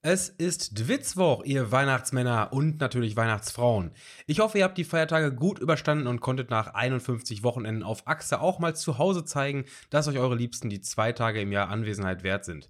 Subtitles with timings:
[0.00, 3.90] Es ist Dwitzwoch, ihr Weihnachtsmänner und natürlich Weihnachtsfrauen.
[4.28, 8.40] Ich hoffe, ihr habt die Feiertage gut überstanden und konntet nach 51 Wochenenden auf Achse
[8.40, 12.22] auch mal zu Hause zeigen, dass euch eure Liebsten die zwei Tage im Jahr Anwesenheit
[12.22, 12.68] wert sind.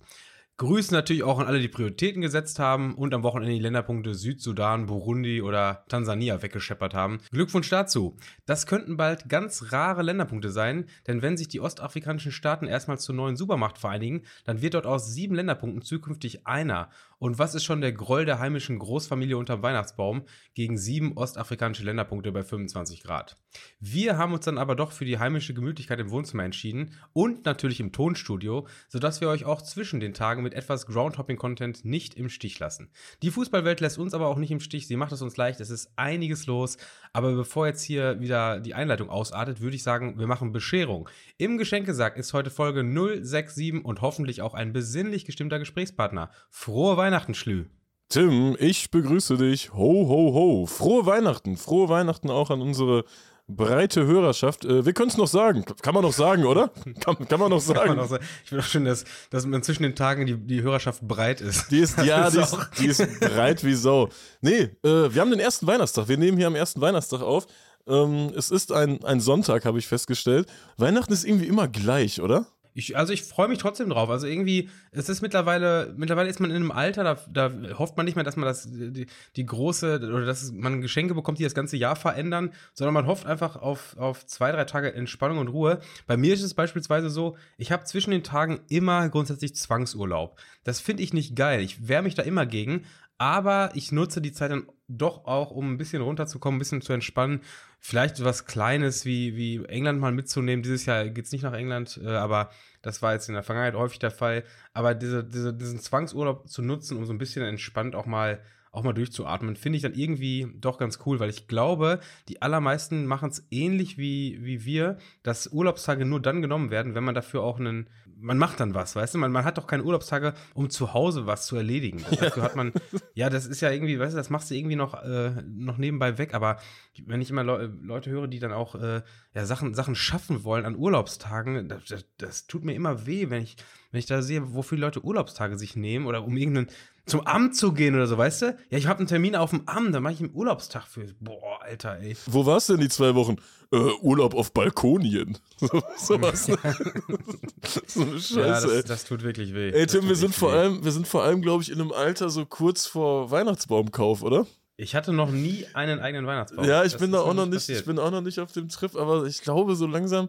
[0.61, 4.87] Grüßen natürlich auch an alle, die Prioritäten gesetzt haben und am Wochenende die Länderpunkte Südsudan,
[4.87, 7.21] Burundi oder Tansania weggescheppert haben.
[7.31, 8.17] Glückwunsch dazu.
[8.45, 13.15] Das könnten bald ganz rare Länderpunkte sein, denn wenn sich die ostafrikanischen Staaten erstmal zur
[13.15, 16.91] neuen Supermacht vereinigen, dann wird dort aus sieben Länderpunkten zukünftig einer.
[17.19, 20.23] Und was ist schon der Groll der heimischen Großfamilie unterm Weihnachtsbaum
[20.55, 23.37] gegen sieben ostafrikanische Länderpunkte bei 25 Grad?
[23.81, 27.81] Wir haben uns dann aber doch für die heimische Gemütlichkeit im Wohnzimmer entschieden und natürlich
[27.81, 32.59] im Tonstudio, sodass wir euch auch zwischen den Tagen mit etwas Groundhopping-Content nicht im Stich
[32.59, 32.91] lassen.
[33.23, 35.71] Die Fußballwelt lässt uns aber auch nicht im Stich, sie macht es uns leicht, es
[35.71, 36.77] ist einiges los.
[37.19, 41.09] Aber bevor jetzt hier wieder die Einleitung ausartet, würde ich sagen, wir machen Bescherung.
[41.37, 46.31] Im Geschenkesack ist heute Folge 067 und hoffentlich auch ein besinnlich gestimmter Gesprächspartner.
[46.49, 47.65] Frohe Weihnachten, Schlü.
[48.09, 49.73] Tim, ich begrüße dich.
[49.73, 50.67] Ho, ho, ho.
[50.67, 51.57] Frohe Weihnachten.
[51.57, 53.05] Frohe Weihnachten auch an unsere
[53.49, 54.65] breite Hörerschaft.
[54.65, 55.65] Äh, wir können es noch sagen.
[55.83, 56.71] Kann man noch sagen, oder?
[57.01, 57.97] Kann, kann man noch sagen.
[57.97, 58.25] Man sagen.
[58.45, 61.71] Ich finde auch schön, dass, dass man zwischen den Tagen die, die Hörerschaft breit ist.
[61.71, 64.11] Die ist, ja, die ist, die ist breit wie Sau.
[64.41, 66.09] Nee, äh, wir haben den ersten Weihnachtstag.
[66.09, 67.47] Wir nehmen hier am ersten Weihnachtstag auf.
[67.89, 70.47] Ähm, es ist ein, ein Sonntag, habe ich festgestellt.
[70.77, 72.47] Weihnachten ist irgendwie immer gleich, oder?
[72.79, 74.09] Ich, also ich freue mich trotzdem drauf.
[74.09, 78.07] Also irgendwie, es ist mittlerweile, mittlerweile ist man in einem Alter, da, da hofft man
[78.07, 81.55] nicht mehr, dass man das, die, die große, oder dass man Geschenke bekommt, die das
[81.55, 85.81] ganze Jahr verändern, sondern man hofft einfach auf, auf zwei, drei Tage Entspannung und Ruhe.
[86.07, 90.39] Bei mir ist es beispielsweise so, ich habe zwischen den Tagen immer grundsätzlich Zwangsurlaub.
[90.63, 91.61] Das finde ich nicht geil.
[91.63, 92.85] Ich wehre mich da immer gegen,
[93.19, 96.93] aber ich nutze die Zeit dann doch auch, um ein bisschen runterzukommen, ein bisschen zu
[96.93, 97.41] entspannen.
[97.81, 100.63] Vielleicht was Kleines wie, wie England mal mitzunehmen.
[100.63, 102.51] Dieses Jahr geht's nicht nach England, äh, aber
[102.89, 104.45] das war jetzt in der Vergangenheit häufig der Fall.
[104.73, 108.83] Aber diese, diese, diesen Zwangsurlaub zu nutzen, um so ein bisschen entspannt auch mal auch
[108.83, 113.31] mal durchzuatmen, finde ich dann irgendwie doch ganz cool, weil ich glaube, die allermeisten machen
[113.31, 117.59] es ähnlich wie, wie wir, dass Urlaubstage nur dann genommen werden, wenn man dafür auch
[117.59, 117.89] einen,
[118.21, 121.27] man macht dann was, weißt du, man, man hat doch keine Urlaubstage, um zu Hause
[121.27, 122.05] was zu erledigen.
[122.11, 122.17] Ja.
[122.17, 122.73] Dafür hat man,
[123.15, 126.19] ja, das ist ja irgendwie, weißt du, das machst du irgendwie noch, äh, noch nebenbei
[126.19, 126.59] weg, aber
[127.07, 129.03] wenn ich immer Le Leute höre, die dann auch äh,
[129.35, 133.43] ja, Sachen, Sachen schaffen wollen an Urlaubstagen, das, das, das tut mir immer weh, wenn
[133.43, 133.57] ich,
[133.91, 136.69] wenn ich da sehe, wofür Leute Urlaubstage sich nehmen oder um irgendeinen
[137.09, 138.47] zum Amt zu gehen oder so, weißt du?
[138.71, 141.07] Ja, ich habe einen Termin auf dem Amt, da mache ich einen Urlaubstag für.
[141.21, 142.17] Boah, Alter, ey.
[142.27, 143.37] Wo warst du denn die zwei Wochen?
[143.71, 145.39] Äh, Urlaub auf Balkonien.
[145.61, 146.47] So, sowas.
[146.47, 146.57] Ne?
[147.87, 148.83] so eine Scheiße, ja, das, ey.
[148.85, 149.71] das tut wirklich weh.
[149.71, 152.31] Ey, Tim, wir sind, vor allem, wir sind vor allem, glaube ich, in einem Alter
[152.31, 154.47] so kurz vor Weihnachtsbaumkauf, oder?
[154.77, 156.65] Ich hatte noch nie einen eigenen Weihnachtsbaum.
[156.65, 157.81] Ja, ich das bin da auch noch nicht, passiert.
[157.81, 160.29] ich bin auch noch nicht auf dem Trip, aber ich glaube, so langsam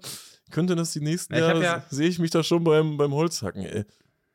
[0.50, 3.64] könnte das die nächsten ja, Jahre, ja, sehe ich mich da schon beim, beim Holzhacken,
[3.64, 3.86] ey.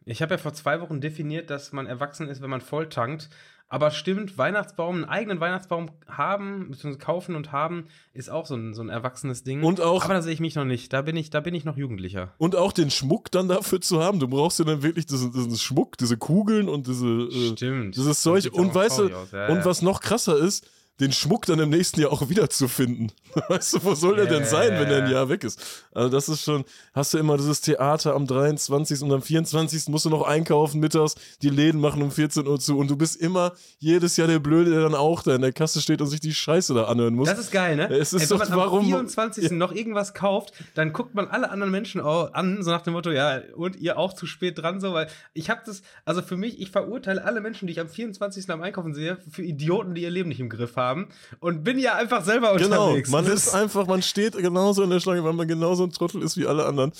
[0.06, 3.30] Ich habe ja vor zwei Wochen definiert, dass man erwachsen ist, wenn man voll tankt.
[3.74, 8.72] Aber stimmt, Weihnachtsbaum, einen eigenen Weihnachtsbaum haben, beziehungsweise kaufen und haben, ist auch so ein,
[8.72, 9.64] so ein erwachsenes Ding.
[9.64, 10.04] Und auch.
[10.04, 10.92] Aber da sehe ich mich noch nicht.
[10.92, 12.32] Da bin ich, da bin ich noch Jugendlicher.
[12.38, 14.20] Und auch den Schmuck dann dafür zu haben.
[14.20, 17.96] Du brauchst ja dann wirklich diesen, diesen Schmuck, diese Kugeln und diese, äh, Stimmt.
[17.96, 18.48] dieses Zeug.
[18.52, 20.70] Und weißt du, ja, und was noch krasser ist,
[21.00, 23.10] den Schmuck dann im nächsten Jahr auch wiederzufinden.
[23.48, 25.60] Weißt du, wo soll der denn sein, wenn er ein Jahr weg ist?
[25.92, 29.02] Also das ist schon, hast du immer dieses Theater am 23.
[29.02, 29.88] und am 24.
[29.88, 33.20] musst du noch einkaufen mittags, die Läden machen um 14 Uhr zu und du bist
[33.20, 36.20] immer jedes Jahr der Blöde, der dann auch da in der Kasse steht und sich
[36.20, 37.28] die Scheiße da anhören muss.
[37.28, 37.88] Das ist geil, ne?
[37.90, 39.44] Es ist Ey, wenn doch, man warum, am 24.
[39.44, 39.52] Ja.
[39.52, 43.40] noch irgendwas kauft, dann guckt man alle anderen Menschen an, so nach dem Motto, ja,
[43.56, 46.70] und ihr auch zu spät dran, so, weil ich habe das, also für mich, ich
[46.70, 48.48] verurteile alle Menschen, die ich am 24.
[48.50, 51.08] am Einkaufen sehe, für Idioten, die ihr Leben nicht im Griff haben haben
[51.40, 53.10] und bin ja einfach selber genau, unterwegs.
[53.10, 56.22] Genau, man ist einfach, man steht genauso in der Schlange, weil man genauso ein Trottel
[56.22, 56.92] ist wie alle anderen.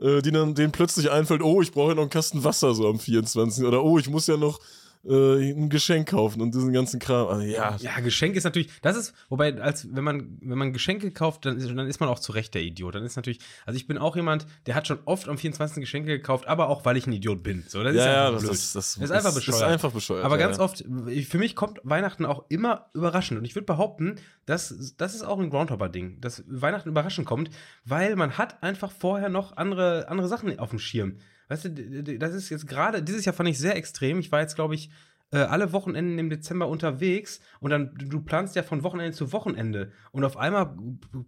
[0.00, 2.88] Äh, die dann denen plötzlich einfällt, oh, ich brauche ja noch einen Kasten Wasser so
[2.88, 3.64] am 24.
[3.64, 4.60] Oder oh, ich muss ja noch
[5.04, 7.28] äh, ein Geschenk kaufen und diesen ganzen Kram.
[7.28, 7.76] Also, ja.
[7.76, 11.56] ja, Geschenk ist natürlich, das ist, wobei, als wenn man, wenn man Geschenke kauft, dann
[11.56, 12.94] ist, dann ist man auch zu Recht der Idiot.
[12.94, 15.80] Dann ist natürlich, also ich bin auch jemand, der hat schon oft am 24.
[15.80, 17.64] Geschenke gekauft, aber auch weil ich ein Idiot bin.
[17.68, 19.60] So, das ja, ist ja, das, ist, das, das, ist einfach bescheuert.
[19.60, 20.24] Ist einfach bescheuert.
[20.24, 20.64] Aber ganz ja.
[20.64, 20.84] oft,
[21.28, 23.38] für mich kommt Weihnachten auch immer überraschend.
[23.38, 27.50] Und ich würde behaupten, dass das ist auch ein Groundhopper-Ding, dass Weihnachten überraschend kommt,
[27.84, 31.18] weil man hat einfach vorher noch andere, andere Sachen auf dem Schirm.
[31.48, 34.18] Weißt du, das ist jetzt gerade, dieses Jahr fand ich sehr extrem.
[34.18, 34.90] Ich war jetzt, glaube ich,
[35.30, 39.92] äh, alle Wochenenden im Dezember unterwegs und dann du planst ja von Wochenende zu Wochenende
[40.10, 40.74] und auf einmal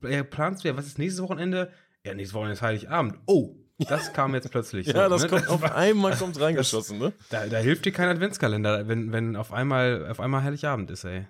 [0.03, 1.71] äh, planst du ja, was ist nächstes Wochenende?
[2.05, 3.19] Ja, nächstes Wochenende ist Heiligabend.
[3.27, 3.57] Oh,
[3.89, 4.87] das kam jetzt plötzlich.
[4.87, 5.29] ja, so, das ne?
[5.29, 7.13] kommt auf einmal kommt reingeschossen, ne?
[7.29, 11.27] Da, da hilft dir kein Adventskalender, wenn, wenn auf einmal auf einmal Heiligabend ist, ey.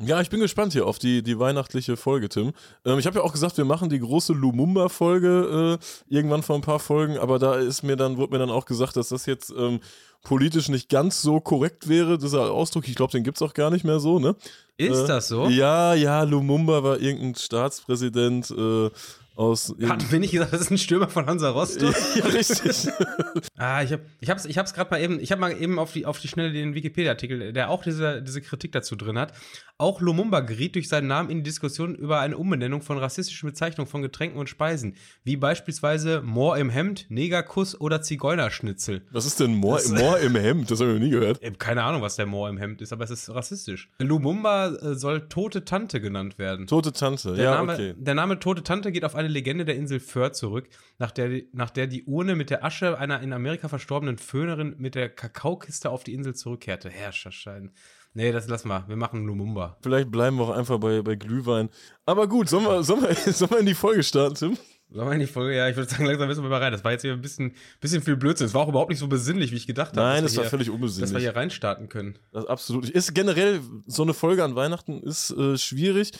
[0.00, 2.52] Ja, ich bin gespannt hier auf die, die weihnachtliche Folge, Tim.
[2.84, 6.62] Ähm, ich habe ja auch gesagt, wir machen die große Lumumba-Folge äh, irgendwann vor ein
[6.62, 9.52] paar Folgen, aber da ist mir dann, wurde mir dann auch gesagt, dass das jetzt
[9.56, 9.80] ähm,
[10.22, 12.88] politisch nicht ganz so korrekt wäre, dieser Ausdruck.
[12.88, 14.36] Ich glaube, den gibt es auch gar nicht mehr so, ne?
[14.76, 15.48] Ist äh, das so?
[15.48, 18.90] Ja, ja, Lumumba war irgendein Staatspräsident äh,
[19.38, 19.74] aus.
[19.86, 21.94] Hat mir nicht gesagt, das ist ein Stürmer von Hansa Rostock?
[22.16, 22.88] ja, richtig.
[23.56, 25.92] ah, ich, hab, ich hab's, ich hab's gerade mal eben, ich habe mal eben auf
[25.92, 29.32] die, auf die Schnelle den Wikipedia-Artikel, der auch diese, diese Kritik dazu drin hat.
[29.78, 33.88] Auch Lumumba geriet durch seinen Namen in die Diskussion über eine Umbenennung von rassistischen Bezeichnungen
[33.88, 39.02] von Getränken und Speisen, wie beispielsweise Moor im Hemd, Negerkuss oder Zigeunerschnitzel.
[39.12, 40.70] Was ist denn Moor, das, Moor im Hemd?
[40.70, 41.40] Das habe ich noch nie gehört.
[41.60, 43.88] Keine Ahnung, was der Moor im Hemd ist, aber es ist rassistisch.
[44.00, 46.66] Lumumba äh, soll Tote Tante genannt werden.
[46.66, 47.94] Tote Tante, der ja, Name, okay.
[47.96, 51.70] Der Name Tote Tante geht auf eine Legende der Insel Föhr zurück, nach der, nach
[51.70, 56.04] der die Urne mit der Asche einer in Amerika verstorbenen Föhnerin mit der Kakaokiste auf
[56.04, 56.90] die Insel zurückkehrte.
[56.90, 57.72] Herrscherschein.
[58.14, 58.84] Nee, das lass mal.
[58.88, 59.76] Wir machen Lumumba.
[59.82, 61.68] Vielleicht bleiben wir auch einfach bei, bei Glühwein.
[62.06, 64.58] Aber gut, sollen wir, sollen, wir, sollen wir in die Folge starten, Tim?
[64.90, 65.54] Sollen wir in die Folge?
[65.54, 66.72] Ja, ich würde sagen, langsam müssen wir mal rein.
[66.72, 68.46] Das war jetzt hier ein bisschen, bisschen viel Blödsinn.
[68.46, 70.00] Es war auch überhaupt nicht so besinnlich, wie ich gedacht habe.
[70.00, 71.12] Nein, das war hier, völlig unbesinnlich.
[71.12, 72.18] Dass wir hier reinstarten können.
[72.32, 72.88] Das absolut.
[72.88, 76.12] Ist generell so eine Folge an Weihnachten ist äh, schwierig.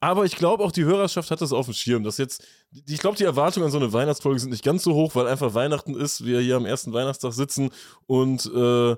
[0.00, 2.04] Aber ich glaube, auch die Hörerschaft hat das auf dem Schirm.
[2.04, 2.44] Dass jetzt,
[2.86, 5.54] ich glaube, die Erwartungen an so eine Weihnachtsfolge sind nicht ganz so hoch, weil einfach
[5.54, 7.70] Weihnachten ist, wir hier am ersten Weihnachtstag sitzen
[8.06, 8.96] und äh,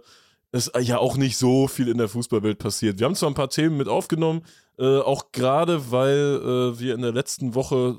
[0.51, 2.99] es ja auch nicht so viel in der Fußballwelt passiert.
[2.99, 4.43] Wir haben zwar ein paar Themen mit aufgenommen,
[4.79, 7.99] äh, auch gerade weil äh, wir in der letzten Woche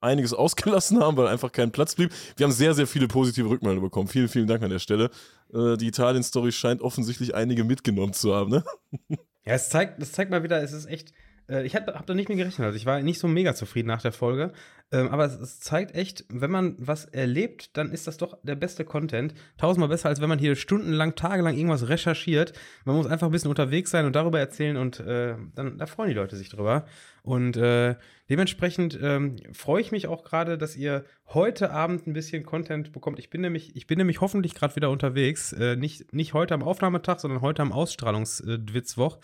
[0.00, 2.10] einiges ausgelassen haben, weil einfach kein Platz blieb.
[2.36, 4.08] Wir haben sehr, sehr viele positive Rückmeldungen bekommen.
[4.08, 5.10] Vielen, vielen Dank an der Stelle.
[5.54, 8.64] Äh, die Italien-Story scheint offensichtlich einige mitgenommen zu haben, ne?
[9.48, 11.12] Ja, es zeigt, das zeigt mal wieder, es ist echt
[11.48, 12.66] äh, ich habe hab da nicht mehr gerechnet.
[12.66, 14.52] Also ich war nicht so mega zufrieden nach der Folge.
[14.92, 18.54] Ähm, aber es, es, zeigt echt, wenn man was erlebt, dann ist das doch der
[18.54, 19.34] beste Content.
[19.58, 22.52] Tausendmal besser, als wenn man hier stundenlang, tagelang irgendwas recherchiert.
[22.84, 26.10] Man muss einfach ein bisschen unterwegs sein und darüber erzählen und äh, dann da freuen
[26.10, 26.86] die Leute sich drüber.
[27.22, 27.96] Und äh,
[28.30, 33.18] dementsprechend ähm, freue ich mich auch gerade, dass ihr heute Abend ein bisschen Content bekommt.
[33.18, 35.52] Ich bin nämlich, ich bin nämlich hoffentlich gerade wieder unterwegs.
[35.52, 39.18] Äh, nicht, nicht heute am Aufnahmetag, sondern heute am Ausstrahlungswitzwoch.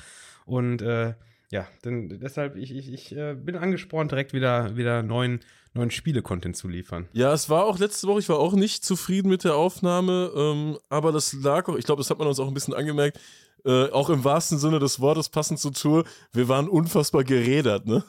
[0.45, 1.15] Und äh,
[1.53, 5.41] ja, denn deshalb, ich, ich, ich äh, bin angespornt, direkt wieder, wieder neuen,
[5.75, 7.09] neuen Spiele-Content zu liefern.
[7.13, 10.79] Ja, es war auch letzte Woche, ich war auch nicht zufrieden mit der Aufnahme, ähm,
[10.89, 13.21] aber das lag auch, ich glaube, das hat man uns auch ein bisschen angemerkt,
[13.67, 18.03] äh, auch im wahrsten Sinne des Wortes passend zur Tour, wir waren unfassbar gerädert, ne?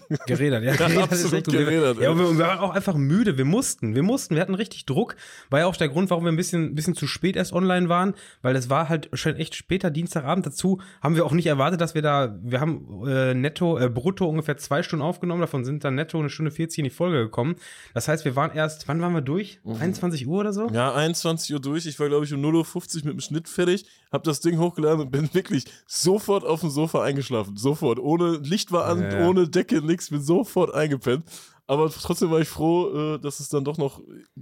[0.26, 0.74] Gerädert, ja.
[0.74, 1.98] ja absolut gerädert.
[2.00, 3.36] Ja, wir, wir, waren auch einfach müde.
[3.36, 5.16] Wir mussten, wir mussten, wir hatten richtig Druck.
[5.50, 8.14] War ja auch der Grund, warum wir ein bisschen, bisschen zu spät erst online waren,
[8.42, 10.46] weil es war halt schon echt später Dienstagabend.
[10.46, 14.26] Dazu haben wir auch nicht erwartet, dass wir da, wir haben äh, netto, äh, brutto
[14.26, 15.40] ungefähr zwei Stunden aufgenommen.
[15.40, 17.56] Davon sind dann netto eine Stunde 40 in die Folge gekommen.
[17.94, 19.60] Das heißt, wir waren erst, wann waren wir durch?
[19.64, 20.68] 21 Uhr oder so?
[20.68, 21.86] Ja, 21 Uhr durch.
[21.86, 25.00] Ich war, glaube ich, um 0.50 Uhr mit dem Schnitt fertig, hab das Ding hochgeladen
[25.00, 27.56] und bin wirklich sofort auf dem Sofa eingeschlafen.
[27.56, 27.98] Sofort.
[27.98, 29.26] Ohne Licht war an, ja.
[29.26, 31.24] ohne Decke, nichts, bin sofort eingepennt.
[31.66, 34.00] Aber trotzdem war ich froh, äh, dass es dann doch noch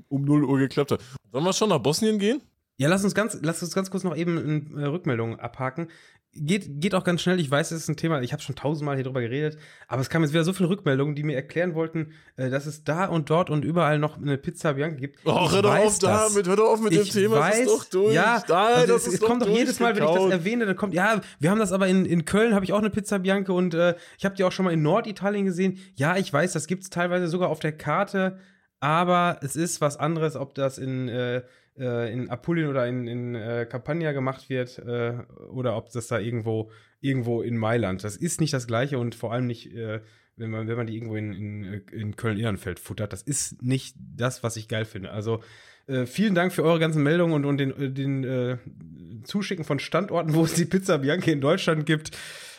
[0.08, 1.00] um 0 Uhr geklappt hat.
[1.30, 2.42] Sollen wir schon nach Bosnien gehen?
[2.78, 5.88] Ja, lass uns ganz, lass uns ganz kurz noch eben eine Rückmeldung abhaken
[6.32, 7.40] geht, geht auch ganz schnell.
[7.40, 10.08] Ich weiß, es ist ein Thema, ich habe schon tausendmal hier drüber geredet, aber es
[10.08, 13.30] kam jetzt wieder so viele Rückmeldungen, die mir erklären wollten, äh, dass es da und
[13.30, 15.20] dort und überall noch eine Pizza Bianca gibt.
[15.24, 17.68] Oh, hör doch auf damit, hör doch auf mit ich dem Thema, weiß, das ist
[17.68, 18.14] doch durch.
[18.14, 20.76] Ja, Nein, also das es, es kommt doch jedes Mal, wenn ich das erwähne, dann
[20.76, 23.52] kommt, ja, wir haben das aber in, in Köln, habe ich auch eine Pizza Bianca
[23.52, 25.78] und äh, ich habe die auch schon mal in Norditalien gesehen.
[25.96, 28.38] Ja, ich weiß, das gibt es teilweise sogar auf der Karte,
[28.78, 31.42] aber es ist was anderes, ob das in äh,
[31.78, 35.14] äh, in Apulien oder in, in äh, Campania gemacht wird äh,
[35.50, 36.70] oder ob das da irgendwo,
[37.00, 38.04] irgendwo in Mailand.
[38.04, 40.00] Das ist nicht das gleiche und vor allem nicht, äh,
[40.36, 43.12] wenn, man, wenn man die irgendwo in, in, in Köln-Ehrenfeld futtert.
[43.12, 45.10] Das ist nicht das, was ich geil finde.
[45.10, 45.40] Also
[45.86, 50.34] äh, vielen Dank für eure ganzen Meldungen und, und den, äh, den Zuschicken von Standorten,
[50.34, 52.16] wo es die Pizza Bianca in Deutschland gibt.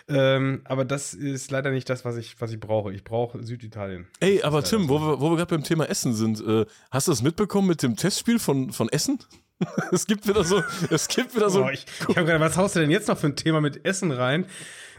[0.08, 2.94] Ähm, aber das ist leider nicht das, was ich, was ich brauche.
[2.94, 4.08] Ich brauche Süditalien.
[4.20, 7.12] Ey, aber Tim, wo wir, wo wir gerade beim Thema Essen sind, äh, hast du
[7.12, 9.20] das mitbekommen mit dem Testspiel von, von Essen?
[9.92, 11.66] es gibt wieder so, es gibt wieder so.
[11.66, 13.86] Oh, ich ich habe gerade, was haust du denn jetzt noch für ein Thema mit
[13.86, 14.46] Essen rein?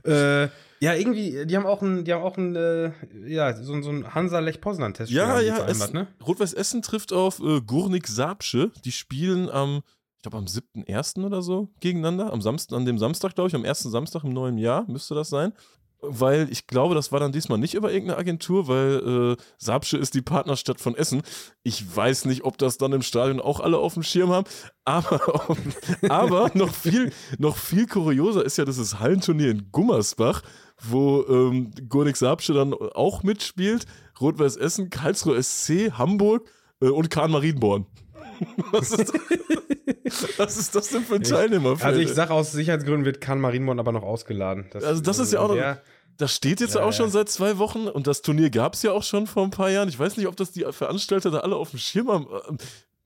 [0.04, 0.48] Äh,
[0.82, 2.90] ja, irgendwie, die haben auch ein, die haben auch ein, äh,
[3.24, 5.12] ja, so, so ein Hansa-Lech-Poznan-Test.
[5.12, 6.08] Ja, ja, es, ne?
[6.26, 8.72] Rot-Weiß Essen trifft auf äh, Gurnik Sapsche.
[8.84, 9.82] Die spielen am
[10.22, 11.26] ich glaube am 7.1.
[11.26, 12.32] oder so gegeneinander.
[12.32, 15.28] Am Samstag, an dem Samstag, glaube ich, am ersten Samstag im neuen Jahr müsste das
[15.28, 15.52] sein.
[16.00, 20.14] Weil ich glaube, das war dann diesmal nicht über irgendeine Agentur, weil äh, Sapsche ist
[20.14, 21.22] die Partnerstadt von Essen.
[21.64, 24.46] Ich weiß nicht, ob das dann im Stadion auch alle auf dem Schirm haben.
[24.84, 25.20] Aber,
[26.08, 30.42] aber noch, viel, noch viel kurioser ist ja dieses Hallenturnier in Gummersbach,
[30.80, 33.86] wo ähm, Gurnik Sapsche dann auch mitspielt.
[34.20, 36.48] Rot-Weiß Essen, Karlsruhe SC, Hamburg
[36.80, 37.86] äh, und Kahn Marienborn.
[38.70, 40.38] Was ist das?
[40.38, 41.76] Was ist das denn für ein Teilnehmer?
[41.80, 44.66] Also ich sag aus Sicherheitsgründen wird Kann Marienborn aber noch ausgeladen.
[44.70, 45.56] Das, also das ist ja auch noch.
[45.56, 45.78] Ja,
[46.18, 48.92] das steht jetzt ja, auch schon seit zwei Wochen und das Turnier gab es ja
[48.92, 49.88] auch schon vor ein paar Jahren.
[49.88, 52.26] Ich weiß nicht, ob das die Veranstalter da alle auf dem Schirm haben.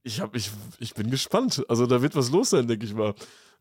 [0.02, 1.64] Ich, hab, ich, ich bin gespannt.
[1.69, 3.14] Also da wird was los sein, denke ich mal.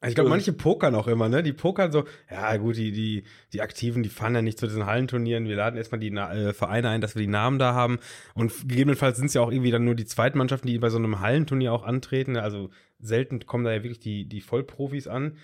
[0.05, 1.41] Also ich glaube, manche pokern auch immer, ne?
[1.41, 4.85] Die pokern so, ja gut, die, die, die Aktiven, die fahren ja nicht zu diesen
[4.85, 5.47] Hallenturnieren.
[5.47, 7.97] Wir laden erstmal die äh, Vereine ein, dass wir die Namen da haben.
[8.35, 11.21] Und gegebenenfalls sind es ja auch irgendwie dann nur die Zweitmannschaften, die bei so einem
[11.21, 12.37] Hallenturnier auch antreten.
[12.37, 12.69] Also
[12.99, 15.37] selten kommen da ja wirklich die, die Vollprofis an.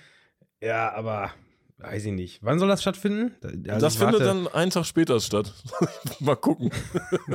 [0.61, 1.31] Ja, aber
[1.79, 2.43] weiß ich nicht.
[2.43, 3.31] Wann soll das stattfinden?
[3.67, 5.51] Also das findet dann einen Tag später statt.
[6.19, 6.69] mal gucken.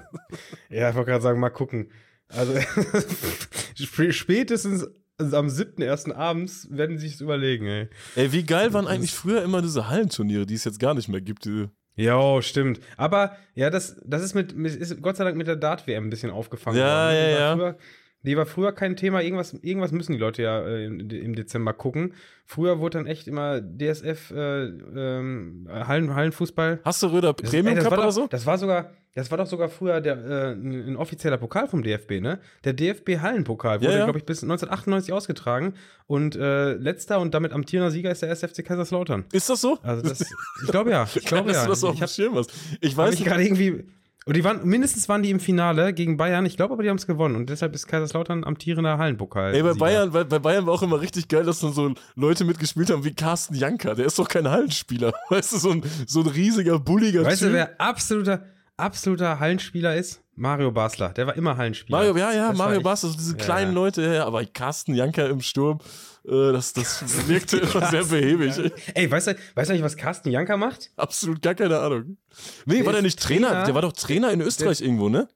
[0.71, 1.91] ja, ich wollte gerade sagen, mal gucken.
[2.29, 2.55] Also
[4.11, 4.87] spätestens
[5.19, 6.13] also am 7.1.
[6.13, 7.89] abends werden sie sich überlegen, ey.
[8.15, 11.21] Ey, wie geil waren eigentlich früher immer diese Hallenturniere, die es jetzt gar nicht mehr
[11.21, 11.49] gibt.
[11.97, 12.81] Ja, stimmt.
[12.97, 16.31] Aber ja, das, das ist mit, ist Gott sei Dank mit der Dart-WM ein bisschen
[16.31, 17.17] aufgefangen ja, worden.
[17.17, 17.79] Ja, ja, früher,
[18.23, 19.23] die war früher kein Thema.
[19.23, 22.15] Irgendwas, irgendwas müssen die Leute ja äh, im Dezember gucken.
[22.45, 26.81] Früher wurde dann echt immer DSF äh, ähm, Hallen, Hallenfußball.
[26.85, 28.27] Hast du Röder Premium Cup oder so?
[28.27, 32.21] Das war sogar, das war doch sogar früher der, äh, ein offizieller Pokal vom DFB,
[32.21, 32.41] ne?
[32.65, 34.05] Der DFB Hallenpokal wurde, ja, ja.
[34.05, 35.75] glaube ich, bis 1998 ausgetragen.
[36.07, 39.25] Und äh, letzter und damit amtierender Sieger ist der SFC Kaiserslautern.
[39.33, 39.79] Ist das so?
[39.83, 41.09] Also das, ich glaube ja.
[41.15, 41.63] Ich glaube ja.
[41.65, 42.47] Du das auf ich hab,
[42.81, 43.25] Ich weiß nicht.
[43.25, 43.85] gerade irgendwie.
[44.29, 46.45] Und die waren, mindestens waren die im Finale gegen Bayern.
[46.47, 47.37] Ich glaube aber, die haben es gewonnen.
[47.37, 49.55] Und deshalb ist Kaiserslautern amtierender Hallenpokal.
[49.55, 52.45] Ey, bei Bayern, bei, bei, Bayern war auch immer richtig geil, dass dann so Leute
[52.45, 53.95] mitgespielt haben wie Carsten Janker.
[53.95, 55.15] Der ist doch kein Hallenspieler.
[55.29, 57.51] Weißt du, so ein, so ein riesiger, bulliger Weißt Typ.
[57.51, 58.43] du, wer absoluter
[58.77, 60.23] absoluter Hallenspieler ist?
[60.35, 61.11] Mario Basler.
[61.11, 61.99] Der war immer Hallenspieler.
[61.99, 63.75] Mario, ja, ja, das Mario Basler, diese ja, kleinen ja.
[63.75, 65.79] Leute, ja, aber Carsten Janker im Sturm,
[66.25, 68.73] äh, das, das wirkte immer sehr behäbig.
[68.95, 70.91] Ey, weißt du, weißt du nicht, was Carsten Janker macht?
[70.97, 72.19] Absolut gar keine Ahnung.
[72.67, 73.49] Nee, der war der nicht Trainer?
[73.49, 73.65] Trainer?
[73.65, 75.29] Der war doch Trainer in Österreich der, irgendwo, ne?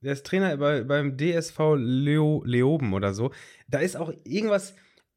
[0.00, 3.30] Der ist Trainer bei, beim DSV Leo, Leoben oder so.
[3.68, 4.74] Da ist auch irgendwas.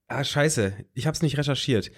[0.08, 1.90] Ah, scheiße, ich hab's nicht recherchiert.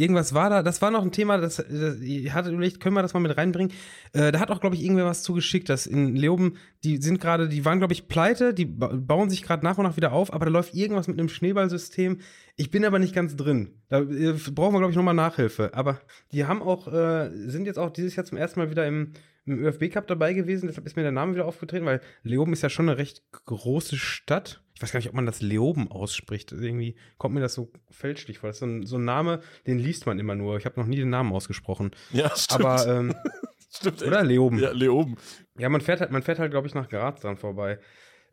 [0.00, 3.02] Irgendwas war da, das war noch ein Thema, das, das ich hatte überlegt, können wir
[3.02, 3.70] das mal mit reinbringen?
[4.14, 7.50] Äh, da hat auch, glaube ich, irgendwer was zugeschickt, dass in Leoben, die sind gerade,
[7.50, 10.46] die waren, glaube ich, pleite, die bauen sich gerade nach und nach wieder auf, aber
[10.46, 12.20] da läuft irgendwas mit einem Schneeballsystem.
[12.56, 13.74] Ich bin aber nicht ganz drin.
[13.90, 15.74] Da äh, brauchen wir, glaube ich, nochmal Nachhilfe.
[15.74, 16.00] Aber
[16.32, 19.12] die haben auch, äh, sind jetzt auch dieses Jahr zum ersten Mal wieder im,
[19.44, 22.62] im ÖFB Cup dabei gewesen, deshalb ist mir der Name wieder aufgetreten, weil Leoben ist
[22.62, 26.52] ja schon eine recht große Stadt ich weiß gar nicht, ob man das Leoben ausspricht.
[26.52, 28.48] Irgendwie kommt mir das so fälschlich vor.
[28.48, 30.56] Das ist so ein, so ein Name, den liest man immer nur.
[30.56, 31.90] Ich habe noch nie den Namen ausgesprochen.
[32.12, 32.64] Ja, stimmt.
[32.64, 33.14] Aber, ähm,
[33.70, 34.02] stimmt.
[34.02, 34.58] Oder Leoben.
[34.58, 35.18] Ja, Leoben.
[35.58, 37.78] Ja, man fährt halt, man fährt halt, glaube ich, nach Graz dran vorbei.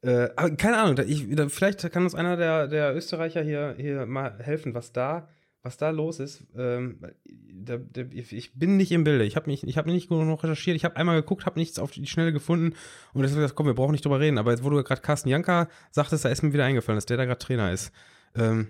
[0.04, 4.40] Äh, aber keine Ahnung, ich, vielleicht kann uns einer der, der Österreicher hier, hier mal
[4.40, 5.28] helfen, was da
[5.68, 9.26] was da los ist, ähm, da, da, ich bin nicht im Bilde.
[9.26, 10.78] Ich habe hab nicht genug recherchiert.
[10.78, 12.74] Ich habe einmal geguckt, habe nichts auf die Schnelle gefunden.
[13.14, 14.38] Und deswegen gesagt, komm, wir brauchen nicht drüber reden.
[14.38, 17.18] Aber jetzt, wo du gerade Carsten Janka sagtest, da ist mir wieder eingefallen, dass der
[17.18, 17.92] da gerade Trainer ist.
[18.36, 18.68] Ähm,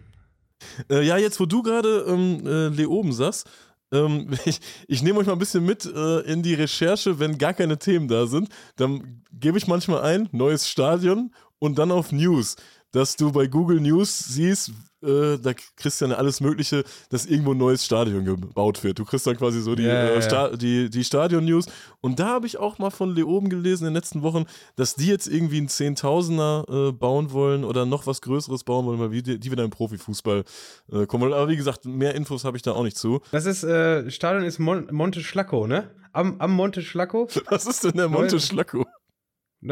[0.89, 3.47] äh, ja, jetzt, wo du gerade ähm, äh, Leoben sagst,
[3.91, 7.53] ähm, ich, ich nehme euch mal ein bisschen mit äh, in die Recherche, wenn gar
[7.53, 8.49] keine Themen da sind.
[8.75, 12.55] Dann gebe ich manchmal ein, neues Stadion und dann auf News
[12.91, 14.71] dass du bei Google News siehst,
[15.03, 18.99] äh, da kriegst du dann alles Mögliche, dass irgendwo ein neues Stadion gebaut wird.
[18.99, 21.67] Du kriegst dann quasi so die, ja, äh, Sta die, die Stadion-News.
[22.01, 25.07] Und da habe ich auch mal von Leoben gelesen in den letzten Wochen, dass die
[25.07, 29.39] jetzt irgendwie einen Zehntausender äh, bauen wollen oder noch was Größeres bauen wollen, weil die,
[29.39, 30.43] die wieder im Profifußball
[30.91, 31.33] äh, kommen wollen.
[31.33, 33.21] Aber wie gesagt, mehr Infos habe ich da auch nicht zu.
[33.31, 35.91] Das ist, äh, Stadion ist Mon Monte Schlacco, ne?
[36.13, 37.27] Am, am Monte Schlacco.
[37.49, 38.85] Was ist denn der Monte Schlacco?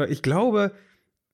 [0.08, 0.72] Ich glaube,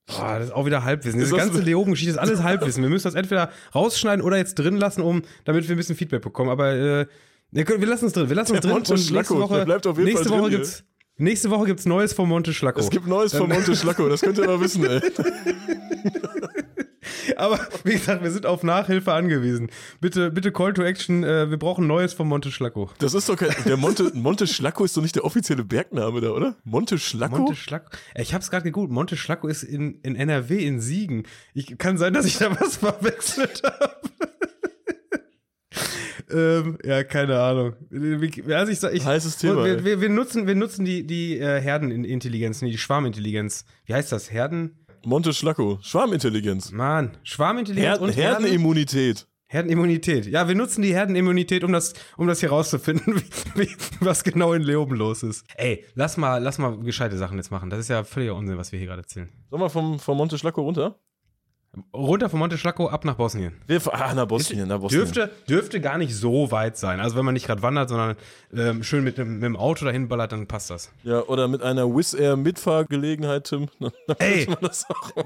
[0.05, 1.19] Boah, das ist auch wieder Halbwissen.
[1.19, 2.83] Diese ganze Leoben-Geschichte ist alles Halbwissen.
[2.83, 6.21] Wir müssen das entweder rausschneiden oder jetzt drin lassen, um, damit wir ein bisschen Feedback
[6.21, 6.49] bekommen.
[6.49, 7.05] Aber äh,
[7.51, 8.27] wir lassen es drin.
[8.29, 8.71] Wir lassen es drin.
[8.71, 10.83] Monte Schlacko, nächste Woche, bleibt auf jeden nächste Fall Woche drin, gibt's,
[11.17, 12.79] Nächste Woche gibt's Neues vom Monte Schlacko.
[12.79, 14.99] Es gibt Neues vom Monte Schlacko, das könnt ihr mal wissen, ey.
[17.37, 19.69] Aber wie gesagt, wir sind auf Nachhilfe angewiesen.
[20.01, 21.23] Bitte, bitte Call to Action.
[21.23, 22.89] Äh, wir brauchen Neues vom Monte Schlacko.
[22.99, 23.49] Das ist doch kein.
[23.65, 26.55] Der Monte, Monte Schlacko ist doch nicht der offizielle Bergname da, oder?
[26.63, 27.37] Monte Schlacko?
[27.37, 27.89] Monte Schlacko.
[28.15, 28.91] Ich hab's gerade gegoogelt.
[28.91, 31.23] Monte Schlacko ist in, in NRW in Siegen.
[31.53, 34.09] Ich, kann sein, dass ich da was verwechselt habe.
[36.31, 37.73] ähm, ja, keine Ahnung.
[37.91, 39.65] Also ich, ich, Heißes Thema.
[39.65, 43.65] Wir, wir, wir, nutzen, wir nutzen die, die äh, Herdenintelligenz, die Schwarmintelligenz.
[43.85, 44.31] Wie heißt das?
[44.31, 44.82] Herden?
[45.05, 45.79] Monte Schlacko.
[45.81, 46.71] Schwarmintelligenz.
[46.71, 49.27] Mann, Schwarmintelligenz Her und Herdenimmunität.
[49.47, 50.25] Herdenimmunität.
[50.25, 53.15] Ja, wir nutzen die Herdenimmunität, um das, um das hier rauszufinden,
[53.55, 55.45] wie, wie, was genau in Leoben los ist.
[55.55, 57.69] Ey, lass mal, lass mal gescheite Sachen jetzt machen.
[57.69, 59.29] Das ist ja völliger Unsinn, was wir hier gerade erzählen.
[59.49, 60.99] Sollen wir vom, vom Monte Schlacko runter?
[61.91, 63.53] Runter von Monte Schlacko ab nach Bosnien.
[63.65, 65.01] Wir, ah, nach Bosnien, nach Bosnien.
[65.01, 66.99] Dürfte, dürfte gar nicht so weit sein.
[66.99, 68.15] Also wenn man nicht gerade wandert, sondern
[68.55, 70.91] ähm, schön mit dem, mit dem Auto dahin ballert, dann passt das.
[71.03, 73.69] Ja, oder mit einer Wizz Air Mitfahrgelegenheit, Tim.
[74.19, 74.47] Ey,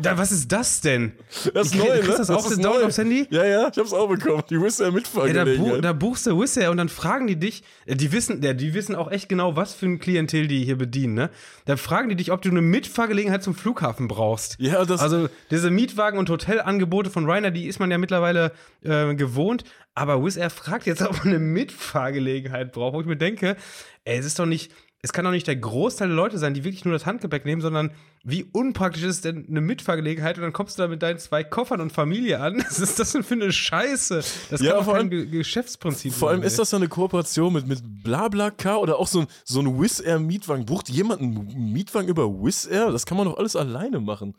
[0.01, 1.11] da, was ist das denn?
[1.53, 2.15] Das ist neu, ne?
[2.17, 2.85] das auch das neu.
[2.85, 3.27] aufs Handy?
[3.29, 4.43] Ja, ja, ich hab's auch bekommen.
[4.49, 5.47] Die Wizz Air Mitfahrgelegenheit.
[5.47, 8.13] Ey, da, bu da, buchst du Wizz Air und dann fragen die dich, äh, die
[8.13, 11.29] wissen, ja, die wissen auch echt genau, was für ein Klientel die hier bedienen, ne?
[11.65, 14.55] Da fragen die dich, ob du eine Mitfahrgelegenheit zum Flughafen brauchst.
[14.59, 15.01] Ja, das.
[15.01, 18.51] Also diese Mietwagen und Hotelangebote von Ryanair, die ist man ja mittlerweile
[18.83, 19.63] äh, gewohnt.
[19.95, 23.57] Aber Wizz Air fragt jetzt, ob man eine Mitfahrgelegenheit braucht, wo ich mir denke,
[24.05, 26.63] ey, es ist doch nicht, es kann doch nicht der Großteil der Leute sein, die
[26.63, 27.91] wirklich nur das Handgepäck nehmen, sondern
[28.23, 31.81] wie unpraktisch ist denn eine Mitfahrgelegenheit und dann kommst du da mit deinen zwei Koffern
[31.81, 32.57] und Familie an.
[32.67, 34.23] Was ist das denn für eine Scheiße?
[34.49, 37.67] Das ja, kann vor allem, kein Geschäftsprinzip Vor allem ist das ja eine Kooperation mit,
[37.67, 40.65] mit BlaBlaCar oder auch so ein, so ein Wizz Air Mietwagen.
[40.65, 42.91] Bucht jemand einen Mietwagen über Wizz Air?
[42.91, 44.35] Das kann man doch alles alleine machen.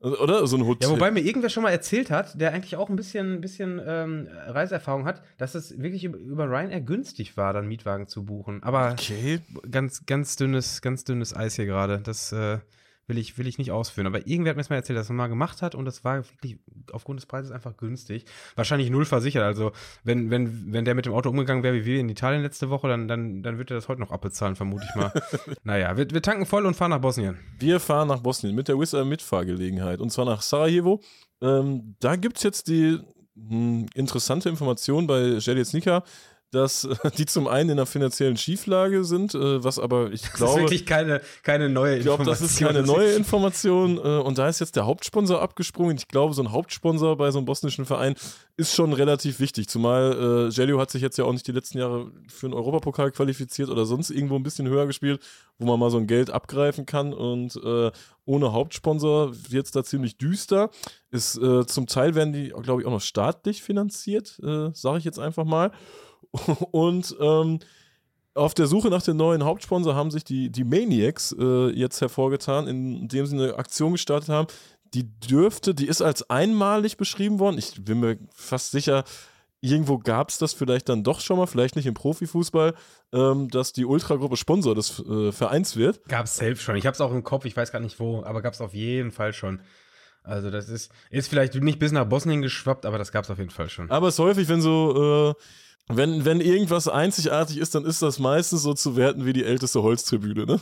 [0.00, 0.88] Oder so ein Hotel.
[0.88, 4.28] Ja, wobei mir irgendwer schon mal erzählt hat, der eigentlich auch ein bisschen, bisschen ähm,
[4.46, 8.62] Reiseerfahrung hat, dass es wirklich über Ryanair günstig war, dann Mietwagen zu buchen.
[8.62, 9.40] Aber okay.
[9.70, 11.98] ganz, ganz dünnes, ganz dünnes Eis hier gerade.
[11.98, 12.58] Das äh,
[13.06, 14.06] will ich, will ich nicht ausführen.
[14.06, 16.28] Aber irgendwer hat mir das mal erzählt, dass er mal gemacht hat und das war
[16.28, 16.58] wirklich
[16.92, 18.24] aufgrund des Preises einfach günstig.
[18.54, 19.42] Wahrscheinlich null versichert.
[19.42, 19.72] Also,
[20.04, 22.88] wenn, wenn, wenn der mit dem Auto umgegangen wäre, wie wir in Italien letzte Woche,
[22.88, 25.12] dann, dann, dann wird er das heute noch abbezahlen, vermute ich mal.
[25.64, 27.38] naja, wir, wir tanken voll und fahren nach Bosnien.
[27.58, 31.00] Wir fahren nach Bosnien mit der Wizz Air Mitfahrgelegenheit und zwar nach Sarajevo.
[31.40, 32.98] Ähm, da gibt es jetzt die
[33.34, 36.02] mh, hm, interessante Information bei Jeliznika
[36.52, 36.88] dass
[37.18, 40.38] die zum einen in einer finanziellen Schieflage sind, äh, was aber ich glaube.
[40.38, 41.98] Das ist wirklich keine, keine neue Information.
[41.98, 43.98] Ich glaube, das ist keine neue Information.
[43.98, 45.96] Äh, und da ist jetzt der Hauptsponsor abgesprungen.
[45.96, 48.14] Ich glaube, so ein Hauptsponsor bei so einem bosnischen Verein
[48.56, 49.68] ist schon relativ wichtig.
[49.68, 53.10] Zumal äh, Jelio hat sich jetzt ja auch nicht die letzten Jahre für einen Europapokal
[53.10, 55.20] qualifiziert oder sonst irgendwo ein bisschen höher gespielt,
[55.58, 57.12] wo man mal so ein Geld abgreifen kann.
[57.12, 57.90] Und äh,
[58.24, 60.70] ohne Hauptsponsor wird es da ziemlich düster.
[61.10, 65.04] Ist, äh, zum Teil werden die, glaube ich, auch noch staatlich finanziert, äh, sage ich
[65.04, 65.70] jetzt einfach mal.
[66.70, 67.58] Und ähm,
[68.34, 72.68] auf der Suche nach dem neuen Hauptsponsor haben sich die, die Maniacs äh, jetzt hervorgetan,
[72.68, 74.48] indem sie eine Aktion gestartet haben.
[74.94, 77.58] Die dürfte, die ist als einmalig beschrieben worden.
[77.58, 79.04] Ich bin mir fast sicher,
[79.60, 82.74] irgendwo gab es das vielleicht dann doch schon mal, vielleicht nicht im Profifußball,
[83.12, 86.06] ähm, dass die Ultragruppe Sponsor des äh, Vereins wird.
[86.08, 86.76] Gab es selbst schon.
[86.76, 88.74] Ich habe es auch im Kopf, ich weiß gar nicht wo, aber gab es auf
[88.74, 89.60] jeden Fall schon.
[90.22, 93.38] Also das ist, ist vielleicht nicht bis nach Bosnien geschwappt, aber das gab es auf
[93.38, 93.90] jeden Fall schon.
[93.90, 95.42] Aber es ist häufig, wenn so äh,
[95.88, 99.82] wenn, wenn irgendwas einzigartig ist, dann ist das meistens so zu werten wie die älteste
[99.82, 100.60] Holztribüne, ne?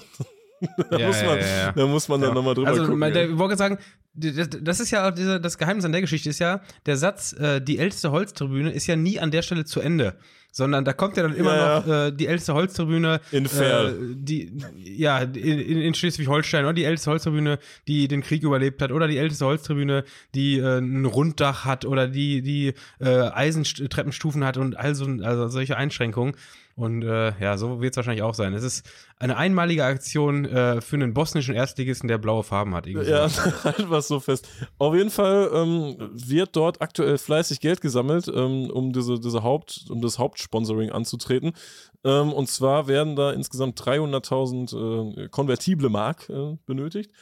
[0.91, 1.73] da, ja, muss man, ja, ja.
[1.73, 3.03] da muss man dann nochmal drüber also, gucken.
[3.03, 3.79] Also, ich wollte sagen,
[4.15, 8.11] das ist ja das Geheimnis an der Geschichte ist ja, der Satz, äh, die älteste
[8.13, 10.17] Holztribüne ist ja nie an der Stelle zu Ende
[10.55, 13.21] sondern da kommt ja dann immer ja, noch äh, die älteste Holztribüne.
[13.33, 13.45] In.
[13.47, 18.93] Äh, die, ja, in, in Schleswig-Holstein, oder die älteste Holztribüne, die den Krieg überlebt hat,
[18.93, 20.05] oder die älteste Holztribüne,
[20.37, 25.49] die äh, ein Runddach hat, oder die, die äh, Eisentreppenstufen hat und all so, also
[25.49, 26.37] solche Einschränkungen.
[26.77, 28.53] Und äh, ja, so wird es wahrscheinlich auch sein.
[28.53, 28.85] Es ist
[29.19, 32.87] eine einmalige Aktion äh, für einen bosnischen Erstligisten, der blaue Farben hat.
[32.87, 33.11] Irgendwie.
[33.11, 33.29] Ja,
[33.65, 34.49] halt was so fest.
[34.79, 39.85] Auf jeden Fall ähm, wird dort aktuell fleißig Geld gesammelt, ähm, um diese, diese Haupt,
[39.89, 41.53] um das Hauptsponsoring anzutreten.
[42.05, 47.13] Ähm, und zwar werden da insgesamt 300.000 äh, konvertible Mark äh, benötigt.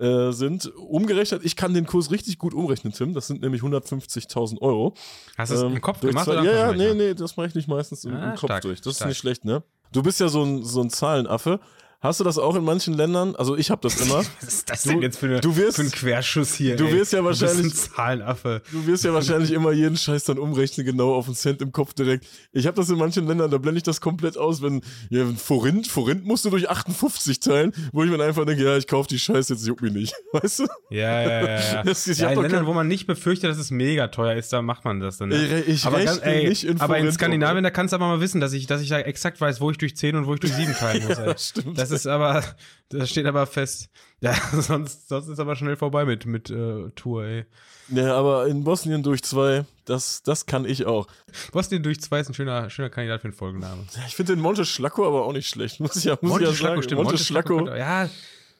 [0.00, 3.12] Äh, sind umgerechnet, ich kann den Kurs richtig gut umrechnen, Tim.
[3.12, 4.94] Das sind nämlich 150.000 Euro.
[5.36, 6.24] Hast du es ähm, im Kopf gemacht?
[6.24, 8.48] Zwei, oder ja, ja, nee, nee, das mache ich nicht meistens im, ah, im Kopf
[8.48, 8.80] stark, durch.
[8.80, 9.08] Das stark.
[9.08, 9.62] ist nicht schlecht, ne?
[9.92, 11.60] Du bist ja so ein, so ein Zahlenaffe.
[12.02, 13.36] Hast du das auch in manchen Ländern?
[13.36, 14.18] Also ich habe das immer.
[14.40, 16.76] Was ist das denn jetzt für, eine, du wirst, für ein Querschuss hier?
[16.76, 16.94] Du ey.
[16.94, 17.74] wirst ja wahrscheinlich.
[17.74, 18.62] Du Zahlenaffe.
[18.72, 21.92] Du wirst ja wahrscheinlich immer jeden Scheiß dann umrechnen, genau auf den Cent im Kopf
[21.92, 22.26] direkt.
[22.52, 25.88] Ich habe das in manchen Ländern, da blende ich das komplett aus, wenn ja, Forint,
[25.88, 29.18] Forint musst du durch 58 teilen, wo ich mir einfach denke, ja, ich kaufe die
[29.18, 30.14] Scheiße, jetzt juckt mich nicht.
[30.32, 30.66] Weißt du?
[30.88, 31.82] Ja, ja, ja.
[31.90, 34.86] Das, ja in Ländern, wo man nicht befürchtet, dass es mega teuer ist, da macht
[34.86, 35.28] man das dann.
[35.28, 35.62] Ne?
[35.66, 38.20] Ich, ich aber ganz, ey, nicht in Aber in Skandinavien, da kannst du aber mal
[38.20, 40.40] wissen, dass ich, dass ich da exakt weiß, wo ich durch 10 und wo ich
[40.40, 41.18] durch 7 teilen muss.
[41.18, 41.78] ja, stimmt.
[41.78, 42.42] Das ist aber
[42.90, 43.88] das steht aber fest.
[44.20, 47.44] Ja, sonst, sonst ist aber schnell vorbei mit, mit äh, Tour, ey.
[47.88, 51.06] Ja, aber in Bosnien durch zwei, das, das kann ich auch.
[51.52, 53.86] Bosnien durch zwei ist ein schöner, schöner Kandidat für einen Folgennamen.
[53.94, 56.44] Ja, ich finde den Monte Schlacko aber auch nicht schlecht, muss ich ja, muss Monte
[56.44, 56.82] ich ja Schlacko, sagen.
[56.82, 56.98] Stimmt.
[56.98, 57.68] Monte, Monte Schlacko.
[57.68, 58.08] Ja,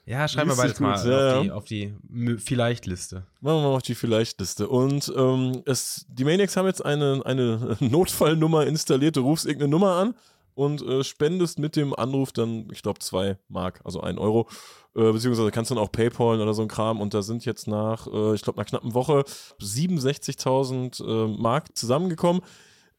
[0.07, 3.27] ja, schreiben wir beides mal ja, auf die, auf die Vielleicht-Liste.
[3.41, 4.69] Machen wir mal auf die Vielleicht-Liste.
[4.69, 9.17] Und ähm, es, die Maniacs haben jetzt eine, eine Notfallnummer installiert.
[9.17, 10.15] Du rufst irgendeine Nummer an
[10.55, 14.49] und äh, spendest mit dem Anruf dann, ich glaube, zwei Mark, also ein Euro.
[14.95, 17.01] Äh, beziehungsweise kannst du dann auch PayPal oder so ein Kram.
[17.01, 19.25] Und da sind jetzt nach, äh, ich glaube, einer knappen Woche
[19.61, 22.43] 67.000 äh, Mark zusammengekommen.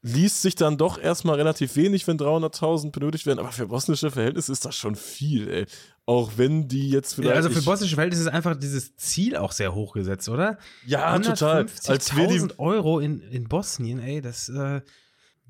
[0.02, 4.52] liest sich dann doch erstmal relativ wenig, wenn 300.000 benötigt werden, aber für bosnische Verhältnisse
[4.52, 5.66] ist das schon viel, ey.
[6.08, 7.30] Auch wenn die jetzt vielleicht.
[7.30, 10.58] Ja, also für bosnische Verhältnisse ist einfach dieses Ziel auch sehr hoch gesetzt, oder?
[10.88, 11.68] Ja, total.
[11.86, 14.52] Als wir die Euro in, in Bosnien, ey, das.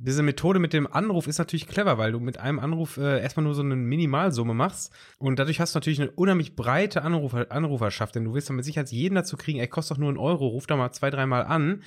[0.03, 3.43] Diese Methode mit dem Anruf ist natürlich clever, weil du mit einem Anruf äh, erstmal
[3.43, 8.15] nur so eine Minimalsumme machst und dadurch hast du natürlich eine unheimlich breite Anrufer, Anruferschaft,
[8.15, 10.47] denn du willst dann mit Sicherheit jeden dazu kriegen, ey, kostet doch nur einen Euro,
[10.47, 11.83] ruf da mal zwei, dreimal an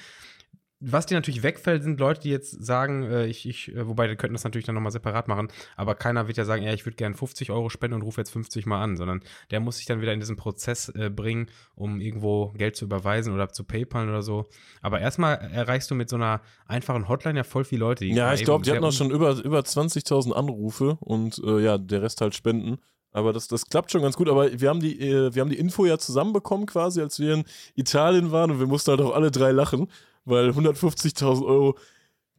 [0.86, 4.16] was dir natürlich wegfällt, sind Leute, die jetzt sagen, äh, ich, ich, äh, wobei, die
[4.16, 6.96] könnten das natürlich dann nochmal separat machen, aber keiner wird ja sagen, ja, ich würde
[6.96, 10.00] gerne 50 Euro spenden und rufe jetzt 50 mal an, sondern der muss sich dann
[10.00, 14.22] wieder in diesen Prozess äh, bringen, um irgendwo Geld zu überweisen oder zu PayPal oder
[14.22, 14.48] so.
[14.82, 18.04] Aber erstmal erreichst du mit so einer einfachen Hotline ja voll viele Leute.
[18.04, 22.02] ja, ich glaube, die hatten auch schon über, über 20.000 Anrufe und äh, ja, der
[22.02, 22.78] Rest halt Spenden.
[23.14, 24.28] Aber das, das klappt schon ganz gut.
[24.28, 27.44] Aber wir haben, die, äh, wir haben die Info ja zusammenbekommen quasi, als wir in
[27.76, 29.88] Italien waren und wir mussten halt auch alle drei lachen
[30.24, 31.78] weil 150.000 Euro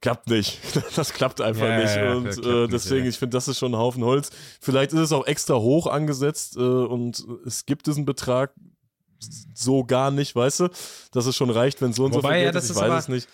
[0.02, 0.60] klappt nicht.
[0.96, 1.96] Das klappt einfach ja, nicht.
[1.96, 4.30] Ja, und äh, deswegen, nicht, ich finde, das ist schon ein Haufen Holz.
[4.62, 8.54] Vielleicht ist es auch extra hoch angesetzt äh, und es gibt diesen Betrag
[9.54, 10.70] so gar nicht, weißt du?
[11.12, 12.70] Dass es schon reicht, wenn so und Wobei, so viel Geld ja, ist.
[12.70, 13.28] Ich weiß es nicht.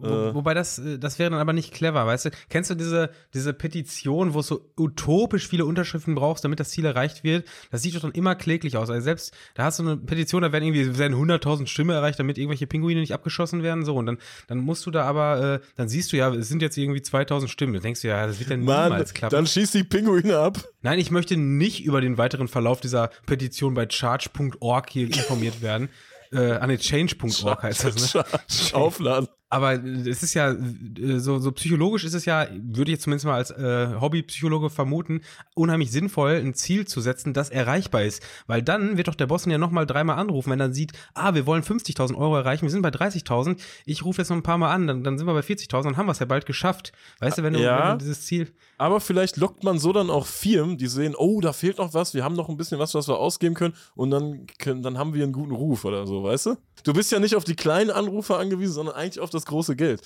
[0.00, 0.34] Wo, äh.
[0.34, 2.30] wobei das, äh, das wäre dann aber nicht clever, weißt du?
[2.48, 6.84] Kennst du diese, diese Petition, wo es so utopisch viele Unterschriften brauchst, damit das Ziel
[6.84, 7.46] erreicht wird?
[7.70, 8.90] Das sieht doch dann immer kläglich aus.
[8.90, 12.38] Also selbst, da hast du eine Petition, da werden irgendwie werden 100.000 Stimmen erreicht, damit
[12.38, 13.96] irgendwelche Pinguine nicht abgeschossen werden, so.
[13.96, 16.76] Und dann, dann musst du da aber, äh, dann siehst du ja, es sind jetzt
[16.76, 17.74] irgendwie 2.000 Stimmen.
[17.74, 19.34] Da denkst du ja, das wird dann Mann, niemals klappen.
[19.34, 20.58] Dann schießt die Pinguine ab.
[20.82, 25.88] Nein, ich möchte nicht über den weiteren Verlauf dieser Petition bei charge.org hier informiert werden.
[26.32, 28.24] Äh, an den change.org heißt das, ne?
[28.72, 29.28] Aufladen.
[29.50, 33.34] Aber es ist ja, äh, so, so psychologisch ist es ja, würde ich zumindest mal
[33.34, 35.22] als äh, Hobbypsychologe vermuten,
[35.54, 38.22] unheimlich sinnvoll, ein Ziel zu setzen, das erreichbar ist.
[38.46, 41.46] Weil dann wird doch der Boss ja nochmal dreimal anrufen, wenn er sieht, ah, wir
[41.46, 44.70] wollen 50.000 Euro erreichen, wir sind bei 30.000, ich rufe jetzt noch ein paar Mal
[44.70, 46.92] an, dann, dann sind wir bei 40.000, dann haben wir es ja bald geschafft.
[47.20, 48.52] Weißt du, wenn du, ja, wenn du dieses Ziel.
[48.76, 52.12] Aber vielleicht lockt man so dann auch Firmen, die sehen, oh, da fehlt noch was,
[52.12, 55.14] wir haben noch ein bisschen was, was wir ausgeben können und dann, können, dann haben
[55.14, 56.56] wir einen guten Ruf oder so, weißt du?
[56.84, 60.02] Du bist ja nicht auf die kleinen Anrufer angewiesen, sondern eigentlich auf das große Geld.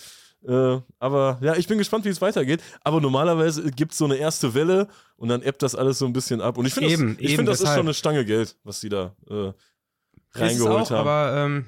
[0.47, 2.62] Äh, aber ja, ich bin gespannt, wie es weitergeht.
[2.83, 6.12] Aber normalerweise gibt es so eine erste Welle und dann ebbt das alles so ein
[6.12, 6.59] bisschen ab.
[6.59, 9.14] Und ich finde, das, ich find, das ist schon eine Stange Geld, was die da
[9.31, 9.53] äh,
[10.33, 11.09] reingeholt auch, haben.
[11.09, 11.66] Aber ähm,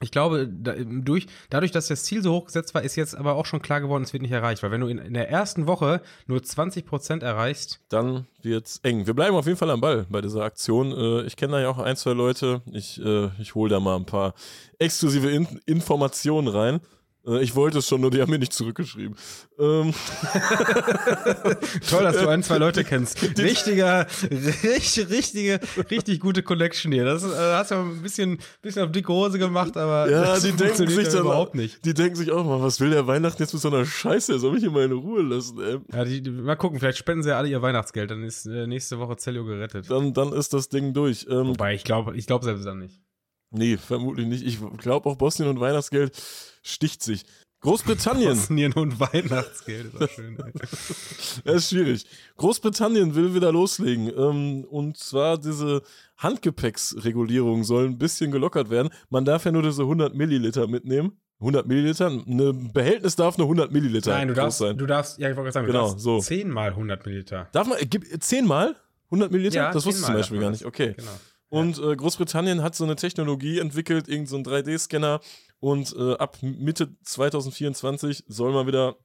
[0.00, 3.34] ich glaube, da, durch, dadurch, dass das Ziel so hoch gesetzt war, ist jetzt aber
[3.34, 4.62] auch schon klar geworden, es wird nicht erreicht.
[4.62, 7.80] Weil wenn du in, in der ersten Woche nur 20% erreichst.
[7.88, 9.06] Dann wird's eng.
[9.06, 10.92] Wir bleiben auf jeden Fall am Ball bei dieser Aktion.
[10.92, 12.60] Äh, ich kenne da ja auch ein, zwei Leute.
[12.72, 14.34] Ich, äh, ich hole da mal ein paar
[14.78, 16.80] exklusive In Informationen rein.
[17.26, 19.16] Äh, ich wollte es schon, nur die haben mir nicht zurückgeschrieben.
[19.58, 19.92] Ähm.
[21.88, 23.22] Toll, dass du ein, zwei Leute kennst.
[23.38, 25.60] Richtiger, richtig, richtige,
[25.90, 27.04] richtig gute Connection hier.
[27.04, 30.52] Das äh, hast ja ein bisschen, bisschen auf dicke Hose gemacht, aber ja, das die
[30.52, 31.84] denken sich dann überhaupt nicht.
[31.84, 34.38] Die denken sich auch mal, was will der Weihnachten jetzt mit so einer Scheiße?
[34.38, 35.78] Soll mich in meine Ruhe lassen, ey.
[35.92, 38.66] Ja, die, die, mal gucken, vielleicht spenden sie ja alle ihr Weihnachtsgeld, dann ist äh,
[38.66, 39.90] nächste Woche Cellio gerettet.
[39.90, 41.26] Dann, dann ist das Ding durch.
[41.28, 43.00] Ähm, Wobei, ich glaube ich glaub selbst dann nicht.
[43.56, 44.44] Nee, vermutlich nicht.
[44.44, 46.12] Ich glaube auch Bosnien und Weihnachtsgeld
[46.62, 47.24] sticht sich.
[47.60, 48.28] Großbritannien.
[48.28, 50.36] Bosnien und Weihnachtsgeld, ist auch schön.
[51.44, 52.06] das ist schwierig.
[52.36, 54.12] Großbritannien will wieder loslegen.
[54.16, 55.82] Ähm, und zwar diese
[56.18, 58.90] Handgepäcksregulierung soll ein bisschen gelockert werden.
[59.08, 61.18] Man darf ja nur diese 100 Milliliter mitnehmen.
[61.40, 62.06] 100 Milliliter?
[62.08, 64.76] Ein Behältnis darf nur 100 Milliliter Nein, du darfst, sein.
[64.78, 66.20] du darfst, ja, ich wollte gerade sagen, genau, so.
[66.20, 67.48] 10 mal 100 Milliliter.
[67.52, 69.56] Darf man, gib, 10 mal 100 Milliliter?
[69.56, 70.64] Ja, das wusste ich zum Beispiel gar nicht.
[70.64, 70.94] Okay.
[70.96, 71.10] Genau.
[71.48, 75.20] Und äh, Großbritannien hat so eine Technologie entwickelt, irgendein so 3D-Scanner.
[75.60, 78.96] Und äh, ab Mitte 2024 soll man wieder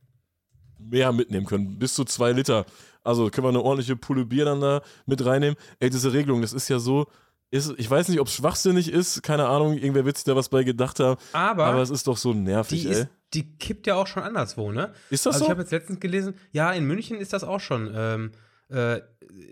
[0.77, 1.77] mehr mitnehmen können.
[1.77, 2.65] Bis zu zwei Liter.
[3.03, 5.55] Also können wir eine ordentliche Pulle Bier dann da mit reinnehmen.
[5.79, 7.07] Ey, diese Regelung, das ist ja so.
[7.51, 10.47] Ist, ich weiß nicht, ob es schwachsinnig ist, keine Ahnung, irgendwer wird sich da was
[10.47, 11.19] bei gedacht haben.
[11.33, 12.93] Aber, aber es ist doch so nervig, die ey.
[12.93, 14.93] Ist, die kippt ja auch schon anderswo, ne?
[15.09, 15.45] Ist das also so?
[15.45, 17.91] Ich habe jetzt letztens gelesen, ja, in München ist das auch schon.
[17.93, 18.31] Ähm,
[18.71, 19.01] äh,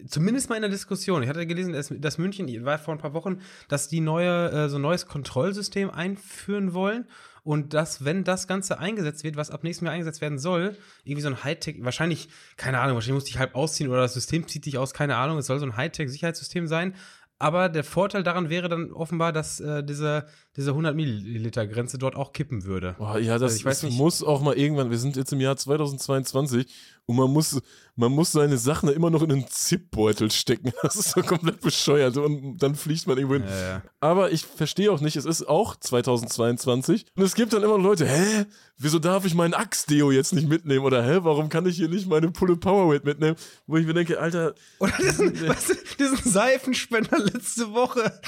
[0.08, 1.23] zumindest mal in der Diskussion.
[1.23, 4.69] Ich hatte gelesen, dass, dass München, war vor ein paar Wochen, dass die neue, äh,
[4.69, 7.05] so ein neues Kontrollsystem einführen wollen.
[7.43, 11.21] Und dass, wenn das Ganze eingesetzt wird, was ab nächstem Jahr eingesetzt werden soll, irgendwie
[11.21, 14.65] so ein Hightech, wahrscheinlich, keine Ahnung, wahrscheinlich muss ich halb ausziehen oder das System zieht
[14.65, 16.95] dich aus, keine Ahnung, es soll so ein Hightech-Sicherheitssystem sein.
[17.41, 20.25] Aber der Vorteil daran wäre dann offenbar, dass äh, diese,
[20.58, 22.95] diese 100 Milliliter Grenze dort auch kippen würde.
[22.97, 23.97] Boah, ja, das, also ich weiß nicht.
[23.97, 26.67] muss auch mal irgendwann, wir sind jetzt im Jahr 2022
[27.05, 27.62] und man muss,
[27.99, 30.71] man muss seine Sachen immer noch in einen Zipbeutel stecken.
[30.81, 33.43] Das ist so komplett bescheuert und dann fliegt man irgendwo hin.
[33.47, 33.83] Ja, ja.
[33.99, 38.07] Aber ich verstehe auch nicht, es ist auch 2022 und es gibt dann immer Leute,
[38.07, 38.45] hä,
[38.77, 40.85] wieso darf ich meinen Axe-Deo jetzt nicht mitnehmen?
[40.85, 43.35] Oder hä, warum kann ich hier nicht meine Pulle Powerweight mitnehmen?
[43.67, 44.55] Wo ich mir denke, Alter.
[44.79, 48.19] Oder diesen, was, diesen Seifenspender letzte Woche,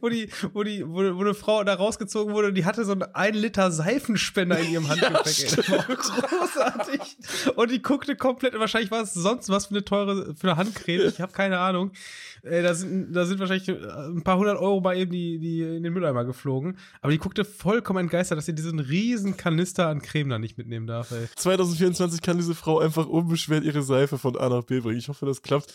[0.00, 3.02] wo die, wo die, wo, wo eine Frau da rausgezogen wurde, die hatte so einen
[3.02, 5.68] 1 Liter Seifenspender in ihrem Handgepäck.
[5.68, 7.00] Ja, großartig.
[7.56, 11.08] Und die guckte komplett, wahrscheinlich war es sonst was für eine teure, für eine Handcreme,
[11.08, 11.92] ich habe keine Ahnung.
[12.42, 15.62] Ey, da, sind, da sind wahrscheinlich äh, ein paar hundert Euro bei eben die, die
[15.62, 16.78] in den Mülleimer geflogen.
[17.02, 20.86] Aber die guckte vollkommen entgeistert, dass sie diesen riesen Kanister an Creme da nicht mitnehmen
[20.86, 21.10] darf.
[21.10, 21.28] Ey.
[21.36, 24.98] 2024 kann diese Frau einfach unbeschwert ihre Seife von A nach B bringen.
[24.98, 25.72] Ich hoffe, das klappt.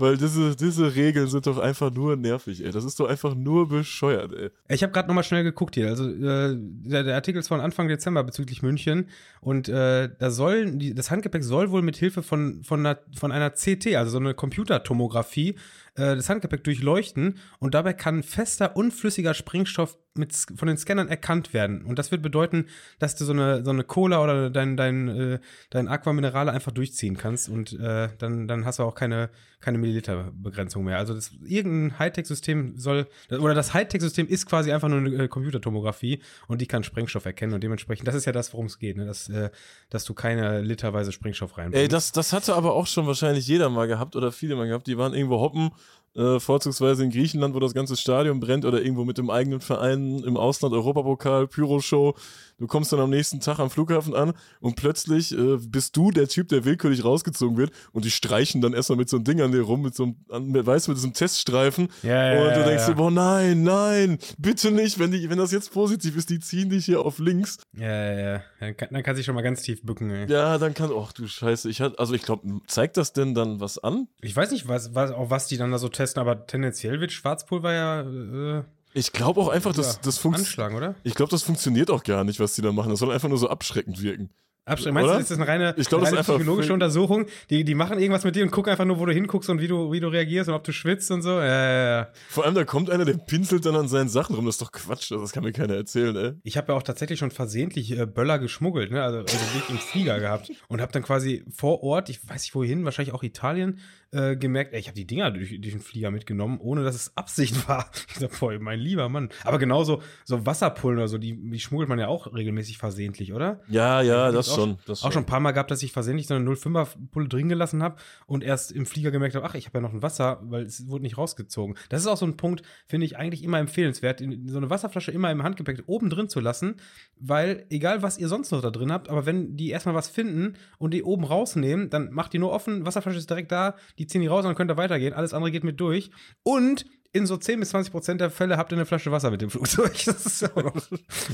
[0.00, 2.70] Weil diese, diese Regeln sind doch einfach nur nervig, ey.
[2.70, 4.50] Das ist doch einfach nur bescheuert, ey.
[4.68, 5.88] Ich habe gerade nochmal schnell geguckt hier.
[5.88, 9.08] Also äh, der, der, Artikel ist von Anfang Dezember bezüglich München.
[9.40, 13.32] Und äh, da soll, die, das Handgepäck soll wohl mit Hilfe von, von, einer, von
[13.32, 15.56] einer CT, also so eine Computertomographie,
[15.98, 21.54] äh, das Handgepäck durchleuchten und dabei kann fester, unflüssiger Sprengstoff mit, von den Scannern erkannt
[21.54, 21.84] werden.
[21.84, 22.66] Und das wird bedeuten,
[22.98, 25.38] dass du so eine, so eine Cola oder dein, dein, äh,
[25.70, 29.30] dein Aquaminerale einfach durchziehen kannst und äh, dann, dann hast du auch keine,
[29.60, 30.98] keine Milliliterbegrenzung mehr.
[30.98, 36.20] Also das, irgendein Hightech-System soll, oder das Hightech-System ist quasi einfach nur eine äh, Computertomographie
[36.48, 39.06] und die kann Sprengstoff erkennen und dementsprechend, das ist ja das, worum es geht, ne?
[39.06, 39.50] dass, äh,
[39.88, 41.82] dass du keine literweise Sprengstoff reinbringst.
[41.82, 44.86] Ey, das, das hatte aber auch schon wahrscheinlich jeder mal gehabt oder viele mal gehabt,
[44.86, 45.70] die waren irgendwo hoppen
[46.14, 50.18] äh, vorzugsweise in Griechenland, wo das ganze Stadion brennt oder irgendwo mit dem eigenen Verein
[50.24, 52.14] im Ausland, Europapokal, Pyro-Show.
[52.58, 56.26] Du kommst dann am nächsten Tag am Flughafen an und plötzlich äh, bist du der
[56.26, 59.52] Typ, der willkürlich rausgezogen wird und die streichen dann erstmal mit so einem Ding an
[59.52, 61.88] dir rum, mit so einem, weißt du, mit diesem Teststreifen.
[62.02, 62.86] Ja, ja, und du denkst ja.
[62.88, 66.68] dir, boah, nein, nein, bitte nicht, wenn, die, wenn das jetzt positiv ist, die ziehen
[66.68, 67.58] dich hier auf links.
[67.76, 68.42] Ja, ja, ja.
[68.58, 70.28] Dann kann, dann kann sich schon mal ganz tief bücken, ey.
[70.28, 73.60] Ja, dann kann, ach du Scheiße, ich hatte, also ich glaube, zeigt das denn dann
[73.60, 74.08] was an?
[74.20, 77.12] Ich weiß nicht, was, was, auf was die dann da so testen, aber tendenziell wird
[77.12, 78.62] Schwarzpulver ja äh,
[78.94, 80.48] Ich glaube auch einfach, dass das funktioniert.
[80.48, 80.94] anschlagen, oder?
[81.02, 82.90] Ich glaube, das funktioniert auch gar nicht, was die da machen.
[82.90, 84.30] Das soll einfach nur so abschreckend wirken.
[84.64, 84.94] Abschreckend.
[84.96, 87.24] Meinst du, ist das eine reine, Ich glaub, das reine ist psychologische Untersuchung?
[87.48, 89.66] Die, die machen irgendwas mit dir und gucken einfach nur, wo du hinguckst und wie
[89.66, 91.30] du, wie du reagierst und ob du schwitzt und so.
[91.30, 92.08] Ja, ja, ja.
[92.28, 94.44] Vor allem, da kommt einer, der pinselt dann an seinen Sachen rum.
[94.44, 95.10] Das ist doch Quatsch.
[95.10, 96.32] Das kann mir keiner erzählen, ey.
[96.42, 99.02] Ich habe ja auch tatsächlich schon versehentlich äh, Böller geschmuggelt, ne?
[99.02, 102.54] also, also wirklich im Flieger gehabt und habe dann quasi vor Ort, ich weiß nicht
[102.54, 103.78] wohin, wahrscheinlich auch Italien,
[104.10, 107.16] äh, gemerkt, ey, ich habe die Dinger durch, durch den Flieger mitgenommen, ohne dass es
[107.16, 107.90] Absicht war.
[108.08, 109.28] Ich sag, boah, mein lieber Mann.
[109.44, 113.60] Aber genauso so Wasserpullen oder so, die, die schmuggelt man ja auch regelmäßig versehentlich, oder?
[113.68, 114.78] Ja, ja, Gibt's das auch, schon.
[114.86, 117.48] Das auch schon ein paar Mal gehabt, dass ich versehentlich so eine 05er Pulle drin
[117.48, 120.40] gelassen habe und erst im Flieger gemerkt habe, ach, ich habe ja noch ein Wasser,
[120.42, 121.76] weil es wurde nicht rausgezogen.
[121.90, 125.10] Das ist auch so ein Punkt, finde ich eigentlich immer empfehlenswert, in, so eine Wasserflasche
[125.10, 126.76] immer im Handgepäck oben drin zu lassen,
[127.18, 130.54] weil egal was ihr sonst noch da drin habt, aber wenn die erstmal was finden
[130.78, 134.20] und die oben rausnehmen, dann macht die nur offen, Wasserflasche ist direkt da, die ziehen
[134.20, 136.10] die raus und dann könnt ihr weitergehen, alles andere geht mit durch
[136.42, 139.40] und in so 10 bis 20 Prozent der Fälle habt ihr eine Flasche Wasser mit
[139.40, 139.92] dem Flugzeug.
[140.06, 140.74] Das ist auch noch,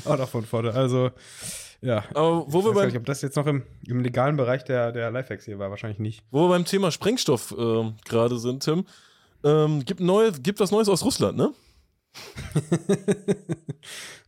[0.05, 0.73] auch noch von Vorteil.
[0.73, 1.11] Also,
[1.81, 2.05] ja.
[2.15, 4.93] Aber wo Ich wir, beim, nicht, ob das jetzt noch im, im legalen Bereich der,
[4.93, 6.23] der Lifehacks hier war, wahrscheinlich nicht.
[6.31, 8.87] wo wir beim Thema Sprengstoff ähm, gerade sind, Tim,
[9.45, 11.53] ähm, gibt, neue, gibt was Neues aus Russland, ne?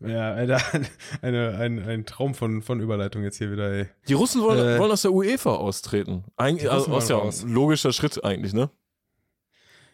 [0.01, 0.61] Ja, Alter,
[1.23, 3.87] eine, ein, ein Traum von, von Überleitung jetzt hier wieder, ey.
[4.09, 6.25] Die Russen wollen, Äh, wollen aus der UEFA austreten.
[6.37, 7.45] Eigentlich, also, ist ja raus.
[7.47, 8.71] logischer Schritt eigentlich, ne?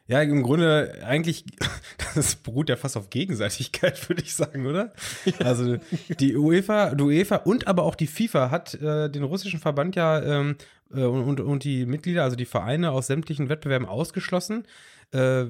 [0.09, 1.45] Ja, im Grunde eigentlich,
[2.15, 4.93] das beruht ja fast auf Gegenseitigkeit, würde ich sagen, oder?
[5.39, 5.77] Also
[6.19, 10.21] die UEFA, die UEFA und aber auch die FIFA hat äh, den russischen Verband ja
[10.21, 10.57] ähm,
[10.93, 14.67] äh, und, und die Mitglieder, also die Vereine aus sämtlichen Wettbewerben ausgeschlossen.
[15.13, 15.45] Äh,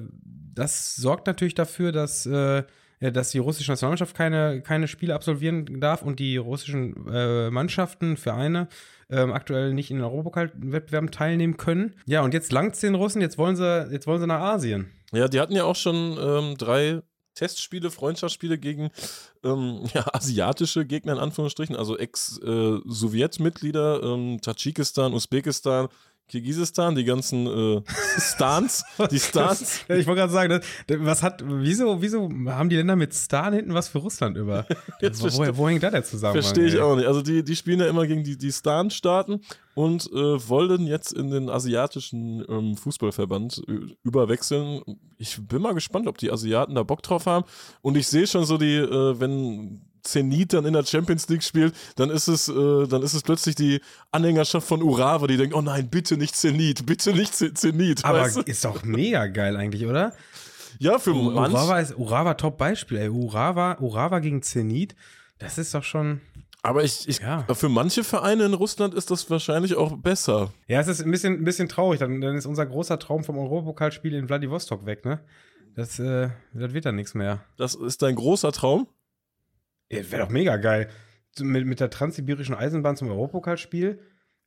[0.53, 2.63] das sorgt natürlich dafür, dass, äh,
[3.11, 8.67] dass die russische Nationalmannschaft keine, keine Spiele absolvieren darf und die russischen äh, Mannschaften, Vereine
[9.09, 11.95] ähm, aktuell nicht in den Europapokal-Wettbewerben teilnehmen können.
[12.05, 14.89] Ja, und jetzt langt's den Russen, jetzt wollen sie, jetzt wollen sie nach Asien.
[15.11, 17.01] Ja, die hatten ja auch schon ähm, drei
[17.35, 18.89] Testspiele, Freundschaftsspiele gegen
[19.43, 25.89] ähm, ja, asiatische Gegner in Anführungsstrichen, also Ex-Sowjetmitglieder, ähm, Tadschikistan, Usbekistan,
[26.29, 27.81] Kirgisistan, die ganzen äh,
[28.17, 29.81] Stans, die Stans.
[29.87, 30.59] Ich wollte gerade sagen,
[30.99, 34.65] was hat, wieso, wieso haben die Länder mit Stan hinten was für Russland über?
[35.01, 36.41] Wo, wo, hängt da der Zusammenhang?
[36.41, 37.07] Verstehe ich auch nicht.
[37.07, 39.41] Also die, die spielen ja immer gegen die, die Stan-Staaten
[39.75, 44.81] und äh, wollen jetzt in den asiatischen ähm, Fußballverband äh, überwechseln.
[45.17, 47.45] Ich bin mal gespannt, ob die Asiaten da Bock drauf haben.
[47.81, 51.73] Und ich sehe schon so die, äh, wenn Zenit dann in der Champions League spielt,
[51.95, 55.61] dann ist es, äh, dann ist es plötzlich die Anhängerschaft von Urawa, die denkt, oh
[55.61, 58.03] nein, bitte nicht Zenit, bitte nicht Zenit.
[58.05, 58.41] Aber weißt du?
[58.41, 60.13] ist doch mega geil eigentlich, oder?
[60.79, 63.09] Ja, für manch, Urawa ist Urawa Top Beispiel, ey.
[63.09, 64.95] Urawa, Urawa gegen Zenit,
[65.39, 66.19] das ist doch schon.
[66.63, 67.45] aber ich, ich, Ja.
[67.53, 70.51] für manche Vereine in Russland ist das wahrscheinlich auch besser.
[70.67, 71.99] Ja, es ist ein bisschen, ein bisschen traurig.
[71.99, 75.19] Dann, dann ist unser großer Traum vom Europapokalspiel in Vladivostok weg, ne?
[75.75, 77.43] Das, äh, das wird dann nichts mehr.
[77.57, 78.87] Das ist dein großer Traum.
[79.95, 80.89] Ja, Wäre doch mega geil.
[81.39, 83.99] Mit, mit der transsibirischen Eisenbahn zum Europapokalspiel.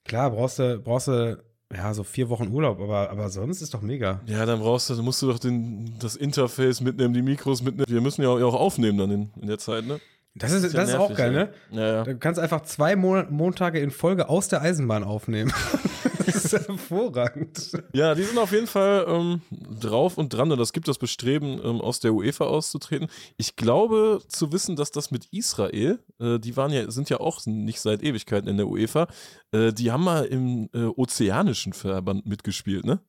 [0.05, 1.43] Klar, brauchst du, brauchst du
[1.75, 4.21] ja, so vier Wochen Urlaub, aber, aber sonst ist doch mega.
[4.27, 7.87] Ja, dann brauchst du, musst du doch den, das Interface mitnehmen, die Mikros mitnehmen.
[7.89, 10.01] Wir müssen ja auch, aufnehmen dann in, in der Zeit, ne?
[10.37, 11.49] Das ist, das ist, das nervig, ist auch geil, ne?
[11.73, 12.05] Ja, ja.
[12.05, 15.53] Du kannst einfach zwei Mon Montage in Folge aus der Eisenbahn aufnehmen.
[16.27, 17.73] das ist hervorragend.
[17.93, 19.41] Ja, die sind auf jeden Fall ähm,
[19.81, 23.09] drauf und dran und das gibt das Bestreben, ähm, aus der UEFA auszutreten.
[23.37, 27.45] Ich glaube zu wissen, dass das mit Israel, äh, die waren ja, sind ja auch
[27.47, 29.09] nicht seit Ewigkeiten in der UEFA,
[29.53, 33.01] äh, die haben mal im äh, ozeanischen Verband mitgespielt, ne?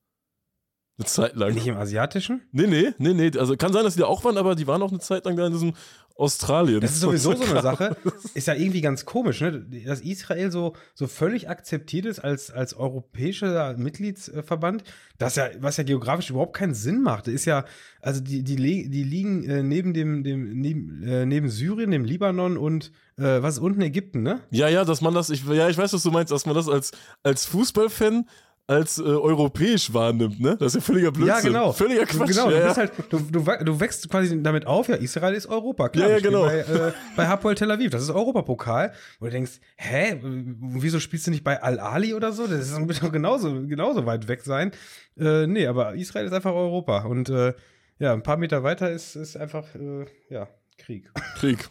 [0.97, 1.53] Eine Zeit lang.
[1.53, 2.41] Nicht im asiatischen?
[2.51, 3.31] Nee, nee, nee, nee.
[3.37, 5.35] Also kann sein, dass die da auch waren, aber die waren auch eine Zeit lang
[5.35, 5.73] da in diesem
[6.17, 6.81] Australien.
[6.81, 7.95] Das ist sowieso so eine Sache.
[8.33, 9.61] Ist ja irgendwie ganz komisch, ne?
[9.85, 14.83] Dass Israel so, so völlig akzeptiert ist als, als europäischer Mitgliedsverband,
[15.19, 17.27] das ja, was ja geografisch überhaupt keinen Sinn macht.
[17.27, 17.65] Ist ja,
[18.01, 22.57] also die, die, die liegen äh, neben dem, dem neben, äh, neben Syrien, dem Libanon
[22.57, 24.39] und äh, was unten Ägypten, ne?
[24.49, 26.67] Ja, ja, dass man das, ich, ja, ich weiß, was du meinst, dass man das
[26.67, 28.25] als, als Fußballfan
[28.67, 30.57] als äh, europäisch wahrnimmt, ne?
[30.57, 31.35] Das ist ja völliger Blödsinn.
[31.35, 31.71] Ja, genau.
[31.71, 32.29] Völliger Quatsch.
[32.29, 35.87] Genau, ja, du, halt, du, du, du, wächst quasi damit auf, ja, Israel ist Europa,
[35.87, 36.09] klar.
[36.09, 36.43] Ja, ja genau.
[36.43, 38.91] Bei, äh, bei Hapoel Tel Aviv, das ist Europapokal.
[39.19, 42.45] Wo du denkst, hä, wieso spielst du nicht bei Al-Ali oder so?
[42.45, 44.71] Das ist doch genauso, genauso weit weg sein.
[45.17, 47.03] Äh, nee, aber Israel ist einfach Europa.
[47.03, 47.53] Und äh,
[47.99, 51.09] ja, ein paar Meter weiter ist, ist einfach, äh, ja, Krieg.
[51.39, 51.69] Krieg.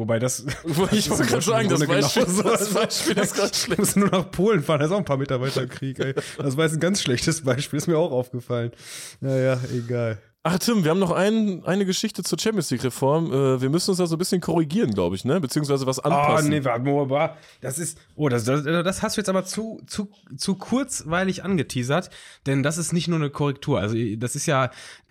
[0.00, 0.46] Wobei das.
[0.92, 2.42] ich wollte gerade sagen, das Beispiel, so.
[2.42, 3.78] das Beispiel ist gerade schlecht.
[3.78, 6.14] Du musst nur nach Polen fahren, da ist auch ein paar Meter weiter Krieg, ey.
[6.38, 8.72] Das war jetzt ein ganz schlechtes Beispiel, ist mir auch aufgefallen.
[9.20, 10.16] Naja, egal.
[10.42, 13.30] Ach Tim, wir haben noch ein, eine Geschichte zur Champions League Reform.
[13.30, 15.38] Äh, wir müssen uns da so ein bisschen korrigieren, glaube ich, ne?
[15.38, 16.46] Beziehungsweise was anpassen.
[16.46, 20.08] Oh, nee, warte, das ist, oh, das, das, das hast du jetzt aber zu, zu,
[20.38, 22.08] zu kurzweilig angeteasert,
[22.46, 23.80] denn das ist nicht nur eine Korrektur.
[23.80, 24.70] Also, das ist ja,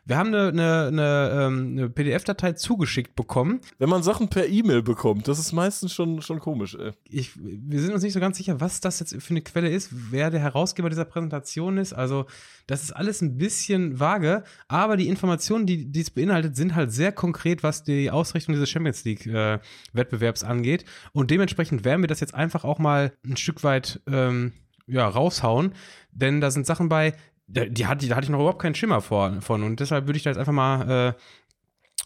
[0.10, 3.62] wir haben eine, eine, eine, ähm, eine PDF-Datei zugeschickt bekommen.
[3.78, 6.74] Wenn man Sachen per E-Mail bekommt, das ist meistens schon, schon komisch.
[6.74, 6.94] Ey.
[7.08, 9.92] Ich, wir sind uns nicht so ganz sicher, was das jetzt für eine Quelle ist,
[10.10, 11.94] wer der Herausgeber dieser Präsentation ist.
[11.94, 12.26] Also
[12.66, 17.12] das ist alles ein bisschen vage, aber die Informationen, die dies beinhaltet, sind halt sehr
[17.12, 20.86] konkret, was die Ausrichtung dieses Champions League-Wettbewerbs äh, angeht.
[21.12, 24.54] Und dementsprechend werden wir das jetzt einfach auch mal ein Stück weit ähm,
[24.88, 25.74] ja, raushauen.
[26.12, 27.14] Denn da sind Sachen bei,
[27.50, 29.64] die hatte, da hatte ich noch überhaupt keinen Schimmer vor, von.
[29.64, 31.16] Und deshalb würde ich da jetzt einfach mal,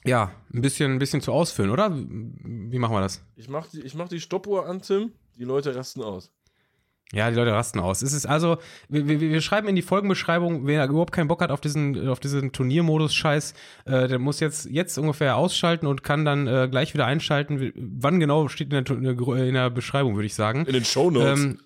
[0.03, 1.91] äh, ja, ein bisschen, ein bisschen zu ausfüllen, oder?
[1.93, 3.23] Wie machen wir das?
[3.35, 5.11] Ich mach die, ich mach die Stoppuhr an, Tim.
[5.37, 6.31] Die Leute rasten aus.
[7.13, 8.01] Ja, die Leute rasten aus.
[8.01, 8.57] Es ist also,
[8.89, 12.19] wir, wir, wir, schreiben in die Folgenbeschreibung, wer überhaupt keinen Bock hat auf diesen, auf
[12.19, 13.53] diesen Turniermodus-Scheiß,
[13.85, 17.71] äh, der muss jetzt, jetzt ungefähr ausschalten und kann dann äh, gleich wieder einschalten.
[17.75, 20.65] Wann genau steht in der, in der Beschreibung, würde ich sagen.
[20.65, 21.39] In den Shownotes.
[21.39, 21.59] Ähm,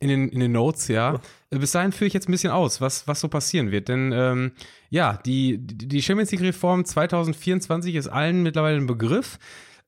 [0.00, 1.20] in den, in den Notes, ja.
[1.50, 3.88] Äh, bis dahin führe ich jetzt ein bisschen aus, was, was so passieren wird.
[3.88, 4.52] Denn ähm,
[4.90, 9.38] ja, die, die Champions League-Reform 2024 ist allen mittlerweile ein Begriff.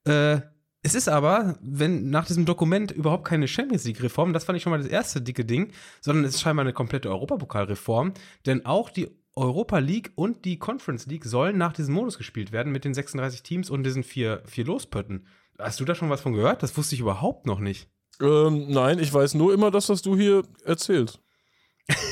[0.05, 0.41] Äh,
[0.83, 4.71] es ist aber, wenn nach diesem Dokument überhaupt keine Champions League-Reform, das fand ich schon
[4.71, 8.15] mal das erste dicke Ding, sondern es ist scheinbar eine komplette Europapokalreform.
[8.47, 12.73] Denn auch die Europa League und die Conference League sollen nach diesem Modus gespielt werden
[12.73, 15.27] mit den 36 Teams und diesen vier, vier Lospötten.
[15.59, 16.63] Hast du da schon was von gehört?
[16.63, 17.89] Das wusste ich überhaupt noch nicht.
[18.21, 21.21] Ähm, nein, ich weiß nur immer das, was du hier erzählst.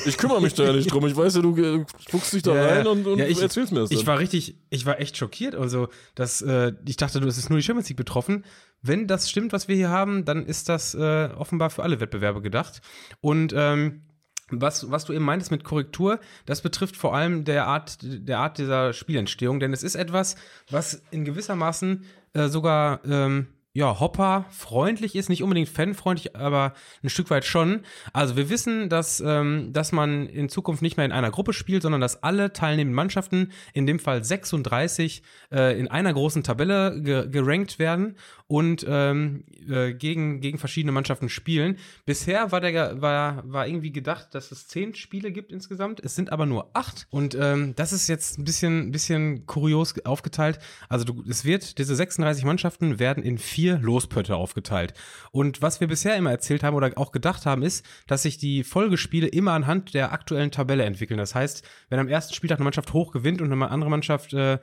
[0.05, 1.05] Ich kümmere mich da ja nicht drum.
[1.07, 3.79] Ich weiß ja, du fuchst dich da ja, rein und, und ja, ich, erzählst mir
[3.79, 3.89] das.
[3.89, 3.97] Dann.
[3.97, 5.55] Ich war richtig, ich war echt schockiert.
[5.55, 8.45] Also, dass, äh, ich dachte, du ist nur die Champions League betroffen.
[8.81, 12.41] Wenn das stimmt, was wir hier haben, dann ist das äh, offenbar für alle Wettbewerbe
[12.41, 12.81] gedacht.
[13.21, 14.03] Und ähm,
[14.51, 18.57] was, was du eben meintest mit Korrektur, das betrifft vor allem der Art, der Art
[18.57, 20.35] dieser Spielentstehung, denn es ist etwas,
[20.69, 27.09] was in gewissermaßen äh, sogar ähm, ja, Hopper freundlich ist, nicht unbedingt fanfreundlich, aber ein
[27.09, 27.81] Stück weit schon.
[28.13, 31.83] Also wir wissen, dass, ähm, dass man in Zukunft nicht mehr in einer Gruppe spielt,
[31.83, 37.29] sondern dass alle teilnehmenden Mannschaften, in dem Fall 36, äh, in einer großen Tabelle ge
[37.29, 38.15] gerankt werden
[38.49, 41.77] und ähm, äh, gegen, gegen verschiedene Mannschaften spielen.
[42.05, 45.99] Bisher war, der, war, war irgendwie gedacht, dass es zehn Spiele gibt insgesamt.
[45.99, 47.05] Es sind aber nur acht.
[47.11, 50.57] Und ähm, das ist jetzt ein bisschen, bisschen kurios aufgeteilt.
[50.89, 54.95] Also du, es wird, diese 36 Mannschaften werden in vier Lospötte aufgeteilt.
[55.29, 58.63] Und was wir bisher immer erzählt haben oder auch gedacht haben, ist, dass sich die
[58.63, 61.19] Folgespiele immer anhand der aktuellen Tabelle entwickeln.
[61.19, 64.53] Das heißt, wenn am ersten Spieltag eine Mannschaft hoch gewinnt und eine andere Mannschaft äh,
[64.53, 64.59] äh,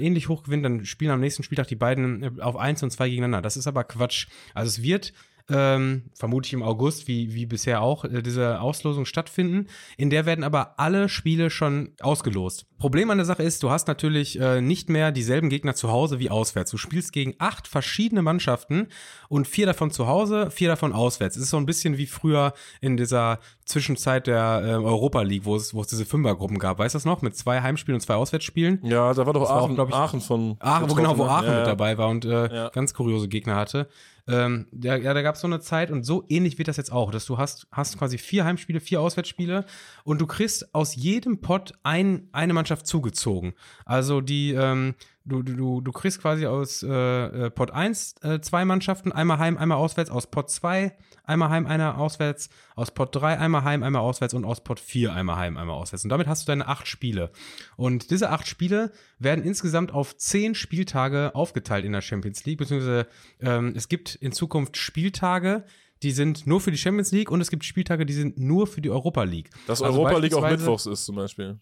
[0.00, 3.10] ähnlich hoch gewinnt, dann spielen am nächsten Spieltag die beiden äh, auf eins und zwei
[3.10, 3.42] gegeneinander gegeneinander.
[3.42, 4.26] Das ist aber Quatsch.
[4.54, 5.12] Also es wird
[5.48, 9.66] ähm, vermutlich im August, wie, wie bisher auch, äh, diese Auslosung stattfinden.
[9.96, 12.66] In der werden aber alle Spiele schon ausgelost.
[12.78, 16.18] Problem an der Sache ist, du hast natürlich äh, nicht mehr dieselben Gegner zu Hause
[16.18, 16.70] wie auswärts.
[16.70, 18.88] Du spielst gegen acht verschiedene Mannschaften
[19.28, 21.36] und vier davon zu Hause, vier davon auswärts.
[21.36, 25.56] Es ist so ein bisschen wie früher in dieser Zwischenzeit der äh, Europa League, wo
[25.56, 26.78] es, wo es diese Fünfergruppen gab.
[26.78, 27.22] Weißt du das noch?
[27.22, 28.80] Mit zwei Heimspielen und zwei Auswärtsspielen.
[28.84, 30.56] Ja, da war doch Aachen, war auch, ich, Aachen von.
[30.60, 32.68] Aachen, wo genau, wo Aachen ja, mit dabei war und äh, ja.
[32.70, 33.88] ganz kuriose Gegner hatte.
[34.28, 36.90] Ähm, ja, ja, da gab es so eine Zeit und so ähnlich wird das jetzt
[36.90, 39.64] auch, dass du hast, hast quasi vier Heimspiele, vier Auswärtsspiele
[40.04, 43.54] und du kriegst aus jedem Pot ein, eine Mannschaft zugezogen.
[43.84, 44.94] Also die, ähm,
[45.26, 49.58] du, du, du kriegst quasi aus äh, äh Pot 1 äh, zwei Mannschaften, einmal heim,
[49.58, 54.02] einmal auswärts, aus Pot 2 einmal heim, einer auswärts, aus Pot 3 einmal heim, einmal
[54.02, 56.04] auswärts und aus Pot 4 einmal heim, einmal auswärts.
[56.04, 57.30] Und damit hast du deine acht Spiele.
[57.76, 63.06] Und diese acht Spiele werden insgesamt auf zehn Spieltage aufgeteilt in der Champions League, beziehungsweise
[63.40, 65.64] ähm, es gibt in Zukunft Spieltage,
[66.02, 68.80] die sind nur für die Champions League und es gibt Spieltage, die sind nur für
[68.80, 69.50] die Europa League.
[69.66, 71.58] Dass also Europa League auch Mittwochs ist zum Beispiel.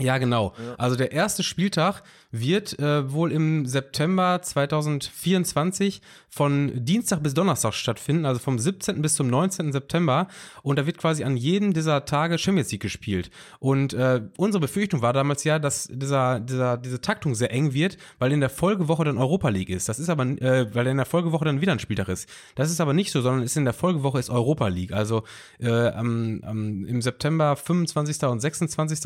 [0.00, 0.52] Ja, genau.
[0.58, 0.74] Ja.
[0.76, 8.26] Also der erste Spieltag wird äh, wohl im September 2024 von Dienstag bis Donnerstag stattfinden,
[8.26, 9.00] also vom 17.
[9.00, 9.72] bis zum 19.
[9.72, 10.28] September.
[10.62, 13.30] Und da wird quasi an jedem dieser Tage Champions League gespielt.
[13.58, 17.96] Und äh, unsere Befürchtung war damals ja, dass dieser, dieser, diese Taktung sehr eng wird,
[18.18, 19.88] weil in der Folgewoche dann Europa League ist.
[19.88, 22.28] Das ist aber, äh, weil in der Folgewoche dann wieder ein Spieltag ist.
[22.54, 24.92] Das ist aber nicht so, sondern ist in der Folgewoche ist Europa League.
[24.92, 25.22] Also
[25.58, 28.22] äh, am, am, im September 25.
[28.24, 28.98] und 26.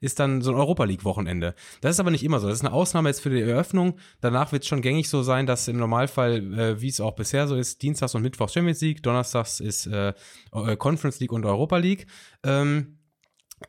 [0.00, 1.54] ist dann so ein Europa League-Wochenende.
[1.80, 2.48] Das ist aber nicht immer so.
[2.48, 3.98] Das ist eine Ausnahme jetzt für die Eröffnung.
[4.20, 7.46] Danach wird es schon gängig so sein, dass im Normalfall, äh, wie es auch bisher
[7.48, 10.12] so ist, Dienstags und Mittwochs Champions League, Donnerstags ist äh,
[10.52, 12.06] äh Conference League und Europa League.
[12.42, 12.98] Ähm,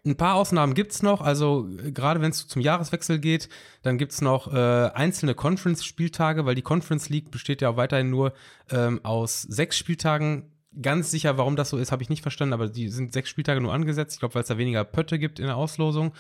[0.06, 3.50] ein paar Ausnahmen gibt es noch, also äh, gerade wenn es zum Jahreswechsel geht,
[3.84, 8.10] dann gibt es noch äh, einzelne Conference-Spieltage, weil die Conference League besteht ja auch weiterhin
[8.10, 8.34] nur
[8.70, 12.68] ähm, aus sechs Spieltagen Ganz sicher, warum das so ist, habe ich nicht verstanden, aber
[12.68, 14.16] die sind sechs Spieltage nur angesetzt.
[14.16, 16.14] Ich glaube, weil es da weniger Pötte gibt in der Auslosung.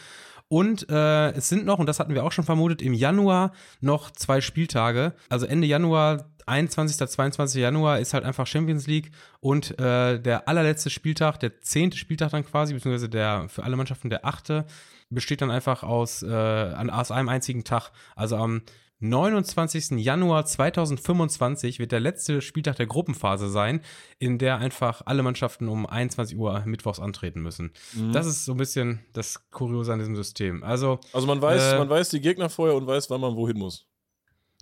[0.49, 4.11] Und äh, es sind noch, und das hatten wir auch schon vermutet, im Januar noch
[4.11, 5.13] zwei Spieltage.
[5.29, 6.95] Also Ende Januar, 21.
[6.97, 7.61] 22.
[7.61, 12.45] Januar ist halt einfach Champions League und äh, der allerletzte Spieltag, der zehnte Spieltag dann
[12.45, 14.65] quasi, beziehungsweise der für alle Mannschaften der achte,
[15.09, 17.91] besteht dann einfach aus, äh, aus einem einzigen Tag.
[18.15, 18.61] Also am
[18.99, 19.91] 29.
[19.99, 23.81] Januar 2025 wird der letzte Spieltag der Gruppenphase sein,
[24.17, 27.71] in der einfach alle Mannschaften um 21 Uhr mittwochs antreten müssen.
[27.93, 28.11] Mhm.
[28.11, 30.63] Das ist so ein bisschen das Kuriose an diesem System.
[30.63, 33.57] Also, also man weiß, äh, man weiß die Gegner vorher und weiß, wann man wohin
[33.57, 33.87] muss.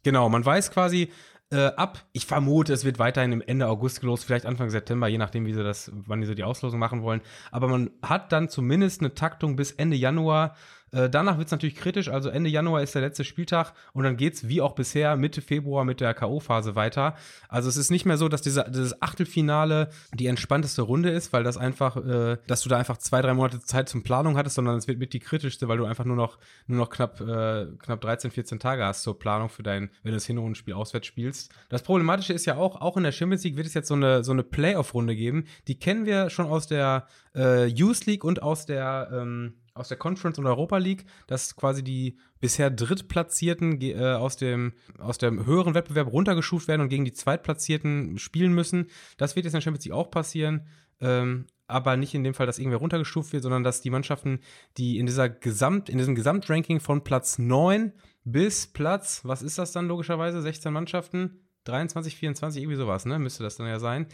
[0.03, 1.09] Genau, man weiß quasi,
[1.51, 2.05] äh, ab.
[2.11, 5.53] Ich vermute, es wird weiterhin im Ende August gelost, vielleicht Anfang September, je nachdem, wie
[5.53, 7.21] sie das, wann die so die Auslosung machen wollen.
[7.51, 10.55] Aber man hat dann zumindest eine Taktung bis Ende Januar,
[10.95, 12.07] äh, danach wird es natürlich kritisch.
[12.07, 15.41] Also Ende Januar ist der letzte Spieltag und dann geht es wie auch bisher Mitte
[15.41, 17.15] Februar mit der K.O.-Phase weiter.
[17.49, 21.43] Also es ist nicht mehr so, dass diese, dieses Achtelfinale die entspannteste Runde ist, weil
[21.43, 24.77] das einfach, äh, dass du da einfach zwei, drei Monate Zeit zum Planung hattest, sondern
[24.77, 26.37] es wird mit die kritischste, weil du einfach nur noch,
[26.67, 30.17] nur noch knapp, äh, knapp 13, 14 Tage hast zur Planung für dein, wenn du
[30.17, 31.53] das Hinrundenspiel auswärts spielst.
[31.67, 34.23] Das Problematische ist ja auch, auch in der Champions League wird es jetzt so eine,
[34.23, 35.45] so eine Playoff-Runde geben.
[35.67, 39.97] Die kennen wir schon aus der äh, Youth League und aus der, ähm, aus der
[39.97, 45.75] Conference und Europa League, dass quasi die bisher Drittplatzierten äh, aus, dem, aus dem höheren
[45.75, 48.87] Wettbewerb runtergeschuft werden und gegen die Zweitplatzierten spielen müssen.
[49.17, 50.67] Das wird jetzt in der Champions League auch passieren.
[51.01, 54.39] Ähm, aber nicht in dem Fall, dass irgendwer runtergestuft wird, sondern dass die Mannschaften,
[54.77, 57.91] die in dieser Gesamt, in diesem Gesamtranking von Platz 9
[58.23, 60.41] bis Platz, was ist das dann logischerweise?
[60.41, 63.19] 16 Mannschaften, 23, 24, irgendwie sowas, ne?
[63.19, 64.07] Müsste das dann ja sein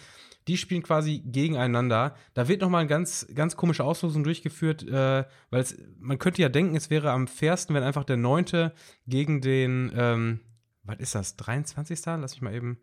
[0.47, 2.15] die spielen quasi gegeneinander.
[2.33, 5.65] Da wird nochmal eine ganz, ganz komische Auslosung durchgeführt, äh, weil
[5.99, 8.73] man könnte ja denken, es wäre am fairsten, wenn einfach der Neunte
[9.07, 10.39] gegen den, ähm,
[10.83, 11.99] was ist das, 23.
[12.05, 12.79] Lass mich mal eben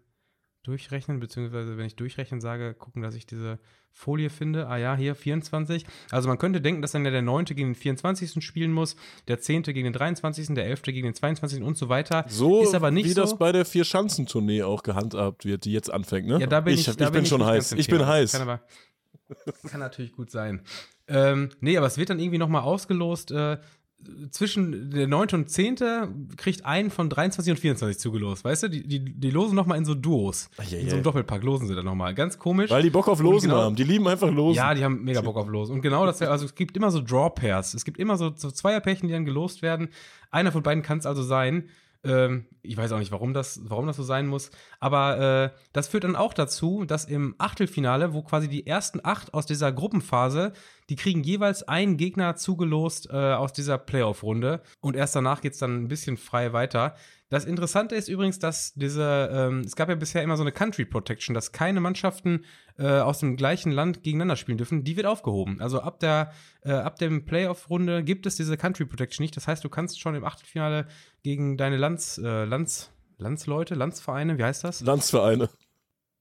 [0.62, 3.59] durchrechnen, beziehungsweise wenn ich durchrechnen sage, gucken, dass ich diese
[3.92, 4.68] Folie finde.
[4.68, 5.84] Ah ja, hier 24.
[6.11, 7.46] Also man könnte denken, dass dann ja der 9.
[7.46, 8.44] gegen den 24.
[8.44, 8.96] spielen muss,
[9.26, 9.62] der 10.
[9.62, 10.82] gegen den 23., der 11.
[10.82, 11.62] gegen den 22.
[11.62, 12.24] und so weiter.
[12.28, 13.22] So ist aber nicht wie so.
[13.22, 16.38] das bei der Vier-Schanzentournee auch gehandhabt wird, die jetzt anfängt, ne?
[16.40, 17.72] Ja, da bin ich, ich, da ich bin, bin schon heiß.
[17.72, 18.32] Ich bin heiß.
[18.32, 18.61] Kann, aber,
[19.68, 20.62] kann natürlich gut sein.
[21.09, 23.59] Ähm, nee, aber es wird dann irgendwie nochmal ausgelost, äh,
[24.30, 25.28] zwischen der 9.
[25.32, 25.76] und 10.
[26.36, 28.68] kriegt einen von 23 und 24 zugelost, weißt du?
[28.68, 30.49] Die, die, die losen nochmal in so Duos.
[30.57, 32.14] Ach, in so einem Doppelpack losen sie dann nochmal.
[32.14, 32.70] Ganz komisch.
[32.70, 33.76] Weil die Bock auf Losen genau, haben.
[33.76, 34.57] Die lieben einfach Losen.
[34.57, 35.74] Ja, die haben mega Bock auf Losen.
[35.74, 37.74] Und genau das, also es gibt immer so Draw-Pairs.
[37.74, 39.88] Es gibt immer so, so Zweierpärchen, die dann gelost werden.
[40.30, 41.68] Einer von beiden kann es also sein.
[42.05, 44.51] Ähm, ich weiß auch nicht, warum das, warum das so sein muss.
[44.80, 49.34] Aber äh, das führt dann auch dazu, dass im Achtelfinale, wo quasi die ersten acht
[49.34, 50.53] aus dieser Gruppenphase,
[50.88, 54.62] die kriegen jeweils einen Gegner zugelost äh, aus dieser Playoff-Runde.
[54.80, 56.94] Und erst danach geht es dann ein bisschen frei weiter.
[57.30, 60.86] Das Interessante ist übrigens, dass diese, ähm, es gab ja bisher immer so eine Country
[60.86, 62.46] Protection, dass keine Mannschaften
[62.78, 64.82] äh, aus dem gleichen Land gegeneinander spielen dürfen.
[64.82, 65.61] Die wird aufgehoben.
[65.61, 66.32] Also ab der,
[66.62, 69.36] äh, ab dem Playoff-Runde gibt es diese Country Protection nicht.
[69.36, 70.86] Das heißt, du kannst schon im Achtelfinale
[71.22, 74.80] gegen deine Lands, äh, Lands, Landsleute, Landsvereine, wie heißt das?
[74.80, 75.48] Landsvereine.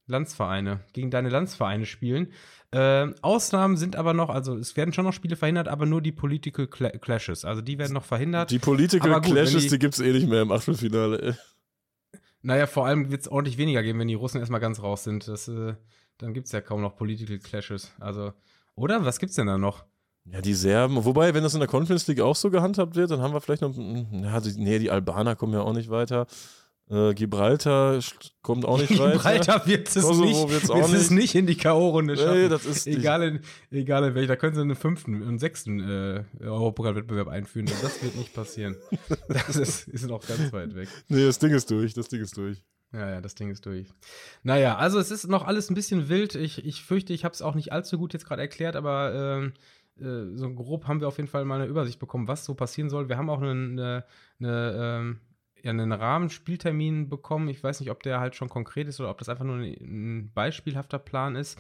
[0.08, 2.32] Landsvereine, gegen deine Landsvereine spielen.
[2.72, 6.12] Äh, Ausnahmen sind aber noch, also es werden schon noch Spiele verhindert, aber nur die
[6.12, 7.46] Political Clashes.
[7.46, 8.52] Also die werden noch verhindert.
[8.52, 11.38] Die Political gut, Clashes, die, die gibt es eh nicht mehr im Achtelfinale.
[12.42, 15.28] Naja, vor allem wird es ordentlich weniger geben, wenn die Russen erstmal ganz raus sind.
[15.28, 15.76] Das, äh,
[16.18, 17.94] dann gibt es ja kaum noch Political Clashes.
[18.00, 18.34] Also,
[18.76, 19.04] oder?
[19.04, 19.86] Was gibt's denn da noch?
[20.32, 23.22] Ja, die Serben, wobei, wenn das in der Conference League auch so gehandhabt wird, dann
[23.22, 26.28] haben wir vielleicht noch, ja, die, nee, die Albaner kommen ja auch nicht weiter.
[26.90, 28.00] Äh, Gibraltar
[28.42, 29.18] kommt auch nicht weiter.
[29.18, 31.12] Gibraltar wird es nicht, wird's auch nicht.
[31.12, 32.42] nicht in die K.O.-Runde schaffen.
[32.44, 33.40] Nee, das ist egal, in,
[33.72, 37.66] egal in welcher, da können sie einen fünften und sechsten äh, Europapokal-Wettbewerb einführen.
[37.82, 38.78] Das wird nicht passieren.
[39.28, 40.88] das ist, ist noch ganz weit weg.
[41.10, 42.64] Nee, das Ding ist durch, das Ding ist durch.
[42.94, 43.88] Ja, ja, das Ding ist durch.
[44.44, 46.36] Naja, also es ist noch alles ein bisschen wild.
[46.36, 49.54] Ich, ich fürchte, ich habe es auch nicht allzu gut jetzt gerade erklärt, aber ähm,
[50.02, 52.90] äh, so grob haben wir auf jeden Fall mal eine Übersicht bekommen, was so passieren
[52.90, 53.10] soll.
[53.10, 54.06] Wir haben auch eine, eine,
[54.40, 55.20] eine ähm,
[55.64, 57.50] ja, einen Rahmenspieltermin bekommen.
[57.50, 59.76] Ich weiß nicht, ob der halt schon konkret ist oder ob das einfach nur ein,
[59.82, 61.60] ein beispielhafter Plan ist.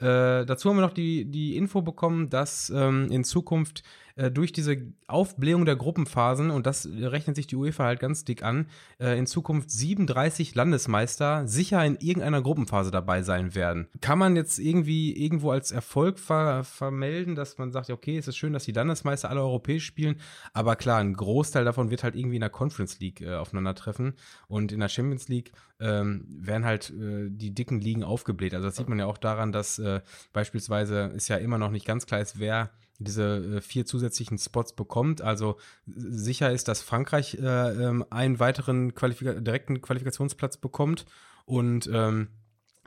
[0.00, 3.82] Äh, dazu haben wir noch die, die Info bekommen, dass ähm, in Zukunft
[4.16, 4.76] äh, durch diese
[5.08, 8.66] Aufblähung der Gruppenphasen, und das rechnet sich die UEFA halt ganz dick an,
[9.00, 13.88] äh, in Zukunft 37 Landesmeister sicher in irgendeiner Gruppenphase dabei sein werden.
[14.00, 18.36] Kann man jetzt irgendwie irgendwo als Erfolg ver vermelden, dass man sagt, okay, es ist
[18.36, 20.16] schön, dass die Landesmeister alle europäisch spielen,
[20.52, 24.14] aber klar, ein Großteil davon wird halt irgendwie in der Conference League äh, aufeinandertreffen
[24.46, 28.54] und in der Champions League ähm, werden halt äh, die dicken Ligen aufgebläht.
[28.54, 30.00] Also das sieht man ja auch daran, dass äh,
[30.32, 34.72] beispielsweise ist ja immer noch nicht ganz klar ist, wer diese äh, vier zusätzlichen Spots
[34.72, 35.20] bekommt.
[35.22, 41.04] Also sicher ist, dass Frankreich äh, ähm, einen weiteren Qualifika direkten Qualifikationsplatz bekommt
[41.44, 42.28] und ähm,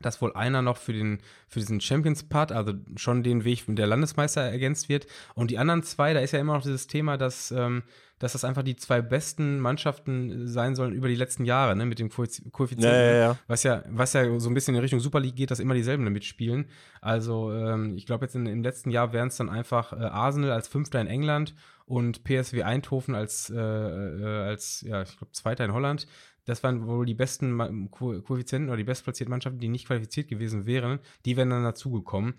[0.01, 4.41] dass wohl einer noch für, den, für diesen Champions-Part, also schon den Weg der Landesmeister
[4.41, 5.07] ergänzt wird.
[5.33, 7.83] Und die anderen zwei, da ist ja immer noch dieses Thema, dass, ähm,
[8.19, 11.99] dass das einfach die zwei besten Mannschaften sein sollen über die letzten Jahre, ne, mit
[11.99, 12.83] dem Koeffizienten.
[12.83, 13.37] Ja, ja, ja.
[13.47, 16.03] Was ja, was ja so ein bisschen in Richtung Super League geht, dass immer dieselben
[16.03, 16.65] damit spielen.
[17.01, 20.51] Also, ähm, ich glaube, jetzt in, im letzten Jahr wären es dann einfach äh, Arsenal
[20.51, 21.53] als Fünfter in England
[21.85, 26.07] und PSW Eindhoven als, äh, äh, als ja, ich glaube, Zweiter in Holland
[26.47, 30.65] das waren wohl die besten Ko Koeffizienten oder die bestplatzierten Mannschaften, die nicht qualifiziert gewesen
[30.65, 32.35] wären, die wären dann dazugekommen.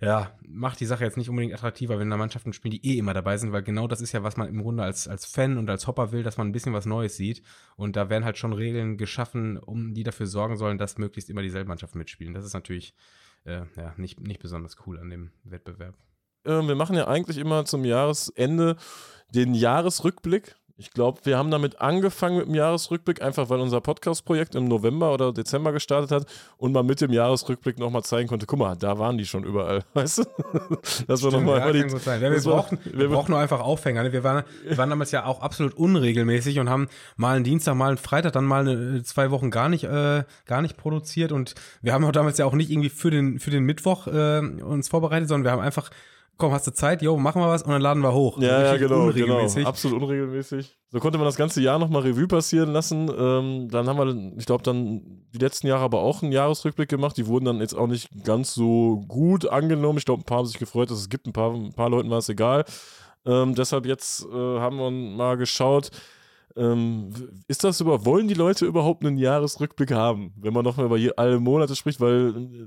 [0.00, 3.14] Ja, macht die Sache jetzt nicht unbedingt attraktiver, wenn da Mannschaften spielen, die eh immer
[3.14, 5.70] dabei sind, weil genau das ist ja, was man im Grunde als, als Fan und
[5.70, 7.42] als Hopper will, dass man ein bisschen was Neues sieht.
[7.76, 11.42] Und da werden halt schon Regeln geschaffen, um die dafür sorgen sollen, dass möglichst immer
[11.42, 12.34] dieselben Mannschaften mitspielen.
[12.34, 12.94] Das ist natürlich
[13.44, 15.94] äh, ja, nicht, nicht besonders cool an dem Wettbewerb.
[16.44, 18.76] Äh, wir machen ja eigentlich immer zum Jahresende
[19.34, 24.54] den Jahresrückblick ich glaube, wir haben damit angefangen mit dem Jahresrückblick, einfach weil unser Podcast-Projekt
[24.54, 28.58] im November oder Dezember gestartet hat und man mit dem Jahresrückblick nochmal zeigen konnte, guck
[28.58, 30.24] mal, da waren die schon überall, weißt du?
[31.06, 34.02] Das war nochmal ja, die, ja, wir, brauchen, wir brauchen nur einfach Aufhänger.
[34.02, 34.12] Ne?
[34.12, 37.88] Wir waren, wir waren damals ja auch absolut unregelmäßig und haben mal einen Dienstag, mal
[37.88, 41.92] einen Freitag, dann mal eine, zwei Wochen gar nicht, äh, gar nicht produziert und wir
[41.92, 45.28] haben auch damals ja auch nicht irgendwie für den, für den Mittwoch äh, uns vorbereitet,
[45.28, 45.90] sondern wir haben einfach
[46.36, 47.02] komm, hast du Zeit?
[47.02, 48.38] Jo, machen wir was und dann laden wir hoch.
[48.38, 49.46] Ja, ja genau, genau.
[49.64, 50.76] Absolut unregelmäßig.
[50.90, 53.10] So konnte man das ganze Jahr nochmal Revue passieren lassen.
[53.16, 57.16] Ähm, dann haben wir, ich glaube, dann die letzten Jahre aber auch einen Jahresrückblick gemacht.
[57.16, 59.98] Die wurden dann jetzt auch nicht ganz so gut angenommen.
[59.98, 61.26] Ich glaube, ein paar haben sich gefreut, dass es gibt.
[61.26, 62.64] Ein paar, ein paar Leuten war es egal.
[63.24, 65.90] Ähm, deshalb jetzt äh, haben wir mal geschaut,
[66.56, 67.10] ähm,
[67.48, 71.38] ist das über, wollen die Leute überhaupt einen Jahresrückblick haben, wenn man nochmal über alle
[71.38, 72.66] Monate spricht, weil äh,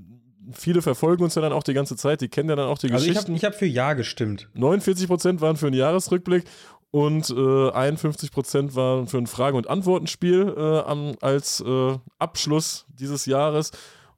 [0.52, 2.92] viele verfolgen uns ja dann auch die ganze Zeit, die kennen ja dann auch die
[2.92, 3.36] also Geschichten.
[3.36, 4.50] Ich habe hab für Ja gestimmt.
[4.54, 6.46] 49 Prozent waren für einen Jahresrückblick
[6.92, 12.86] und äh, 51 Prozent waren für ein Fragen- und Antwortenspiel äh, am, als äh, Abschluss
[12.88, 13.72] dieses Jahres.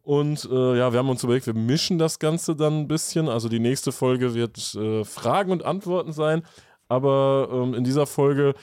[0.03, 3.27] Und äh, ja, wir haben uns überlegt, wir mischen das Ganze dann ein bisschen.
[3.27, 6.43] Also die nächste Folge wird äh, Fragen und Antworten sein.
[6.87, 8.53] Aber ähm, in dieser Folge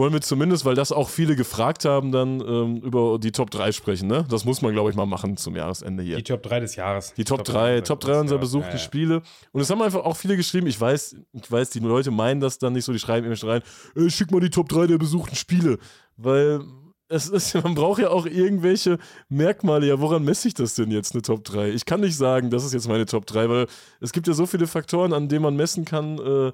[0.00, 3.70] wollen wir zumindest, weil das auch viele gefragt haben, dann ähm, über die Top 3
[3.70, 4.08] sprechen.
[4.08, 4.24] Ne?
[4.30, 6.16] Das muss man, glaube ich, mal machen zum Jahresende hier.
[6.16, 7.12] Die Top 3 des Jahres.
[7.12, 8.78] Die Top, Top 3, Top 3 unserer besuchten ja, ja.
[8.78, 9.22] Spiele.
[9.52, 10.66] Und es haben einfach auch viele geschrieben.
[10.68, 13.60] Ich weiß, ich weiß, die Leute meinen das dann nicht so, die schreiben immer rein,
[13.94, 15.78] äh, schick mal die Top 3 der besuchten Spiele.
[16.16, 16.60] Weil
[17.08, 18.96] es ist, man braucht ja auch irgendwelche
[19.28, 19.86] Merkmale.
[19.86, 21.68] Ja, woran messe ich das denn jetzt, eine Top 3?
[21.72, 23.66] Ich kann nicht sagen, das ist jetzt meine Top 3, weil
[24.00, 26.52] es gibt ja so viele Faktoren, an denen man messen kann, äh,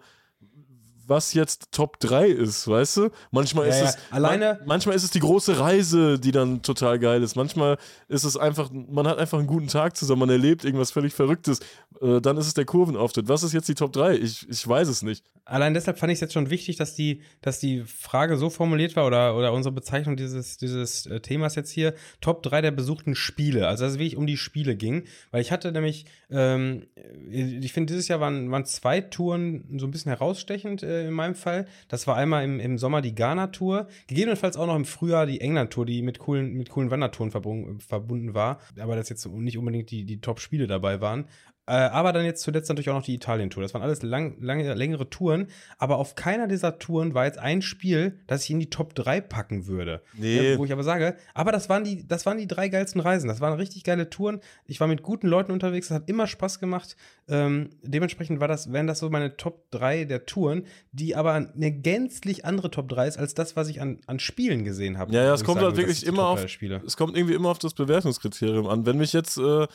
[1.06, 3.10] was jetzt Top 3 ist, weißt du?
[3.30, 7.22] Manchmal ja, ist es alleine manchmal ist es die große Reise, die dann total geil
[7.22, 7.36] ist.
[7.36, 7.78] Manchmal
[8.08, 11.60] ist es einfach man hat einfach einen guten Tag zusammen, man erlebt irgendwas völlig verrücktes.
[12.00, 13.28] Äh, dann ist es der Kurvenauftritt.
[13.28, 14.16] Was ist jetzt die Top 3?
[14.16, 15.24] Ich, ich weiß es nicht.
[15.44, 18.96] allein deshalb fand ich es jetzt schon wichtig, dass die, dass die Frage so formuliert
[18.96, 23.14] war oder, oder unsere Bezeichnung dieses, dieses äh, Themas jetzt hier, Top 3 der besuchten
[23.14, 23.68] Spiele.
[23.68, 25.04] Also, dass es wirklich um die Spiele ging.
[25.30, 26.86] Weil ich hatte nämlich, ähm,
[27.30, 31.34] ich finde, dieses Jahr waren, waren zwei Touren so ein bisschen herausstechend äh, in meinem
[31.34, 31.66] Fall.
[31.88, 35.86] Das war einmal im, im Sommer die Ghana-Tour, gegebenenfalls auch noch im Frühjahr die England-Tour,
[35.86, 38.60] die mit coolen, mit coolen Wandertouren verbunden war.
[38.78, 41.26] Aber das jetzt nicht unbedingt die, die Top-Spiele dabei waren.
[41.68, 43.62] Äh, aber dann jetzt zuletzt natürlich auch noch die Italien-Tour.
[43.62, 45.48] Das waren alles lang, lange, längere Touren.
[45.78, 49.20] Aber auf keiner dieser Touren war jetzt ein Spiel, das ich in die Top 3
[49.20, 50.02] packen würde.
[50.14, 50.52] Nee.
[50.52, 53.26] Ja, wo ich aber sage, aber das waren, die, das waren die drei geilsten Reisen.
[53.26, 54.40] Das waren richtig geile Touren.
[54.66, 55.88] Ich war mit guten Leuten unterwegs.
[55.88, 56.96] Das hat immer Spaß gemacht.
[57.28, 61.72] Ähm, dementsprechend war das, wären das so meine Top 3 der Touren, die aber eine
[61.72, 65.12] gänzlich andere Top 3 ist als das, was ich an, an Spielen gesehen habe.
[65.12, 68.68] Ja, ja, es kommt halt wirklich immer auf, es kommt irgendwie immer auf das Bewertungskriterium
[68.68, 68.86] an.
[68.86, 69.66] Wenn mich jetzt äh,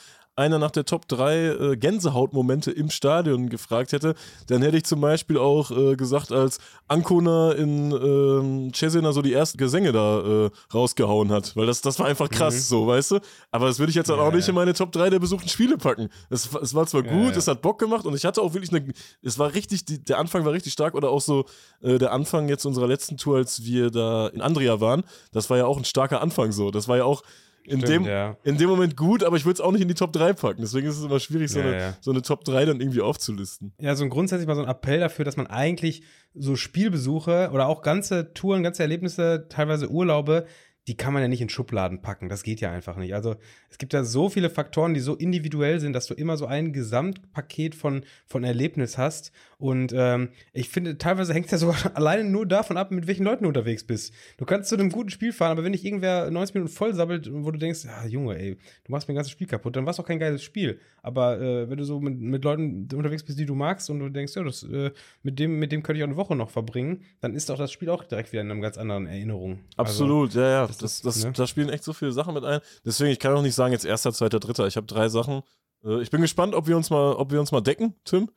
[0.42, 4.16] einer nach der Top 3 äh, Gänsehautmomente im Stadion gefragt hätte,
[4.48, 9.34] dann hätte ich zum Beispiel auch äh, gesagt, als Ancona in äh, Cesena so die
[9.34, 12.60] ersten Gesänge da äh, rausgehauen hat, weil das, das war einfach krass, mhm.
[12.60, 13.20] so, weißt du?
[13.52, 15.78] Aber das würde ich jetzt ja, auch nicht in meine Top 3 der besuchten Spiele
[15.78, 16.10] packen.
[16.30, 17.38] Es, es war zwar gut, ja.
[17.38, 20.18] es hat Bock gemacht und ich hatte auch wirklich eine, es war richtig, die, der
[20.18, 21.46] Anfang war richtig stark oder auch so
[21.82, 25.58] äh, der Anfang jetzt unserer letzten Tour, als wir da in Andrea waren, das war
[25.58, 26.72] ja auch ein starker Anfang so.
[26.72, 27.24] Das war ja auch,
[27.64, 28.38] in, Stimmt, dem, ja.
[28.44, 30.62] in dem Moment gut, aber ich würde es auch nicht in die Top 3 packen.
[30.62, 31.98] Deswegen ist es immer schwierig, so, ja, eine, ja.
[32.02, 33.74] so eine Top 3 dann irgendwie aufzulisten.
[33.80, 36.04] Ja, so ein grundsätzlich mal so ein Appell dafür, dass man eigentlich
[36.34, 40.46] so Spielbesuche oder auch ganze Touren, ganze Erlebnisse, teilweise Urlaube
[40.88, 42.28] die kann man ja nicht in Schubladen packen.
[42.28, 43.14] Das geht ja einfach nicht.
[43.14, 43.36] Also
[43.70, 46.74] es gibt ja so viele Faktoren, die so individuell sind, dass du immer so ein
[46.74, 49.32] Gesamtpaket von, von Erlebnis hast.
[49.60, 53.26] Und ähm, ich finde, teilweise hängt es ja sogar alleine nur davon ab, mit welchen
[53.26, 54.12] Leuten du unterwegs bist.
[54.38, 57.30] Du kannst zu einem guten Spiel fahren, aber wenn dich irgendwer 90 Minuten voll sabbelt,
[57.32, 59.92] wo du denkst, ja, Junge, ey, du machst mir ein ganzes Spiel kaputt, dann war
[59.92, 60.80] es auch kein geiles Spiel.
[61.04, 64.10] Aber äh, wenn du so mit, mit Leuten unterwegs bist, die du magst und du
[64.10, 67.04] denkst, ja, das, äh, mit, dem, mit dem könnte ich auch eine Woche noch verbringen,
[67.20, 69.60] dann ist auch das Spiel auch direkt wieder in einer ganz anderen Erinnerung.
[69.78, 71.32] Also Absolut, also, ja, ja das, das, ne?
[71.32, 72.62] da spielen echt so viele Sachen mit ein.
[72.86, 74.68] Deswegen, ich kann auch nicht sagen, jetzt erster, zweiter, dritter.
[74.68, 75.44] Ich habe drei Sachen.
[75.84, 78.30] Äh, ich bin gespannt, ob wir uns mal, ob wir uns mal decken, Tim.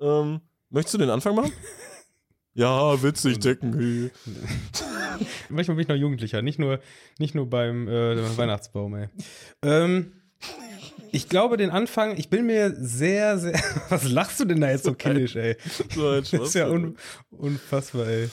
[0.00, 1.52] Ähm, möchtest du den Anfang machen?
[2.54, 4.10] ja, witzig, decken.
[5.48, 6.80] Manchmal bin ich noch Jugendlicher, nicht nur,
[7.18, 9.08] nicht nur beim äh, Weihnachtsbaum, ey.
[9.62, 10.12] Ähm,
[11.14, 13.52] ich glaube, den Anfang, ich bin mir sehr, sehr.
[13.88, 15.56] Was lachst du denn da jetzt so kindisch, ey?
[15.94, 16.96] So ein das ist ja un,
[17.30, 18.28] unfassbar, ey.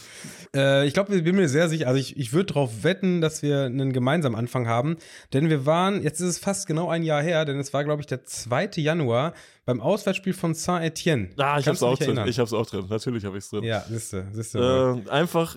[0.56, 3.44] Äh, ich glaube, ich bin mir sehr sicher, also ich, ich würde darauf wetten, dass
[3.44, 4.98] wir einen gemeinsamen Anfang haben.
[5.32, 8.02] Denn wir waren, jetzt ist es fast genau ein Jahr her, denn es war, glaube
[8.02, 8.72] ich, der 2.
[8.78, 9.34] Januar
[9.66, 11.30] beim Auswärtsspiel von Saint-Etienne.
[11.38, 12.20] Ah, ich hab's auch drin.
[12.26, 12.86] Ich hab's auch drin.
[12.90, 13.64] Natürlich habe ich es drin.
[13.64, 15.04] Ja, siehste, siehste.
[15.06, 15.56] Äh, einfach,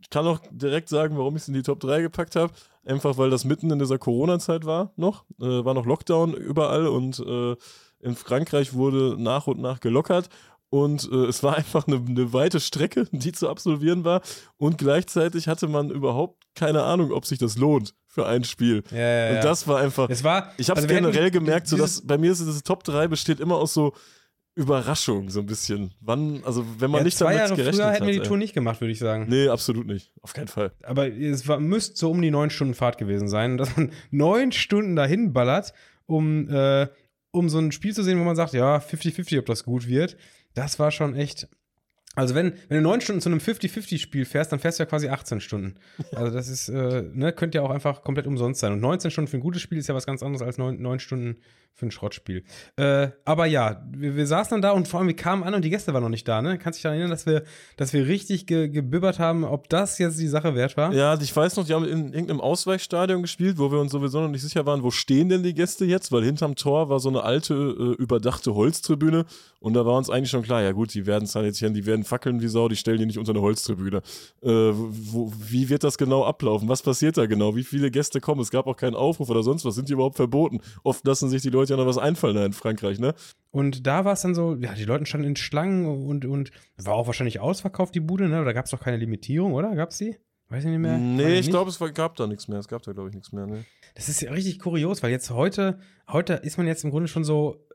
[0.00, 2.52] ich kann auch direkt sagen, warum ich es in die Top 3 gepackt habe.
[2.84, 5.24] Einfach weil das mitten in dieser Corona-Zeit war noch.
[5.40, 7.54] Äh, war noch Lockdown überall und äh,
[8.00, 10.30] in Frankreich wurde nach und nach gelockert.
[10.70, 14.22] Und äh, es war einfach eine, eine, weite Strecke, die zu absolvieren war.
[14.56, 18.82] Und gleichzeitig hatte man überhaupt keine Ahnung, ob sich das lohnt für ein Spiel.
[18.90, 19.36] Ja, ja, ja.
[19.36, 20.10] Und das war einfach.
[20.10, 22.84] Es war, ich habe es also generell gemerkt, so dass bei mir ist das Top
[22.84, 23.94] 3 besteht immer aus so
[24.58, 25.94] Überraschung, so ein bisschen.
[26.00, 28.36] Wann, also wenn man ja, nicht zwei damit Jahre gerechnet früher hätten wir die Tour
[28.36, 29.26] nicht gemacht, würde ich sagen.
[29.28, 30.12] Nee, absolut nicht.
[30.20, 30.72] Auf keinen Fall.
[30.82, 33.56] Aber es war, müsste so um die neun Stunden Fahrt gewesen sein.
[33.56, 35.74] Dass man neun Stunden dahin ballert,
[36.06, 36.88] um, äh,
[37.30, 40.16] um so ein Spiel zu sehen, wo man sagt, ja, 50-50, ob das gut wird.
[40.54, 41.48] Das war schon echt
[42.18, 45.08] also wenn, wenn du neun Stunden zu einem 50-50-Spiel fährst, dann fährst du ja quasi
[45.08, 45.76] 18 Stunden.
[46.16, 48.72] Also das ist, äh, ne, könnte ja auch einfach komplett umsonst sein.
[48.72, 50.98] Und 19 Stunden für ein gutes Spiel ist ja was ganz anderes als neun, neun
[50.98, 51.36] Stunden
[51.74, 52.42] für ein Schrottspiel.
[52.74, 55.64] Äh, aber ja, wir, wir, saßen dann da und vor allem wir kamen an und
[55.64, 56.58] die Gäste waren noch nicht da, ne?
[56.58, 57.44] Kannst du dich daran erinnern, dass wir,
[57.76, 60.92] dass wir richtig ge, gebibbert haben, ob das jetzt die Sache wert war?
[60.92, 64.28] Ja, ich weiß noch, die haben in irgendeinem Ausweichstadion gespielt, wo wir uns sowieso noch
[64.28, 66.10] nicht sicher waren, wo stehen denn die Gäste jetzt?
[66.10, 69.24] Weil hinterm Tor war so eine alte, äh, überdachte Holztribüne
[69.60, 72.40] und da war uns eigentlich schon klar, ja gut, die werden salutieren, die werden fackeln
[72.40, 73.98] wie Sau, die stellen die nicht unter eine Holztribüne.
[74.42, 76.68] Äh, wo, wie wird das genau ablaufen?
[76.68, 77.56] Was passiert da genau?
[77.56, 78.40] Wie viele Gäste kommen?
[78.40, 79.74] Es gab auch keinen Aufruf oder sonst was.
[79.74, 80.60] Sind die überhaupt verboten?
[80.84, 83.14] Oft lassen sich die Leute ja noch was einfallen da in Frankreich, ne?
[83.50, 86.94] Und da war es dann so, ja, die Leute standen in Schlangen und, und war
[86.94, 88.44] auch wahrscheinlich ausverkauft, die Bude, ne?
[88.44, 89.74] Da gab es doch keine Limitierung, oder?
[89.74, 90.16] Gab es die?
[90.50, 90.96] Weiß ich nicht mehr.
[90.96, 92.58] Nee, ich glaube, es gab da nichts mehr.
[92.58, 93.46] Es gab da, glaube ich, nichts mehr.
[93.46, 93.64] Ne?
[93.94, 95.78] Das ist ja richtig kurios, weil jetzt heute,
[96.10, 97.67] heute ist man jetzt im Grunde schon so,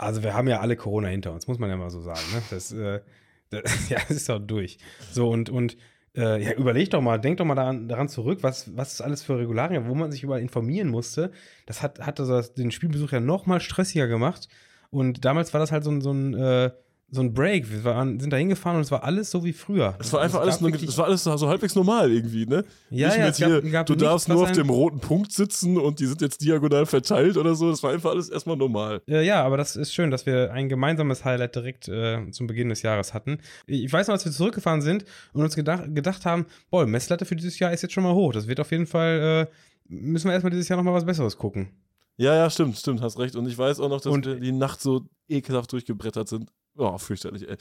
[0.00, 2.20] also wir haben ja alle Corona hinter uns, muss man ja mal so sagen.
[2.32, 2.42] Ne?
[2.50, 3.00] Das, äh,
[3.50, 4.78] das, ja, das ist doch durch.
[5.12, 5.76] So, und, und
[6.16, 9.22] äh, ja, überleg doch mal, denk doch mal daran, daran zurück, was, was ist alles
[9.22, 11.30] für Regularien, wo man sich überall informieren musste.
[11.66, 14.48] Das hat, hat also den Spielbesuch ja noch mal stressiger gemacht.
[14.90, 16.70] Und damals war das halt so ein, so ein äh,
[17.12, 17.70] so ein Break.
[17.70, 19.96] Wir waren, sind da hingefahren und es war alles so wie früher.
[19.98, 22.64] Es war einfach alles, nur, es war alles so halbwegs normal irgendwie, ne?
[22.90, 25.76] Ja, Nicht ja, mit hier, gab, gab du darfst nur auf dem roten Punkt sitzen
[25.76, 27.70] und die sind jetzt diagonal verteilt oder so.
[27.70, 29.02] Das war einfach alles erstmal normal.
[29.06, 32.68] Ja, ja, aber das ist schön, dass wir ein gemeinsames Highlight direkt äh, zum Beginn
[32.68, 33.38] des Jahres hatten.
[33.66, 37.36] Ich weiß noch, als wir zurückgefahren sind und uns gedacht, gedacht haben, boah, Messlatte für
[37.36, 38.32] dieses Jahr ist jetzt schon mal hoch.
[38.32, 39.54] Das wird auf jeden Fall, äh,
[39.88, 41.70] müssen wir erstmal dieses Jahr nochmal was Besseres gucken.
[42.16, 43.34] Ja, ja, stimmt, stimmt, hast recht.
[43.34, 46.50] Und ich weiß auch noch, dass und, wir die Nacht so ekelhaft durchgebrettert sind.
[46.76, 47.56] Oh, fürchterlich, ey.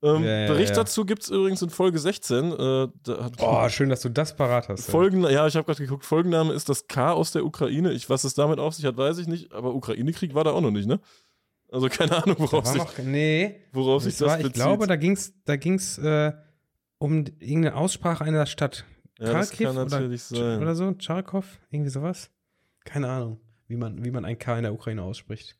[0.00, 0.76] Ähm, ja, ja, Bericht ja.
[0.76, 2.52] dazu gibt es übrigens in Folge 16.
[2.52, 2.88] Äh,
[3.40, 4.88] oh, schön, dass du das parat hast.
[4.88, 6.04] Folgen, ja, ich habe gerade geguckt.
[6.04, 7.92] Folgenname ist das K aus der Ukraine.
[7.92, 9.52] Ich, was es damit auf sich hat, weiß ich nicht.
[9.52, 11.00] Aber Ukraine-Krieg war da auch noch nicht, ne?
[11.70, 14.56] Also keine Ahnung, worauf sich, noch, nee, worauf sich das war, bezieht.
[14.56, 16.32] Ich glaube, da ging es da ging's, äh,
[16.98, 18.84] um irgendeine Aussprache einer Stadt.
[19.18, 20.62] Ja, Kharkiv das kann natürlich oder, sein.
[20.62, 22.30] Oder so, Charkov, irgendwie sowas.
[22.84, 25.57] Keine Ahnung, wie man, wie man ein K in der Ukraine ausspricht.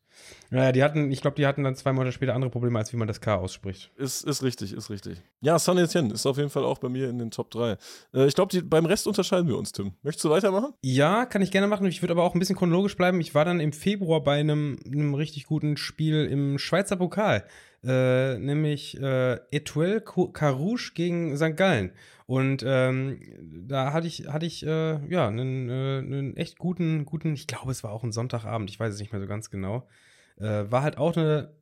[0.51, 2.97] Naja, die hatten, ich glaube, die hatten dann zwei Monate später andere Probleme, als wie
[2.97, 3.91] man das K ausspricht.
[3.97, 5.21] Ist, ist richtig, ist richtig.
[5.41, 7.77] Ja, Sun Etienne ist auf jeden Fall auch bei mir in den Top 3.
[8.15, 9.93] Äh, ich glaube, beim Rest unterscheiden wir uns, Tim.
[10.03, 10.73] Möchtest du weitermachen?
[10.83, 11.87] Ja, kann ich gerne machen.
[11.87, 13.21] Ich würde aber auch ein bisschen chronologisch bleiben.
[13.21, 17.45] Ich war dann im Februar bei einem, einem richtig guten Spiel im Schweizer Pokal.
[17.85, 21.57] Äh, nämlich äh, Etoile Carouge gegen St.
[21.57, 21.93] Gallen.
[22.27, 23.21] Und ähm,
[23.67, 27.71] da hatte ich, hatte ich äh, ja einen, äh, einen echt guten, guten, ich glaube,
[27.71, 29.89] es war auch ein Sonntagabend, ich weiß es nicht mehr so ganz genau.
[30.37, 31.55] Äh, war halt auch eine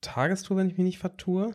[0.00, 1.54] Tagestour, wenn ich mich nicht vertue.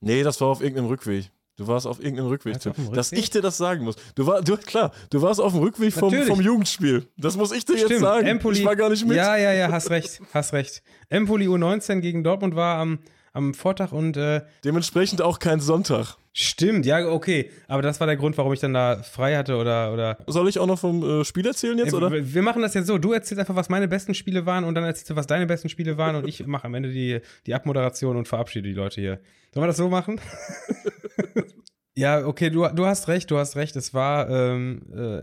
[0.00, 1.30] Nee, das war auf irgendeinem Rückweg.
[1.58, 2.72] Du warst auf irgendeinem Rückweg, Tim.
[2.92, 3.96] Dass ich dir das sagen muss.
[4.14, 7.08] Du war, du, klar, du warst auf dem Rückweg vom, vom Jugendspiel.
[7.16, 7.90] Das muss ich dir Stimmt.
[7.90, 8.26] jetzt sagen.
[8.28, 9.16] Empoli, ich war gar nicht mit.
[9.16, 10.82] Ja, ja, ja, hast recht, hast recht.
[11.08, 13.00] Empoli U19 gegen Dortmund war am,
[13.38, 16.16] am Vortag und äh, dementsprechend auch kein Sonntag.
[16.32, 17.50] Stimmt, ja, okay.
[17.66, 19.92] Aber das war der Grund, warum ich dann da frei hatte oder.
[19.92, 22.12] oder Soll ich auch noch vom äh, Spiel erzählen jetzt, oder?
[22.12, 22.98] Wir machen das jetzt so.
[22.98, 25.68] Du erzählst einfach, was meine besten Spiele waren und dann erzählst du, was deine besten
[25.68, 29.20] Spiele waren und ich mache am Ende die, die Abmoderation und verabschiede die Leute hier.
[29.54, 30.20] Sollen wir das so machen?
[31.96, 33.74] ja, okay, du, du hast recht, du hast recht.
[33.76, 35.22] Es war ähm, äh,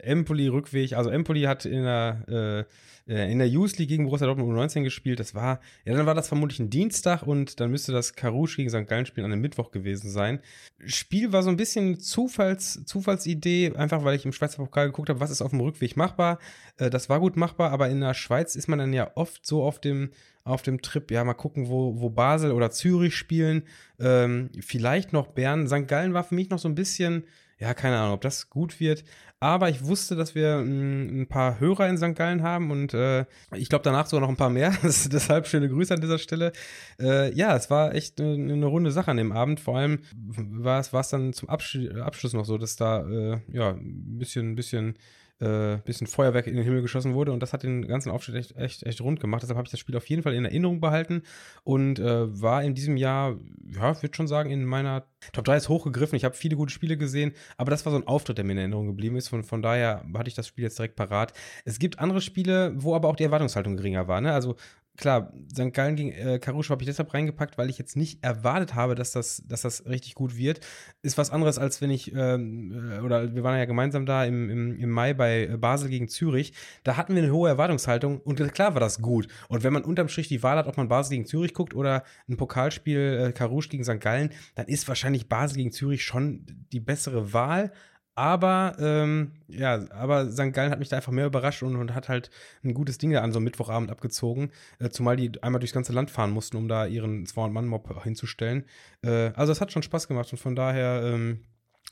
[0.00, 0.94] Empoli-Rückweg.
[0.94, 2.24] Also Empoli hat in der.
[2.28, 2.64] Äh, äh,
[3.06, 5.20] in der Youth League gegen Borussia Dortmund U19 gespielt.
[5.20, 8.70] Das war, ja, dann war das vermutlich ein Dienstag und dann müsste das Karouche gegen
[8.70, 8.88] St.
[8.88, 10.40] Gallen Spiel an einem Mittwoch gewesen sein.
[10.84, 15.20] Spiel war so ein bisschen Zufalls, Zufallsidee, einfach weil ich im Schweizer Pokal geguckt habe,
[15.20, 16.40] was ist auf dem Rückweg machbar.
[16.78, 19.62] Äh, das war gut machbar, aber in der Schweiz ist man dann ja oft so
[19.62, 20.10] auf dem,
[20.42, 23.62] auf dem Trip, ja, mal gucken, wo, wo Basel oder Zürich spielen.
[24.00, 25.68] Ähm, vielleicht noch Bern.
[25.68, 25.86] St.
[25.86, 27.24] Gallen war für mich noch so ein bisschen,
[27.58, 29.04] ja, keine Ahnung, ob das gut wird.
[29.38, 32.14] Aber ich wusste, dass wir m, ein paar Hörer in St.
[32.14, 34.74] Gallen haben und äh, ich glaube danach sogar noch ein paar mehr.
[34.82, 36.52] Deshalb schöne Grüße an dieser Stelle.
[36.98, 39.60] Äh, ja, es war echt eine, eine, runde Sache an dem Abend.
[39.60, 44.18] Vor allem war es dann zum Absch Abschluss noch so, dass da äh, ja ein
[44.18, 44.96] bisschen, ein bisschen
[45.40, 48.56] äh, bisschen Feuerwerk in den Himmel geschossen wurde und das hat den ganzen Aufstieg echt,
[48.56, 49.42] echt, echt rund gemacht.
[49.42, 51.22] Deshalb habe ich das Spiel auf jeden Fall in Erinnerung behalten
[51.64, 53.36] und äh, war in diesem Jahr,
[53.68, 56.16] ja, ich würde schon sagen, in meiner Top 3 ist hochgegriffen.
[56.16, 58.58] Ich habe viele gute Spiele gesehen, aber das war so ein Auftritt, der mir in
[58.58, 59.28] Erinnerung geblieben ist.
[59.28, 61.32] Von, von daher hatte ich das Spiel jetzt direkt parat.
[61.64, 64.20] Es gibt andere Spiele, wo aber auch die Erwartungshaltung geringer war.
[64.20, 64.32] Ne?
[64.32, 64.56] Also
[64.96, 65.72] klar, St.
[65.72, 69.12] Gallen gegen äh, Karusch habe ich deshalb reingepackt, weil ich jetzt nicht erwartet habe, dass
[69.12, 70.60] das, dass das richtig gut wird.
[71.02, 74.50] Ist was anderes, als wenn ich, ähm, äh, oder wir waren ja gemeinsam da im,
[74.50, 76.52] im, im Mai bei Basel gegen Zürich.
[76.84, 79.28] Da hatten wir eine hohe Erwartungshaltung und klar war das gut.
[79.48, 82.04] Und wenn man unterm Strich die Wahl hat, ob man Basel gegen Zürich guckt oder
[82.28, 84.00] ein Pokalspiel äh, Karusch gegen St.
[84.00, 87.72] Gallen, dann ist wahrscheinlich Basel gegen Zürich schon die bessere Wahl.
[88.16, 90.52] Aber ähm, ja, aber St.
[90.54, 92.30] Gallen hat mich da einfach mehr überrascht und, und hat halt
[92.64, 94.50] ein gutes Ding da an so einem Mittwochabend abgezogen.
[94.78, 98.64] Äh, zumal die einmal durchs ganze Land fahren mussten, um da ihren 200-Mann-Mob hinzustellen.
[99.02, 101.40] Äh, also es hat schon Spaß gemacht und von daher ähm,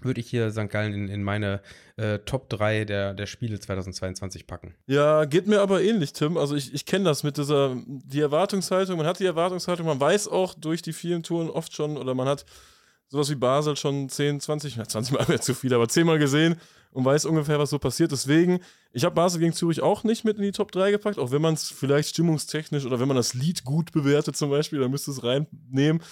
[0.01, 0.71] würde ich hier St.
[0.71, 1.61] Gallen in, in meine
[1.97, 4.75] äh, Top 3 der, der Spiele 2022 packen.
[4.87, 6.39] Ja, geht mir aber ähnlich, Tim.
[6.39, 10.29] Also ich, ich kenne das mit dieser, die Erwartungshaltung, man hat die Erwartungshaltung, man weiß
[10.29, 12.47] auch durch die vielen Touren oft schon oder man hat
[13.09, 16.57] sowas wie Basel schon 10, 20, 20 Mal wäre zu viel, aber 10 Mal gesehen
[16.93, 18.13] und weiß ungefähr, was so passiert.
[18.13, 18.61] Deswegen,
[18.93, 21.43] ich habe Basel gegen Zürich auch nicht mit in die Top 3 gepackt, auch wenn
[21.43, 25.11] man es vielleicht stimmungstechnisch oder wenn man das Lied gut bewertet zum Beispiel, dann müsste
[25.11, 26.03] es reinnehmen.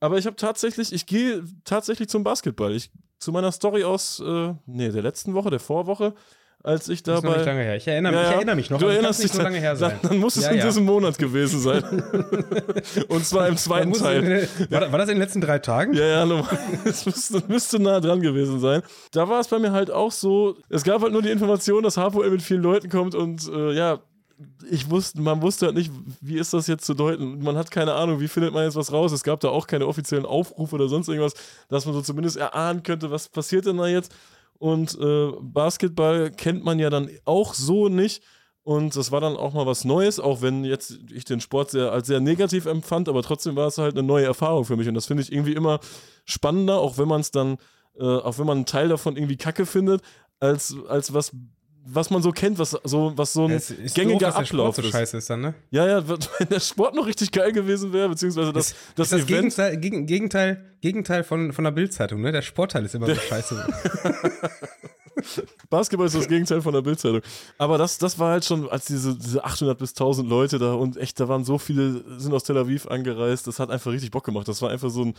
[0.00, 2.74] Aber ich habe tatsächlich, ich gehe tatsächlich zum Basketball.
[2.74, 6.14] Ich, zu meiner Story aus, äh, nee, der letzten Woche, der Vorwoche,
[6.64, 7.14] als ich dabei.
[7.14, 7.76] Das ist noch nicht lange her.
[7.76, 8.28] Ich erinnere, ja, ja.
[8.28, 8.78] ich erinnere mich noch.
[8.78, 9.98] Du erinnerst dich so lange her sein.
[10.00, 11.84] Dann, dann muss es ja, in diesem Monat gewesen sein.
[13.08, 14.48] Und zwar im zweiten Teil.
[14.70, 15.92] War, war, das in den letzten drei Tagen?
[15.92, 16.58] Ja, ja, normal.
[16.86, 18.82] Es müsste, müsste, nah dran gewesen sein.
[19.12, 20.56] Da war es bei mir halt auch so.
[20.70, 24.00] Es gab halt nur die Information, dass HVL mit vielen Leuten kommt und äh, ja.
[24.68, 27.40] Ich wusste, man wusste halt nicht, wie ist das jetzt zu deuten.
[27.44, 29.12] Man hat keine Ahnung, wie findet man jetzt was raus.
[29.12, 31.34] Es gab da auch keine offiziellen Aufrufe oder sonst irgendwas,
[31.68, 34.12] dass man so zumindest erahnen könnte, was passiert denn da jetzt.
[34.64, 38.22] Und äh, Basketball kennt man ja dann auch so nicht.
[38.62, 41.92] Und das war dann auch mal was Neues, auch wenn jetzt ich den Sport sehr,
[41.92, 44.88] als sehr negativ empfand, aber trotzdem war es halt eine neue Erfahrung für mich.
[44.88, 45.80] Und das finde ich irgendwie immer
[46.24, 47.58] spannender, auch wenn man es dann,
[47.98, 50.00] äh, auch wenn man einen Teil davon irgendwie kacke findet,
[50.40, 51.32] als, als was
[51.86, 54.76] was man so kennt, was so, was so ein Es ist gängiger doof, der Ablauf
[54.76, 54.90] so ist.
[54.90, 55.54] scheiße ist dann, ne?
[55.70, 56.18] Ja, ja, wenn
[56.48, 59.26] der Sport noch richtig geil gewesen wäre, beziehungsweise das, das, ist das.
[59.26, 62.32] Gegenteil, Gegen, Gegenteil, Gegenteil von, von der Bildzeitung, ne?
[62.32, 63.66] Der Sportteil ist immer so scheiße.
[65.70, 67.20] Basketball ist das Gegenteil von der Bildzeitung.
[67.58, 70.96] Aber das, das war halt schon, als diese, diese 800 bis 1000 Leute da und
[70.96, 74.24] echt, da waren so viele, sind aus Tel Aviv angereist, das hat einfach richtig Bock
[74.24, 74.48] gemacht.
[74.48, 75.14] Das war einfach so ein,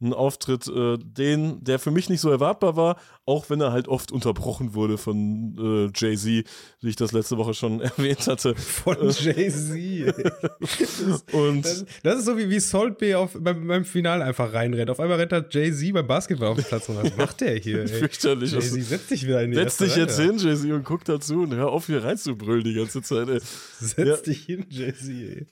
[0.00, 3.88] ein Auftritt, äh, den, der für mich nicht so erwartbar war, auch wenn er halt
[3.88, 6.44] oft unterbrochen wurde von äh, Jay-Z,
[6.80, 8.54] wie ich das letzte Woche schon erwähnt hatte.
[8.54, 10.14] Von Jay-Z.
[11.32, 14.90] Und Das, das ist so wie, wie Salt Bay auf, beim, beim Finale einfach reinrennt.
[14.90, 16.88] Auf einmal rennt da Jay-Z beim Basketball auf den Platz.
[16.88, 17.88] Und was macht der hier, ey?
[17.88, 18.52] fürchterlich.
[18.52, 21.54] Jay-Z, setz dich wieder in die Setz dich jetzt hin, Jay-Z, und guck dazu und
[21.54, 23.40] hör auf, hier reinzubrüllen die ganze Zeit, ey.
[23.80, 24.16] Setz Ja.
[24.16, 25.46] dich hin, Jay-Z, ey.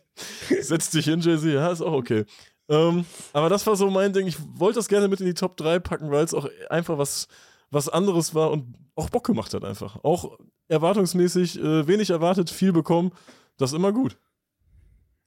[0.63, 2.25] Setz dich hin, Jay-Z, ja, ist auch okay.
[2.69, 4.27] Ähm, aber das war so mein Ding.
[4.27, 7.29] Ich wollte das gerne mit in die Top 3 packen, weil es auch einfach was,
[7.71, 10.03] was anderes war und auch Bock gemacht hat einfach.
[10.05, 10.39] Auch
[10.69, 13.13] erwartungsmäßig äh, wenig erwartet, viel bekommen.
[13.57, 14.19] Das ist immer gut.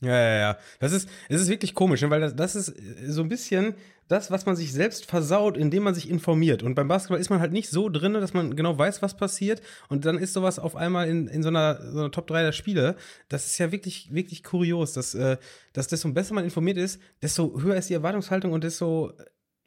[0.01, 0.57] Ja, ja, ja.
[0.79, 2.09] Das ist, es ist wirklich komisch, ne?
[2.09, 3.75] weil das, das ist äh, so ein bisschen
[4.09, 6.63] das, was man sich selbst versaut, indem man sich informiert.
[6.63, 9.61] Und beim Basketball ist man halt nicht so drin, dass man genau weiß, was passiert.
[9.87, 12.51] Und dann ist sowas auf einmal in, in so, einer, so einer Top 3 der
[12.51, 12.95] Spiele.
[13.29, 15.37] Das ist ja wirklich, wirklich kurios, dass, äh,
[15.73, 19.13] dass desto besser man informiert ist, desto höher ist die Erwartungshaltung und desto,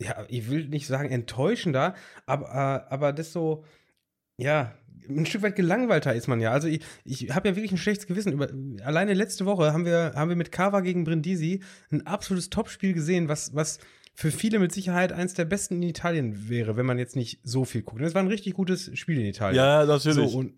[0.01, 1.95] ja, ich will nicht sagen enttäuschender,
[2.26, 3.64] aber, äh, aber desto,
[4.38, 4.74] ja,
[5.09, 6.51] ein Stück weit gelangweilter ist man ja.
[6.51, 8.32] Also ich, ich habe ja wirklich ein schlechtes Gewissen.
[8.32, 8.49] Über,
[8.84, 13.28] alleine letzte Woche haben wir, haben wir mit Kava gegen Brindisi ein absolutes Topspiel gesehen,
[13.28, 13.78] was, was
[14.15, 17.65] für viele mit Sicherheit eins der besten in Italien wäre, wenn man jetzt nicht so
[17.65, 18.03] viel guckt.
[18.03, 19.57] Das war ein richtig gutes Spiel in Italien.
[19.57, 20.35] Ja, so, natürlich.
[20.35, 20.55] und,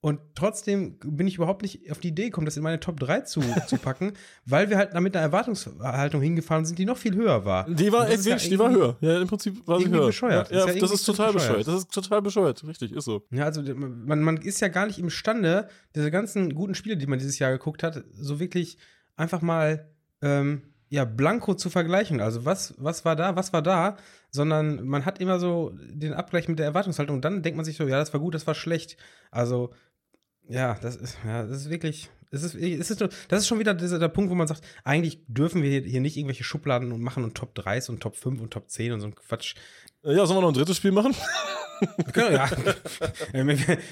[0.00, 3.20] und trotzdem bin ich überhaupt nicht auf die Idee gekommen, das in meine Top 3
[3.22, 4.12] zu, zu packen,
[4.44, 7.68] weil wir halt da mit einer Erwartungshaltung hingefahren sind, die noch viel höher war.
[7.68, 8.96] die war Und ja die war höher.
[9.00, 10.06] Ja, im Prinzip war sie höher.
[10.06, 10.50] bescheuert.
[10.50, 11.58] Ja, Ist ja, ja das ist total bescheuert.
[11.58, 11.68] bescheuert.
[11.68, 12.64] Das ist total bescheuert.
[12.66, 13.22] Richtig, ist so.
[13.30, 17.18] Ja, also man, man ist ja gar nicht imstande, diese ganzen guten Spiele, die man
[17.18, 18.78] dieses Jahr geguckt hat, so wirklich
[19.16, 19.88] einfach mal
[20.22, 22.20] ähm, ja, blanko zu vergleichen.
[22.20, 23.96] Also was, was war da, was war da,
[24.30, 27.76] sondern man hat immer so den Abgleich mit der Erwartungshaltung und dann denkt man sich
[27.76, 28.96] so, ja, das war gut, das war schlecht.
[29.30, 29.72] Also,
[30.48, 32.10] ja, das ist, ja, das ist wirklich.
[32.30, 35.20] Es ist, es ist, das ist schon wieder dieser, der Punkt, wo man sagt, eigentlich
[35.28, 38.50] dürfen wir hier, nicht irgendwelche Schubladen und machen und Top 3s und Top 5 und
[38.52, 39.54] Top 10 und so ein Quatsch.
[40.04, 41.14] Äh, Ja, sollen wir noch ein drittes Spiel machen?
[42.12, 42.50] Können, ja.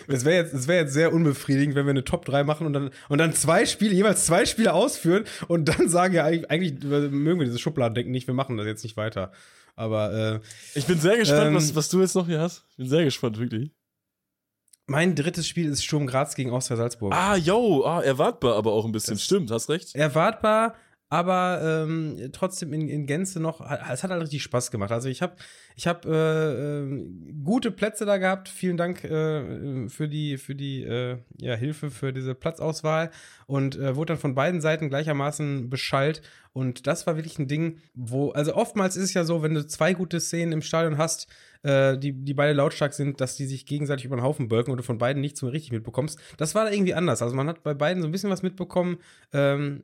[0.08, 2.72] Es wäre jetzt, es wär jetzt sehr unbefriedigend, wenn wir eine Top 3 machen und
[2.72, 6.82] dann, und dann zwei Spiele, jeweils zwei Spiele ausführen und dann sagen ja eigentlich, eigentlich
[6.82, 9.32] mögen wir diese Schubladendenken nicht, wir machen das jetzt nicht weiter.
[9.76, 10.40] Aber äh,
[10.78, 12.64] Ich bin sehr gespannt, Ähm, was, was du jetzt noch hier hast.
[12.70, 13.70] Ich bin sehr gespannt, wirklich.
[14.86, 17.12] Mein drittes Spiel ist Sturm Graz gegen Austria Salzburg.
[17.14, 19.14] Ah, yo, ah, erwartbar aber auch ein bisschen.
[19.14, 19.94] Das- Stimmt, hast recht.
[19.94, 20.74] erwartbar,
[21.08, 23.60] aber ähm, trotzdem in, in Gänze noch,
[23.92, 24.90] es hat halt richtig Spaß gemacht.
[24.90, 25.36] Also ich habe
[25.76, 27.06] ich hab, äh, äh,
[27.44, 28.48] gute Plätze da gehabt.
[28.48, 33.10] Vielen Dank äh, für die, für die äh, ja, Hilfe für diese Platzauswahl
[33.46, 36.22] und äh, wurde dann von beiden Seiten gleichermaßen beschallt.
[36.52, 39.64] Und das war wirklich ein Ding, wo, also oftmals ist es ja so, wenn du
[39.66, 41.28] zwei gute Szenen im Stadion hast,
[41.66, 44.78] äh, die, die beide lautstark sind, dass die sich gegenseitig über den Haufen bölken und
[44.78, 46.18] du von beiden nichts mehr richtig mitbekommst.
[46.36, 47.22] Das war da irgendwie anders.
[47.22, 48.98] Also man hat bei beiden so ein bisschen was mitbekommen.
[49.32, 49.82] Ähm,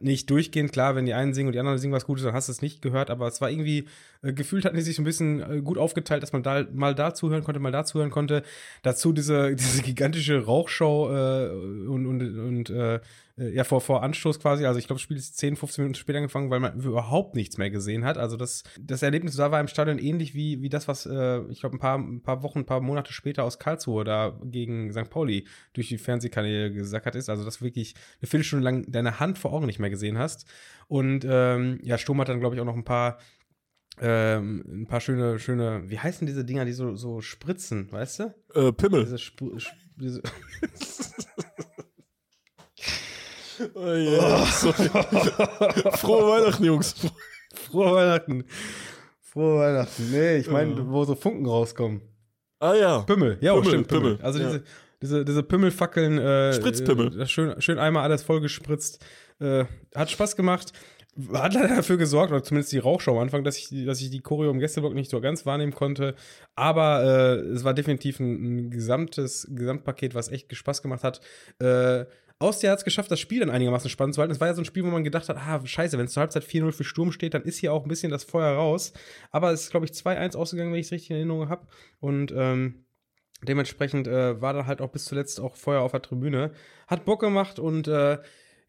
[0.00, 2.48] nicht durchgehend, klar, wenn die einen singen und die anderen singen was Gutes, dann hast
[2.48, 3.86] du es nicht gehört, aber es war irgendwie,
[4.22, 6.94] äh, gefühlt hatten die sich so ein bisschen äh, gut aufgeteilt, dass man da mal
[6.94, 8.42] da zuhören konnte, mal da zuhören konnte.
[8.82, 11.48] Dazu diese, diese gigantische Rauchshow äh,
[11.88, 13.00] und, und, und äh,
[13.38, 15.98] äh, ja, vor, vor Anstoß quasi, also ich glaube, das Spiel ist 10, 15 Minuten
[15.98, 18.18] später angefangen, weil man überhaupt nichts mehr gesehen hat.
[18.18, 21.60] Also das, das Erlebnis da war im Stadion ähnlich wie, wie das, was äh, ich
[21.60, 25.10] glaube, ein paar, ein paar Wochen, ein paar Monate später aus Karlsruhe da gegen St.
[25.10, 27.28] Pauli durch die Fernsehkanäle gesackert ist.
[27.28, 30.46] Also dass du wirklich eine Viertelstunde lang deine Hand vor Augen nicht mehr gesehen hast.
[30.88, 33.18] Und ähm, ja, Sturm hat dann, glaube ich, auch noch ein paar
[34.00, 38.34] ähm, ein paar schöne, schöne, wie heißen diese Dinger, die so, so spritzen, weißt du?
[38.54, 39.02] Äh, Pimmel.
[39.04, 40.22] Diese, Sp Sp diese
[43.74, 44.44] Oh, yeah.
[45.96, 46.94] Frohe Weihnachten, Jungs.
[47.70, 48.44] Frohe Weihnachten.
[49.20, 50.10] Frohe Weihnachten.
[50.10, 52.02] Nee, ich meine, wo so Funken rauskommen.
[52.60, 52.98] Ah ja.
[53.00, 54.10] Pimmel, ja, Pimmel, stimmt, Pimmel.
[54.16, 54.46] Pimmel, Also ja.
[54.46, 54.64] diese,
[55.02, 56.18] diese, diese Pimmelfackeln.
[56.18, 57.20] Äh, Spritzpimmel.
[57.22, 59.04] Äh, schön, schön einmal alles vollgespritzt.
[59.40, 60.72] Äh, hat Spaß gemacht.
[61.32, 64.10] Hat leider dafür gesorgt, oder zumindest die Rauchschau am Anfang, dass ich, die- dass ich
[64.10, 66.14] die Choreo im Gästeblock nicht so ganz wahrnehmen konnte.
[66.54, 71.20] Aber äh, es war definitiv ein, ein gesamtes Gesamtpaket, was echt Spaß gemacht hat.
[71.60, 72.04] Äh,
[72.40, 74.32] Austria hat es geschafft, das Spiel dann einigermaßen spannend zu halten.
[74.32, 76.20] Es war ja so ein Spiel, wo man gedacht hat, ah, scheiße, wenn es zur
[76.20, 78.92] Halbzeit 4-0 für Sturm steht, dann ist hier auch ein bisschen das Feuer raus.
[79.32, 81.66] Aber es ist, glaube ich, 2-1 ausgegangen, wenn ich es richtig in Erinnerung habe.
[82.00, 82.84] Und ähm,
[83.42, 86.50] Dementsprechend äh, war da halt auch bis zuletzt auch Feuer auf der Tribüne.
[86.88, 88.18] Hat Bock gemacht und äh,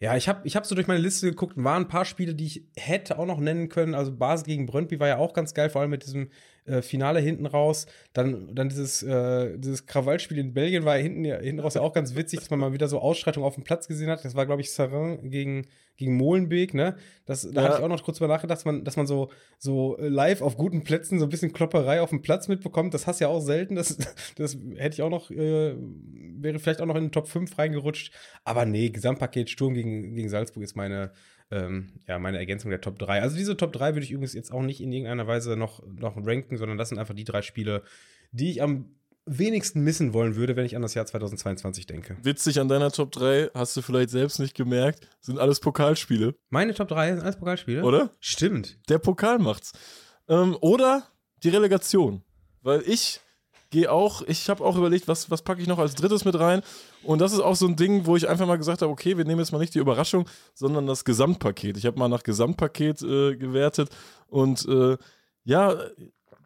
[0.01, 2.33] ja, ich habe ich hab so durch meine Liste geguckt und waren ein paar Spiele,
[2.33, 3.95] die ich hätte auch noch nennen können.
[3.95, 6.29] Also Basel gegen Brøndby war ja auch ganz geil, vor allem mit diesem
[6.65, 7.85] äh, Finale hinten raus.
[8.13, 12.15] Dann, dann dieses, äh, dieses Krawallspiel in Belgien war hinten, hinten raus ja auch ganz
[12.15, 14.23] witzig, dass man mal wieder so Ausschreitungen auf dem Platz gesehen hat.
[14.23, 15.67] Das war, glaube ich, Sarin gegen,
[15.99, 16.95] gegen Molenbeek, ne?
[17.25, 17.67] Das, da ja.
[17.67, 20.55] habe ich auch noch kurz drüber nachgedacht, dass man, dass man so, so live auf
[20.55, 22.93] guten Plätzen so ein bisschen Klopperei auf dem Platz mitbekommt.
[22.93, 23.75] Das hast du ja auch selten.
[23.75, 23.97] Das,
[24.37, 28.13] das hätte ich auch noch, äh, wäre vielleicht auch noch in den Top 5 reingerutscht.
[28.45, 31.11] Aber nee, Gesamtpaket Sturm gegen, gegen Salzburg ist meine,
[31.51, 33.21] ähm, ja, meine Ergänzung der Top 3.
[33.21, 36.15] Also diese Top 3 würde ich übrigens jetzt auch nicht in irgendeiner Weise noch, noch
[36.25, 37.83] ranken, sondern das sind einfach die drei Spiele,
[38.31, 38.95] die ich am
[39.37, 42.17] wenigsten missen wollen würde, wenn ich an das Jahr 2022 denke.
[42.23, 46.35] Witzig an deiner Top 3, hast du vielleicht selbst nicht gemerkt, sind alles Pokalspiele.
[46.49, 47.83] Meine Top 3 sind alles Pokalspiele?
[47.83, 48.09] Oder?
[48.19, 48.77] Stimmt.
[48.89, 49.73] Der Pokal macht's.
[50.27, 51.03] Ähm, oder
[51.43, 52.23] die Relegation.
[52.61, 53.21] Weil ich
[53.69, 56.61] gehe auch, ich habe auch überlegt, was, was packe ich noch als drittes mit rein.
[57.03, 59.25] Und das ist auch so ein Ding, wo ich einfach mal gesagt habe, okay, wir
[59.25, 61.77] nehmen jetzt mal nicht die Überraschung, sondern das Gesamtpaket.
[61.77, 63.89] Ich habe mal nach Gesamtpaket äh, gewertet
[64.27, 64.97] und äh,
[65.43, 65.75] ja,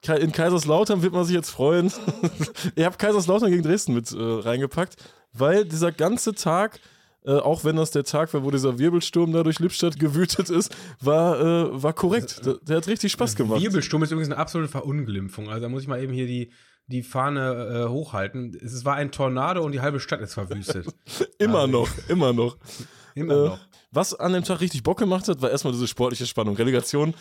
[0.07, 1.91] in Kaiserslautern wird man sich jetzt freuen.
[2.75, 4.97] ich habe Kaiserslautern gegen Dresden mit äh, reingepackt,
[5.31, 6.79] weil dieser ganze Tag
[7.25, 10.75] äh, auch wenn das der Tag war, wo dieser Wirbelsturm da durch Lippstadt gewütet ist,
[10.99, 12.45] war, äh, war korrekt.
[12.45, 13.61] Der, der, hat richtig Spaß gemacht.
[13.61, 15.47] Wirbelsturm ist übrigens eine absolute Verunglimpfung.
[15.47, 16.51] Also da muss ich mal eben hier die,
[16.87, 18.57] die Fahne äh, hochhalten.
[18.61, 20.87] Es war ein Tornado und die halbe Stadt ist verwüstet.
[21.37, 22.57] immer also, noch, immer noch.
[23.15, 23.59] Immer äh, noch.
[23.91, 26.55] Was an dem Tag richtig Bock gemacht hat, war erstmal diese sportliche Spannung.
[26.55, 27.13] Relegation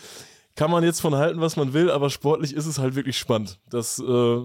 [0.55, 3.59] kann man jetzt von halten, was man will, aber sportlich ist es halt wirklich spannend.
[3.69, 4.41] Das äh,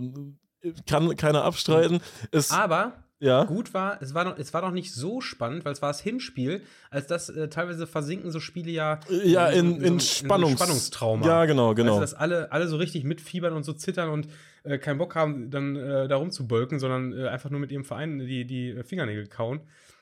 [0.86, 2.00] kann keiner abstreiten.
[2.30, 3.44] Es, aber ja.
[3.44, 6.00] gut war, es war, noch, es war noch nicht so spannend, weil es war das
[6.00, 10.52] Hinspiel, als das äh, teilweise versinken so Spiele ja, ja in, in, in, in Spannungs
[10.52, 11.26] in so Spannungstrauma.
[11.26, 11.92] Ja, genau, genau.
[11.92, 14.28] Also, dass alle, alle so richtig mitfiebern und so zittern und
[14.62, 18.18] äh, keinen Bock haben, dann äh, da rumzubölken, sondern äh, einfach nur mit ihrem Verein
[18.20, 19.60] die, die Fingernägel kauen.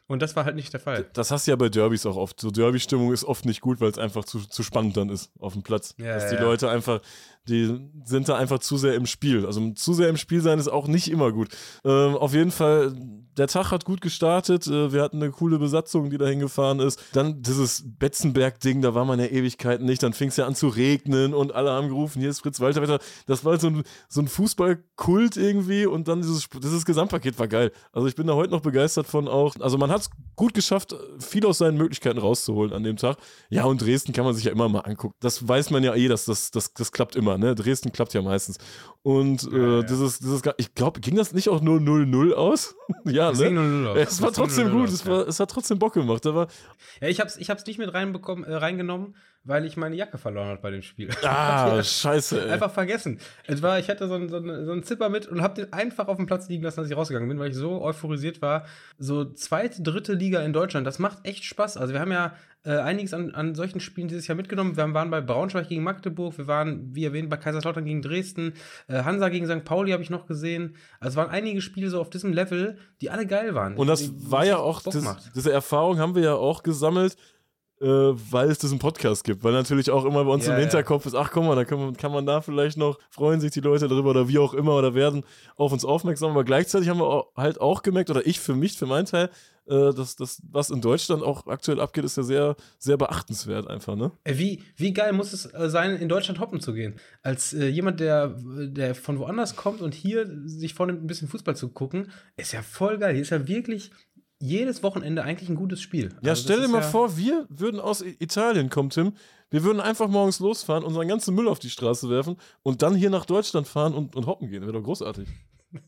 [0.09, 1.07] Und das war halt nicht der Fall.
[1.15, 2.41] Das hast du ja bei Derbys auch oft.
[2.41, 5.55] So Derby-Stimmung ist oft nicht gut, weil es einfach zu, zu spannend dann ist auf
[5.55, 5.95] dem Platz.
[5.99, 6.43] Ja, Dass die ja.
[6.43, 7.01] Leute einfach
[7.49, 9.47] die sind da einfach zu sehr im Spiel.
[9.47, 11.49] Also zu sehr im Spiel sein ist auch nicht immer gut.
[11.85, 12.95] Ähm, auf jeden Fall,
[13.37, 14.67] der Tag hat gut gestartet.
[14.67, 17.01] Äh, wir hatten eine coole Besatzung, die da hingefahren ist.
[17.13, 20.03] Dann dieses Betzenberg-Ding, da war man ja Ewigkeiten nicht.
[20.03, 22.99] Dann fing es ja an zu regnen und alle haben gerufen, hier ist Fritz Walter.
[23.27, 27.73] Das war so ein, so ein Fußballkult irgendwie und dann dieses, dieses Gesamtpaket war geil.
[27.93, 29.55] Also ich bin da heute noch begeistert von auch.
[29.61, 33.19] Also man hat es gut geschafft, viel aus seinen Möglichkeiten rauszuholen an dem Tag.
[33.51, 35.15] Ja, und Dresden kann man sich ja immer mal angucken.
[35.21, 37.55] Das weiß man ja eh, dass das, das, das klappt immer ne?
[37.55, 38.59] Dresden klappt ja meistens.
[39.03, 39.83] Und äh, ja, ja.
[39.83, 42.75] dieses, dieses, ich glaube, ging das nicht auch nur 0-0 aus?
[43.05, 43.51] ja, das ne?
[43.51, 43.99] 0 -0 aus.
[43.99, 46.27] Es war trotzdem gut, aus, es, war, es hat trotzdem Bock gemacht.
[46.27, 46.49] Aber
[47.01, 49.17] ja, ich hab's, ich hab's nicht mit reinbekommen, äh, reingenommen,
[49.47, 51.09] weil ich meine Jacke verloren habe bei dem Spiel.
[51.23, 52.45] Ah, scheiße.
[52.45, 52.51] Ey.
[52.53, 53.19] Einfach vergessen.
[53.47, 55.73] Es war, ich hatte so einen, so einen, so einen Zipper mit und habe den
[55.73, 58.65] einfach auf dem Platz liegen lassen, als ich rausgegangen bin, weil ich so euphorisiert war.
[58.99, 61.77] So zweite, dritte Liga in Deutschland, das macht echt Spaß.
[61.77, 62.35] Also wir haben ja
[62.65, 64.77] äh, einiges an, an solchen Spielen dieses Jahr mitgenommen.
[64.77, 68.55] Wir waren bei Braunschweig gegen Magdeburg, wir waren, wie erwähnt, bei Kaiserslautern gegen Dresden,
[68.89, 69.65] äh, Hansa gegen St.
[69.65, 70.75] Pauli habe ich noch gesehen.
[70.99, 73.77] Also es waren einige Spiele so auf diesem Level, die alle geil waren.
[73.77, 77.17] Und das die, war ja auch, das, diese Erfahrung haben wir ja auch gesammelt
[77.81, 79.45] äh, weil es diesen Podcast gibt.
[79.45, 81.09] Weil natürlich auch immer bei uns ja, im Hinterkopf ja.
[81.11, 83.61] ist, ach guck mal, da kann man, kann man da vielleicht noch, freuen sich die
[83.61, 85.25] Leute darüber oder wie auch immer oder werden
[85.57, 86.31] auf uns aufmerksam.
[86.31, 89.31] Aber gleichzeitig haben wir auch, halt auch gemerkt, oder ich für mich, für meinen Teil,
[89.67, 93.97] äh, dass das, was in Deutschland auch aktuell abgeht, ist ja sehr, sehr beachtenswert einfach,
[93.97, 94.13] ne?
[94.25, 96.95] Wie, wie geil muss es äh, sein, in Deutschland hoppen zu gehen?
[97.23, 101.57] Als äh, jemand, der, der von woanders kommt und hier sich vornimmt, ein bisschen Fußball
[101.57, 103.15] zu gucken, ist ja voll geil.
[103.15, 103.91] Hier ist ja wirklich
[104.39, 106.11] jedes Wochenende eigentlich ein gutes Spiel.
[106.23, 109.15] Ja, also stell dir mal ja vor, wir würden aus Italien kommen, Tim.
[109.51, 113.11] Wir würden einfach morgens losfahren, unseren ganzen Müll auf die Straße werfen und dann hier
[113.11, 114.63] nach Deutschland fahren und, und hoppen gehen.
[114.63, 115.29] Wäre doch großartig.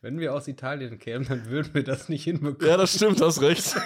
[0.00, 2.68] Wenn wir aus Italien kämen, dann würden wir das nicht hinbekommen.
[2.68, 3.74] Ja, das stimmt, hast recht.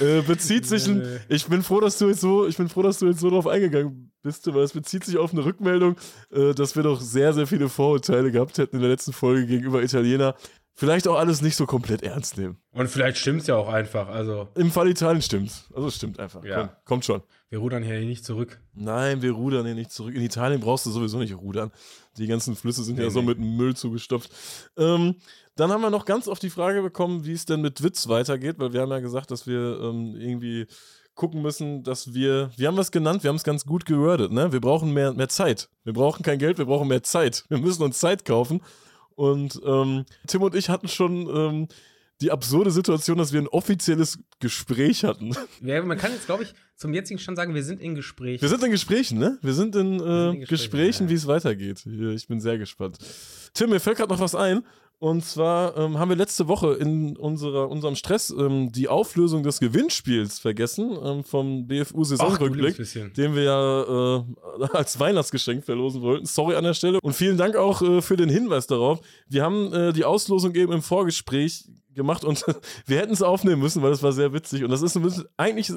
[0.00, 2.98] äh, bezieht sich ein, ich bin froh, dass du jetzt so, ich bin froh, dass
[2.98, 5.96] du jetzt so drauf eingegangen bist, weil es bezieht sich auf eine Rückmeldung,
[6.30, 9.82] äh, dass wir doch sehr, sehr viele Vorurteile gehabt hätten in der letzten Folge gegenüber
[9.82, 10.34] Italiener
[10.82, 12.56] vielleicht auch alles nicht so komplett ernst nehmen.
[12.72, 14.08] Und vielleicht stimmt es ja auch einfach.
[14.08, 16.44] Also Im Fall Italien stimmt Also es stimmt einfach.
[16.44, 16.56] Ja.
[16.56, 17.22] Komm, kommt schon.
[17.50, 18.60] Wir rudern hier nicht zurück.
[18.74, 20.12] Nein, wir rudern hier nicht zurück.
[20.16, 21.70] In Italien brauchst du sowieso nicht rudern.
[22.18, 23.28] Die ganzen Flüsse sind nee, ja so nee.
[23.28, 24.32] mit Müll zugestopft.
[24.76, 25.14] Ähm,
[25.54, 28.56] dann haben wir noch ganz oft die Frage bekommen, wie es denn mit Witz weitergeht,
[28.58, 30.66] weil wir haben ja gesagt, dass wir ähm, irgendwie
[31.14, 34.50] gucken müssen, dass wir, wir haben was genannt, wir haben es ganz gut gewordet, ne?
[34.52, 35.68] Wir brauchen mehr, mehr Zeit.
[35.84, 37.44] Wir brauchen kein Geld, wir brauchen mehr Zeit.
[37.50, 38.62] Wir müssen uns Zeit kaufen
[39.14, 41.68] und ähm, Tim und ich hatten schon ähm,
[42.22, 45.34] die absurde Situation, dass wir ein offizielles Gespräch hatten.
[45.60, 48.42] Ja, man kann jetzt, glaube ich, zum jetzigen Stand sagen, wir sind in Gesprächen.
[48.42, 49.38] Wir sind in Gesprächen, ne?
[49.42, 51.10] Wir sind in, äh, sind in Gesprächen, Gesprächen ja.
[51.10, 51.86] wie es weitergeht.
[51.86, 52.98] Ich bin sehr gespannt.
[53.54, 54.64] Tim, mir fällt gerade noch was ein.
[55.02, 59.58] Und zwar ähm, haben wir letzte Woche in unserer, unserem Stress ähm, die Auflösung des
[59.58, 62.76] Gewinnspiels vergessen ähm, vom BFU-Saisonrückblick,
[63.14, 66.24] den wir ja äh, als Weihnachtsgeschenk verlosen wollten.
[66.24, 67.00] Sorry an der Stelle.
[67.02, 69.00] Und vielen Dank auch äh, für den Hinweis darauf.
[69.26, 72.44] Wir haben äh, die Auslosung eben im Vorgespräch gemacht und
[72.86, 74.62] wir hätten es aufnehmen müssen, weil es war sehr witzig.
[74.62, 75.72] Und das ist ein bisschen, eigentlich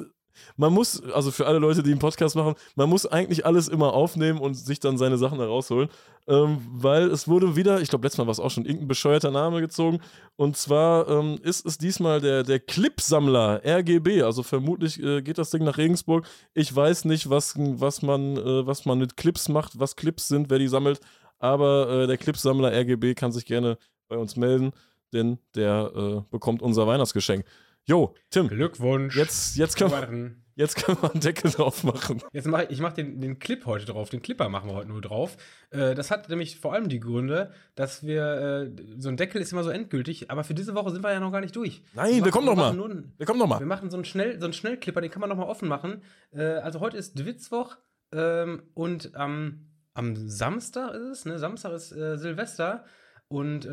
[0.56, 3.92] man muss, also für alle Leute, die einen Podcast machen, man muss eigentlich alles immer
[3.92, 5.88] aufnehmen und sich dann seine Sachen da rausholen.
[6.28, 9.30] Ähm, weil es wurde wieder, ich glaube, letztes Mal war es auch schon irgendein bescheuerter
[9.30, 10.00] Name gezogen.
[10.34, 14.22] Und zwar ähm, ist es diesmal der, der Clipsammler RGB.
[14.22, 16.26] Also vermutlich äh, geht das Ding nach Regensburg.
[16.52, 20.50] Ich weiß nicht, was, was, man, äh, was man mit Clips macht, was Clips sind,
[20.50, 21.00] wer die sammelt.
[21.38, 23.78] Aber äh, der Clipsammler RGB kann sich gerne
[24.08, 24.72] bei uns melden,
[25.12, 27.44] denn der äh, bekommt unser Weihnachtsgeschenk.
[27.88, 28.48] Jo, Tim.
[28.48, 29.16] Glückwunsch.
[29.16, 32.20] Jetzt, jetzt, können, wir, jetzt können wir einen Deckel drauf machen.
[32.32, 34.10] Jetzt mache ich, ich mach den, den Clip heute drauf.
[34.10, 35.36] Den Clipper machen wir heute nur drauf.
[35.70, 39.52] Äh, das hat nämlich vor allem die Gründe, dass wir, äh, so ein Deckel ist
[39.52, 41.80] immer so endgültig, aber für diese Woche sind wir ja noch gar nicht durch.
[41.94, 42.74] Nein, wir, wir kommen noch mal.
[42.74, 43.60] Nur, wir kommen noch mal.
[43.60, 46.02] Wir machen so einen, Schnell, so einen Schnellclipper, den kann man noch mal offen machen.
[46.32, 47.76] Äh, also heute ist Dwitzwoch
[48.10, 51.38] ähm, und am, am Samstag ist es, ne?
[51.38, 52.84] Samstag ist Silvester
[53.28, 53.64] und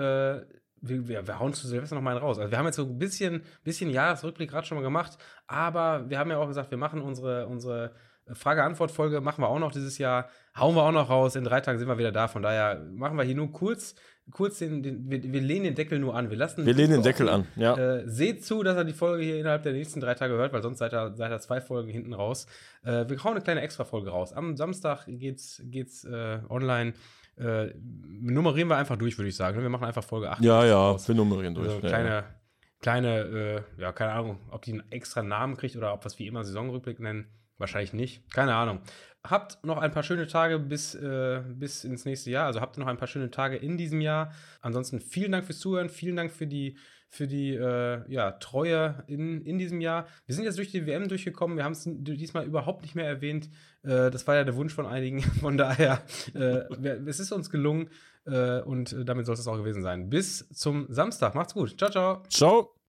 [0.83, 2.37] wir, wir, wir, hauen zu Silvester noch mal einen raus.
[2.37, 5.17] Also wir haben jetzt so ein bisschen, bisschen Jahresrückblick gerade schon mal gemacht,
[5.47, 7.91] aber wir haben ja auch gesagt, wir machen unsere, unsere
[8.31, 11.79] Frage-Antwort-Folge, machen wir auch noch dieses Jahr, hauen wir auch noch raus, in drei Tagen
[11.79, 13.95] sind wir wieder da, von daher machen wir hier nur kurz,
[14.31, 16.29] kurz den, den wir, wir, lehnen den Deckel nur an.
[16.29, 17.75] Wir lassen Wir lehnen den Deckel an, ja.
[17.75, 20.61] Äh, seht zu, dass er die Folge hier innerhalb der nächsten drei Tage hört, weil
[20.61, 22.47] sonst seid ihr, seid ihr zwei Folgen hinten raus.
[22.83, 24.31] Äh, wir hauen eine kleine Extra-Folge raus.
[24.31, 26.93] Am Samstag geht's, geht's äh, online
[27.37, 27.73] äh,
[28.21, 29.61] nummerieren wir einfach durch, würde ich sagen.
[29.61, 30.43] Wir machen einfach Folge 8.
[30.43, 31.07] Ja, ja, raus.
[31.07, 31.67] wir nummerieren durch.
[31.67, 32.25] Also kleine, ja.
[32.79, 33.19] kleine
[33.77, 36.27] äh, ja, keine Ahnung, ob die einen extra Namen kriegt oder ob wir es wie
[36.27, 37.27] immer Saisonrückblick nennen.
[37.57, 38.31] Wahrscheinlich nicht.
[38.33, 38.81] Keine Ahnung.
[39.25, 42.47] Habt noch ein paar schöne Tage bis, äh, bis ins nächste Jahr.
[42.47, 44.33] Also habt noch ein paar schöne Tage in diesem Jahr.
[44.61, 45.89] Ansonsten vielen Dank fürs Zuhören.
[45.89, 46.77] Vielen Dank für die
[47.13, 50.07] für die äh, ja, Treue in, in diesem Jahr.
[50.25, 51.57] Wir sind jetzt durch die WM durchgekommen.
[51.57, 53.49] Wir haben es diesmal überhaupt nicht mehr erwähnt.
[53.83, 55.21] Äh, das war ja der Wunsch von einigen.
[55.41, 56.01] Von daher,
[56.33, 56.63] äh,
[57.05, 57.89] es ist uns gelungen.
[58.25, 60.09] Äh, und damit soll es auch gewesen sein.
[60.09, 61.35] Bis zum Samstag.
[61.35, 61.77] Macht's gut.
[61.77, 62.23] Ciao, ciao.
[62.29, 62.82] Ciao.